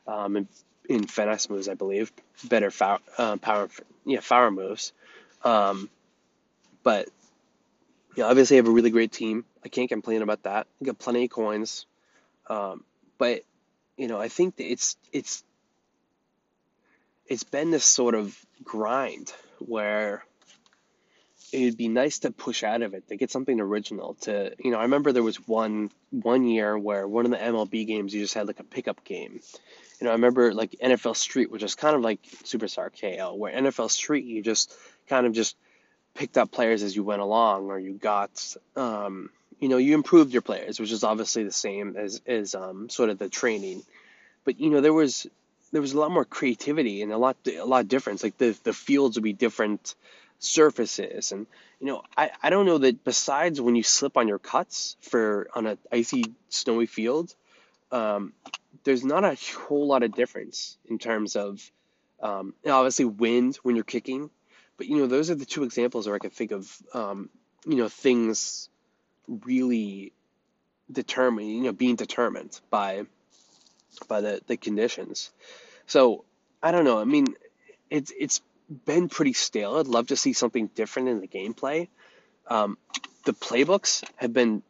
um, 0.06 0.36
and 0.36 0.48
in 0.88 1.06
finesse 1.06 1.50
moves, 1.50 1.68
I 1.68 1.74
believe, 1.74 2.12
better 2.44 2.72
uh, 3.18 3.36
power, 3.36 3.68
yeah, 4.06 4.20
power 4.26 4.50
moves. 4.50 4.92
Um, 5.44 5.90
but 6.82 7.08
you 8.16 8.22
know, 8.22 8.28
obviously, 8.28 8.56
I 8.56 8.58
have 8.58 8.68
a 8.68 8.72
really 8.72 8.90
great 8.90 9.12
team. 9.12 9.44
I 9.64 9.68
can't 9.68 9.88
complain 9.88 10.22
about 10.22 10.44
that. 10.44 10.66
I 10.80 10.84
got 10.84 10.98
plenty 10.98 11.24
of 11.24 11.30
coins, 11.30 11.86
um, 12.48 12.84
but 13.18 13.42
you 13.96 14.08
know, 14.08 14.18
I 14.18 14.28
think 14.28 14.56
that 14.56 14.70
it's 14.70 14.96
it's 15.12 15.44
it's 17.30 17.44
been 17.44 17.70
this 17.70 17.84
sort 17.84 18.14
of 18.14 18.36
grind 18.64 19.32
where 19.60 20.24
it'd 21.52 21.76
be 21.76 21.88
nice 21.88 22.20
to 22.20 22.30
push 22.30 22.62
out 22.62 22.82
of 22.82 22.92
it 22.92 23.08
to 23.08 23.16
get 23.16 23.30
something 23.30 23.60
original 23.60 24.14
to 24.14 24.52
you 24.62 24.70
know 24.70 24.78
i 24.78 24.82
remember 24.82 25.12
there 25.12 25.22
was 25.22 25.36
one 25.48 25.90
one 26.10 26.46
year 26.46 26.76
where 26.76 27.08
one 27.08 27.24
of 27.24 27.30
the 27.30 27.38
mlb 27.38 27.86
games 27.86 28.12
you 28.12 28.20
just 28.20 28.34
had 28.34 28.46
like 28.46 28.60
a 28.60 28.64
pickup 28.64 29.02
game. 29.04 29.40
You 30.00 30.04
know 30.04 30.10
i 30.10 30.14
remember 30.14 30.52
like 30.52 30.72
nfl 30.82 31.16
street 31.16 31.50
which 31.50 31.62
is 31.62 31.74
kind 31.74 31.96
of 31.96 32.02
like 32.02 32.22
superstar 32.44 32.90
KO 32.90 33.34
where 33.34 33.54
nfl 33.54 33.90
street 33.90 34.24
you 34.24 34.42
just 34.42 34.74
kind 35.08 35.26
of 35.26 35.32
just 35.32 35.56
picked 36.14 36.36
up 36.36 36.50
players 36.50 36.82
as 36.82 36.94
you 36.94 37.04
went 37.04 37.22
along 37.22 37.70
or 37.70 37.78
you 37.78 37.92
got 37.92 38.56
um, 38.76 39.30
you 39.60 39.68
know 39.68 39.76
you 39.76 39.94
improved 39.94 40.32
your 40.32 40.42
players 40.42 40.80
which 40.80 40.90
is 40.90 41.04
obviously 41.04 41.44
the 41.44 41.52
same 41.52 41.96
as 41.96 42.20
as 42.26 42.54
um, 42.54 42.88
sort 42.88 43.10
of 43.10 43.18
the 43.18 43.28
training. 43.28 43.82
But 44.44 44.58
you 44.58 44.70
know 44.70 44.80
there 44.80 44.92
was 44.92 45.26
there 45.72 45.80
was 45.80 45.92
a 45.92 46.00
lot 46.00 46.10
more 46.10 46.24
creativity 46.24 47.02
and 47.02 47.12
a 47.12 47.18
lot 47.18 47.36
a 47.46 47.64
lot 47.64 47.82
of 47.82 47.88
difference. 47.88 48.22
Like 48.22 48.38
the 48.38 48.56
the 48.64 48.72
fields 48.72 49.16
would 49.16 49.24
be 49.24 49.32
different 49.32 49.94
surfaces. 50.38 51.32
And 51.32 51.46
you 51.80 51.86
know 51.86 52.02
I, 52.16 52.30
I 52.42 52.50
don't 52.50 52.66
know 52.66 52.78
that 52.78 53.04
besides 53.04 53.60
when 53.60 53.74
you 53.74 53.82
slip 53.82 54.16
on 54.16 54.28
your 54.28 54.38
cuts 54.38 54.96
for 55.00 55.48
on 55.54 55.66
an 55.66 55.78
icy 55.90 56.24
snowy 56.48 56.86
field 56.86 57.34
um, 57.90 58.32
there's 58.84 59.04
not 59.04 59.24
a 59.24 59.36
whole 59.66 59.86
lot 59.86 60.02
of 60.02 60.14
difference 60.14 60.78
in 60.88 60.98
terms 60.98 61.36
of 61.36 61.70
um, 62.22 62.54
obviously 62.66 63.06
wind 63.06 63.56
when 63.62 63.74
you're 63.74 63.84
kicking 63.84 64.30
but 64.76 64.86
you 64.86 64.98
know 64.98 65.06
those 65.06 65.30
are 65.30 65.34
the 65.34 65.46
two 65.46 65.64
examples 65.64 66.06
where 66.06 66.16
I 66.16 66.20
can 66.20 66.30
think 66.30 66.52
of 66.52 66.76
um, 66.94 67.30
you 67.66 67.76
know 67.76 67.88
things 67.88 68.68
really 69.26 70.12
determined 70.90 71.50
you 71.50 71.62
know 71.62 71.72
being 71.72 71.96
determined 71.96 72.60
by 72.70 73.06
by 74.08 74.20
the, 74.20 74.40
the 74.46 74.56
conditions 74.56 75.30
so 75.86 76.24
I 76.62 76.72
don't 76.72 76.84
know 76.84 76.98
I 76.98 77.04
mean 77.04 77.26
it's 77.90 78.12
it's 78.18 78.40
been 78.84 79.08
pretty 79.08 79.32
stale. 79.32 79.76
I'd 79.76 79.86
love 79.86 80.08
to 80.08 80.16
see 80.16 80.32
something 80.32 80.68
different 80.68 81.08
in 81.08 81.20
the 81.20 81.28
gameplay. 81.28 81.88
Um, 82.46 82.78
the 83.24 83.32
playbooks 83.32 84.04
have 84.16 84.32
been, 84.32 84.62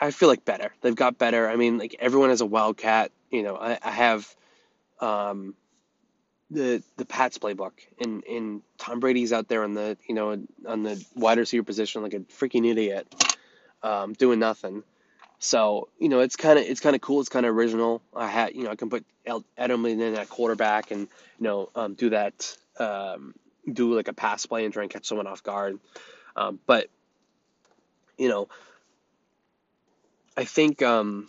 I 0.00 0.10
feel 0.10 0.28
like 0.28 0.44
better. 0.44 0.72
They've 0.80 0.94
got 0.94 1.18
better. 1.18 1.48
I 1.48 1.56
mean, 1.56 1.78
like 1.78 1.96
everyone 1.98 2.30
has 2.30 2.40
a 2.40 2.46
wildcat. 2.46 3.10
You 3.30 3.42
know, 3.42 3.56
I, 3.56 3.78
I 3.82 3.90
have 3.90 4.34
um, 5.00 5.54
the 6.50 6.82
the 6.96 7.04
Pats 7.04 7.38
playbook, 7.38 7.72
and 8.00 8.24
and 8.24 8.62
Tom 8.78 9.00
Brady's 9.00 9.32
out 9.32 9.48
there 9.48 9.64
on 9.64 9.74
the 9.74 9.96
you 10.06 10.14
know 10.14 10.44
on 10.66 10.82
the 10.82 11.04
wide 11.14 11.38
receiver 11.38 11.64
position 11.64 12.02
like 12.02 12.14
a 12.14 12.20
freaking 12.20 12.68
idiot, 12.70 13.12
um, 13.82 14.12
doing 14.12 14.38
nothing. 14.38 14.82
So 15.44 15.88
you 15.98 16.08
know, 16.08 16.20
it's 16.20 16.36
kind 16.36 16.56
of 16.56 16.64
it's 16.64 16.78
kind 16.78 16.94
of 16.94 17.02
cool. 17.02 17.18
It's 17.18 17.28
kind 17.28 17.44
of 17.44 17.56
original. 17.56 18.00
I 18.14 18.28
had 18.28 18.54
you 18.54 18.62
know 18.62 18.70
I 18.70 18.76
can 18.76 18.88
put 18.88 19.04
Edelman 19.26 20.00
in 20.00 20.14
at 20.14 20.28
quarterback 20.28 20.92
and 20.92 21.00
you 21.00 21.44
know 21.44 21.68
um, 21.74 21.94
do 21.94 22.10
that 22.10 22.56
um, 22.78 23.34
do 23.70 23.92
like 23.92 24.06
a 24.06 24.12
pass 24.12 24.46
play 24.46 24.64
and 24.64 24.72
try 24.72 24.84
and 24.84 24.92
catch 24.92 25.04
someone 25.04 25.26
off 25.26 25.42
guard. 25.42 25.80
Um, 26.36 26.60
but 26.64 26.86
you 28.16 28.28
know, 28.28 28.48
I 30.36 30.44
think 30.44 30.80
um, 30.80 31.26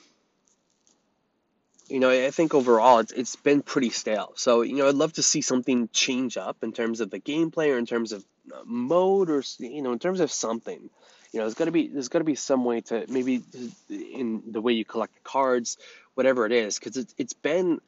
you 1.88 1.99
know 1.99 2.12
I 2.12 2.30
think 2.30 2.54
overall 2.54 2.99
it's 2.99 3.13
it's 3.13 3.36
been 3.36 3.63
pretty 3.63 3.89
stale. 3.89 4.34
So 4.36 4.62
you 4.62 4.76
know 4.76 4.88
I'd 4.88 4.93
love 4.93 5.13
to 5.13 5.23
see 5.23 5.41
something 5.41 5.89
change 5.91 6.38
up 6.38 6.58
in 6.62 6.71
terms 6.71 7.02
of 7.02 7.10
the 7.10 7.19
gameplay 7.19 7.73
or 7.73 7.80
in 7.80 7.88
terms 7.88 8.12
of 8.12 8.23
uh, 8.54 8.62
mode 8.63 9.32
or 9.32 9.43
you 9.58 9.82
know 9.82 9.91
in 9.91 9.97
terms 9.97 10.19
of 10.19 10.32
something. 10.32 10.91
You 11.34 11.39
know, 11.39 11.46
there's 11.46 11.56
to 11.56 11.72
be 11.72 11.88
there's 11.88 12.10
to 12.10 12.24
be 12.24 12.36
some 12.36 12.63
way 12.63 12.82
to 12.82 13.06
maybe 13.10 13.41
in 13.89 14.43
the 14.52 14.62
way 14.62 14.74
you 14.74 14.86
collect 14.86 15.15
the 15.15 15.22
cards, 15.22 15.78
whatever 16.13 16.46
it 16.46 16.52
is, 16.52 16.78
because 16.78 16.96
it's 16.96 17.15
it's 17.17 17.34
been 17.34 17.82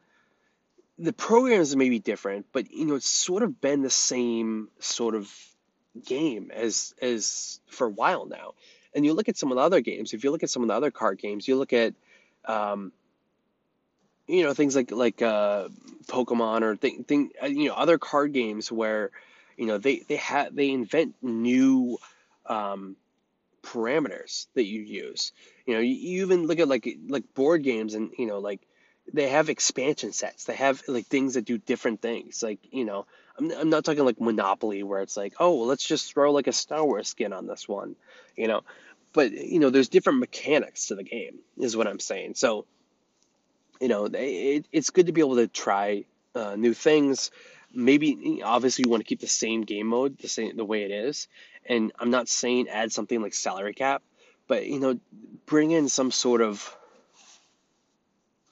the 0.98 1.14
programs 1.14 1.76
may 1.76 1.90
be 1.90 2.00
different, 2.00 2.48
but 2.52 2.72
you 2.72 2.86
know 2.86 2.96
it's 2.96 3.08
sort 3.08 3.44
of 3.44 3.62
been 3.62 3.84
the 3.84 3.90
same 3.90 4.70
sort 4.80 5.14
of 5.14 5.32
game 6.04 6.52
as 6.54 6.96
as 7.02 7.60
for 7.68 7.86
a 7.86 7.90
while 7.90 8.26
now. 8.26 8.56
And 8.96 9.06
you 9.06 9.14
look 9.14 9.30
at 9.30 9.38
some 9.38 9.52
of 9.52 9.58
the 9.58 9.62
other 9.62 9.82
games. 9.82 10.14
If 10.14 10.24
you 10.24 10.32
look 10.32 10.42
at 10.42 10.50
some 10.50 10.64
of 10.64 10.70
the 10.70 10.74
other 10.74 10.90
card 10.90 11.20
games, 11.20 11.48
you 11.48 11.58
look 11.58 11.74
at 11.74 11.94
um, 12.46 12.94
you 14.28 14.44
know 14.44 14.56
things 14.56 14.76
like 14.76 14.90
like 14.90 15.22
uh, 15.22 15.70
Pokemon 16.08 16.64
or 16.64 16.76
thing, 16.78 17.04
thing 17.04 17.32
uh, 17.44 17.46
you 17.46 17.70
know 17.70 17.76
other 17.76 18.00
card 18.00 18.34
games 18.34 18.72
where 18.72 19.12
you 19.56 19.68
know 19.68 19.78
they 19.78 20.00
they 20.00 20.16
have 20.16 20.56
they 20.56 20.72
invent 20.72 21.14
new 21.22 22.00
um, 22.48 22.96
parameters 23.66 24.48
that 24.54 24.66
you 24.66 24.82
use. 24.82 25.32
You 25.66 25.76
know, 25.76 25.80
you, 25.80 25.96
you 25.96 26.22
even 26.24 26.48
look 26.48 26.60
at 26.60 26.68
like 26.68 26.88
like 27.08 27.34
board 27.34 27.64
games 27.64 27.94
and 27.94 28.12
you 28.18 28.28
know 28.28 28.40
like 28.40 28.62
they 29.12 29.30
have 29.30 29.50
expansion 29.50 30.14
sets. 30.14 30.46
They 30.46 30.56
have 30.56 30.82
like 30.88 31.08
things 31.08 31.36
that 31.36 31.46
do 31.46 31.58
different 31.58 32.02
things. 32.02 32.42
Like 32.42 32.60
you 32.72 32.86
know, 32.86 33.06
I'm 33.38 33.52
I'm 33.52 33.70
not 33.70 33.86
talking 33.86 34.06
like 34.06 34.22
Monopoly 34.22 34.84
where 34.84 35.02
it's 35.02 35.18
like, 35.18 35.36
oh, 35.40 35.58
well, 35.58 35.68
let's 35.68 35.86
just 35.88 36.14
throw 36.14 36.32
like 36.32 36.48
a 36.48 36.54
Star 36.54 36.86
Wars 36.86 37.08
skin 37.08 37.34
on 37.34 37.48
this 37.48 37.68
one, 37.68 37.96
you 38.36 38.48
know. 38.48 38.62
But 39.14 39.32
you 39.32 39.60
know, 39.60 39.70
there's 39.70 39.90
different 39.90 40.20
mechanics 40.20 40.88
to 40.88 40.96
the 40.96 41.04
game, 41.04 41.40
is 41.58 41.76
what 41.78 41.88
I'm 41.88 42.00
saying. 42.00 42.36
So, 42.36 42.66
you 43.80 43.88
know, 43.88 44.06
it, 44.06 44.66
it's 44.72 44.90
good 44.90 45.08
to 45.08 45.14
be 45.14 45.22
able 45.22 45.38
to 45.38 45.48
try 45.48 46.06
uh, 46.36 46.56
new 46.56 46.74
things. 46.74 47.32
Maybe 47.76 48.42
obviously 48.44 48.84
you 48.86 48.90
want 48.90 49.02
to 49.02 49.08
keep 49.08 49.20
the 49.20 49.28
same 49.28 49.62
game 49.62 49.88
mode 49.88 50.18
the 50.18 50.28
same 50.28 50.56
the 50.56 50.66
way 50.66 50.84
it 50.84 50.92
is. 50.92 51.28
And 51.66 51.92
I'm 52.00 52.12
not 52.12 52.30
saying 52.30 52.70
add 52.70 52.92
something 52.92 53.22
like 53.22 53.34
salary 53.34 53.74
cap, 53.74 54.02
but 54.48 54.66
you 54.66 54.80
know, 54.80 55.00
bring 55.46 55.72
in 55.72 55.90
some 55.90 56.12
sort 56.12 56.42
of 56.42 56.76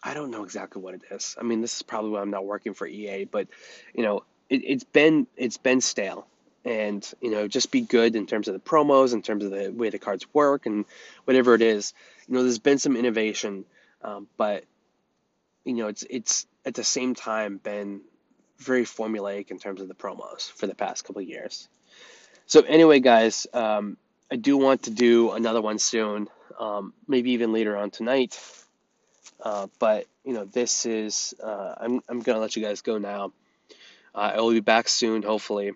I 0.03 0.13
don't 0.13 0.31
know 0.31 0.43
exactly 0.43 0.81
what 0.81 0.95
it 0.95 1.01
is. 1.11 1.35
I 1.39 1.43
mean, 1.43 1.61
this 1.61 1.77
is 1.77 1.81
probably 1.81 2.11
why 2.11 2.21
I'm 2.21 2.29
not 2.29 2.45
working 2.45 2.73
for 2.73 2.85
EA, 2.85 3.23
but 3.23 3.47
you 3.93 4.03
know, 4.03 4.23
it, 4.49 4.61
it's 4.65 4.83
been 4.83 5.27
it's 5.37 5.57
been 5.57 5.79
stale, 5.79 6.27
and 6.65 7.09
you 7.21 7.31
know, 7.31 7.47
just 7.47 7.71
be 7.71 7.81
good 7.81 8.15
in 8.17 8.27
terms 8.27 8.49
of 8.49 8.53
the 8.53 8.59
promos, 8.59 9.13
in 9.13 9.21
terms 9.21 9.45
of 9.45 9.51
the 9.51 9.69
way 9.69 9.89
the 9.89 9.99
cards 9.99 10.25
work, 10.33 10.65
and 10.65 10.83
whatever 11.23 11.55
it 11.55 11.61
is. 11.61 11.93
You 12.27 12.35
know, 12.35 12.43
there's 12.43 12.59
been 12.59 12.79
some 12.79 12.97
innovation, 12.97 13.63
um, 14.01 14.27
but 14.35 14.65
you 15.63 15.73
know, 15.73 15.87
it's 15.87 16.05
it's 16.09 16.45
at 16.65 16.73
the 16.73 16.83
same 16.83 17.15
time 17.15 17.57
been 17.57 18.01
very 18.63 18.83
formulaic 18.83 19.51
in 19.51 19.59
terms 19.59 19.81
of 19.81 19.87
the 19.87 19.93
promos 19.93 20.51
for 20.51 20.67
the 20.67 20.75
past 20.75 21.05
couple 21.05 21.21
years. 21.21 21.67
So 22.45 22.61
anyway, 22.61 22.99
guys, 22.99 23.47
um, 23.53 23.97
I 24.31 24.35
do 24.35 24.57
want 24.57 24.83
to 24.83 24.91
do 24.91 25.31
another 25.31 25.61
one 25.61 25.79
soon, 25.79 26.27
um, 26.59 26.93
maybe 27.07 27.31
even 27.31 27.53
later 27.53 27.77
on 27.77 27.91
tonight. 27.91 28.39
Uh, 29.41 29.67
but 29.79 30.05
you 30.23 30.33
know, 30.33 30.45
this 30.45 30.85
is 30.85 31.33
uh, 31.43 31.75
I'm 31.77 32.01
I'm 32.09 32.21
gonna 32.21 32.39
let 32.39 32.55
you 32.55 32.63
guys 32.63 32.81
go 32.81 32.97
now. 32.97 33.33
Uh, 34.15 34.33
I 34.35 34.41
will 34.41 34.51
be 34.51 34.59
back 34.59 34.87
soon, 34.87 35.23
hopefully. 35.23 35.73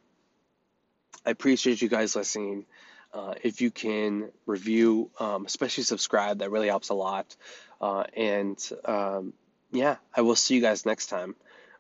I 1.26 1.32
appreciate 1.32 1.82
you 1.82 1.90
guys 1.90 2.16
listening. 2.16 2.66
Uh, 3.14 3.34
if 3.42 3.62
you 3.62 3.72
can 3.72 4.30
review, 4.46 5.10
um, 5.20 5.46
especially 5.46 5.84
subscribe, 5.84 6.40
that 6.40 6.52
really 6.52 6.68
helps 6.68 6.90
a 6.90 6.94
lot. 6.94 7.36
Uh, 7.82 8.04
and 8.16 8.72
um, 8.86 9.34
yeah, 9.72 9.96
I 10.16 10.22
will 10.22 10.36
see 10.36 10.56
you 10.56 10.62
guys 10.62 10.86
next 10.86 11.08
time. 11.08 11.36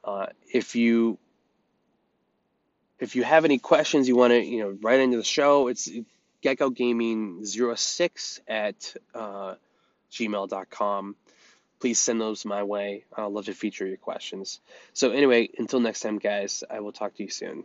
Uh, 0.07 0.27
if 0.51 0.75
you 0.75 1.19
if 2.99 3.15
you 3.15 3.23
have 3.23 3.45
any 3.45 3.59
questions 3.59 4.07
you 4.07 4.15
want 4.15 4.31
to 4.31 4.43
you 4.43 4.59
know 4.61 4.77
write 4.81 4.99
into 5.01 5.17
the 5.17 5.23
show, 5.23 5.67
it's 5.67 5.89
Gecko 6.41 6.71
Gaming 6.71 7.45
06 7.45 8.39
at 8.47 8.95
gmail.com 10.11 11.15
please 11.79 11.99
send 11.99 12.19
those 12.19 12.45
my 12.45 12.63
way. 12.63 13.03
I'd 13.15 13.25
love 13.25 13.45
to 13.45 13.53
feature 13.53 13.85
your 13.85 13.97
questions. 13.97 14.59
So, 14.93 15.11
anyway, 15.11 15.49
until 15.57 15.79
next 15.79 16.01
time, 16.01 16.17
guys, 16.17 16.63
I 16.69 16.79
will 16.79 16.91
talk 16.91 17.15
to 17.15 17.23
you 17.23 17.29
soon. 17.29 17.63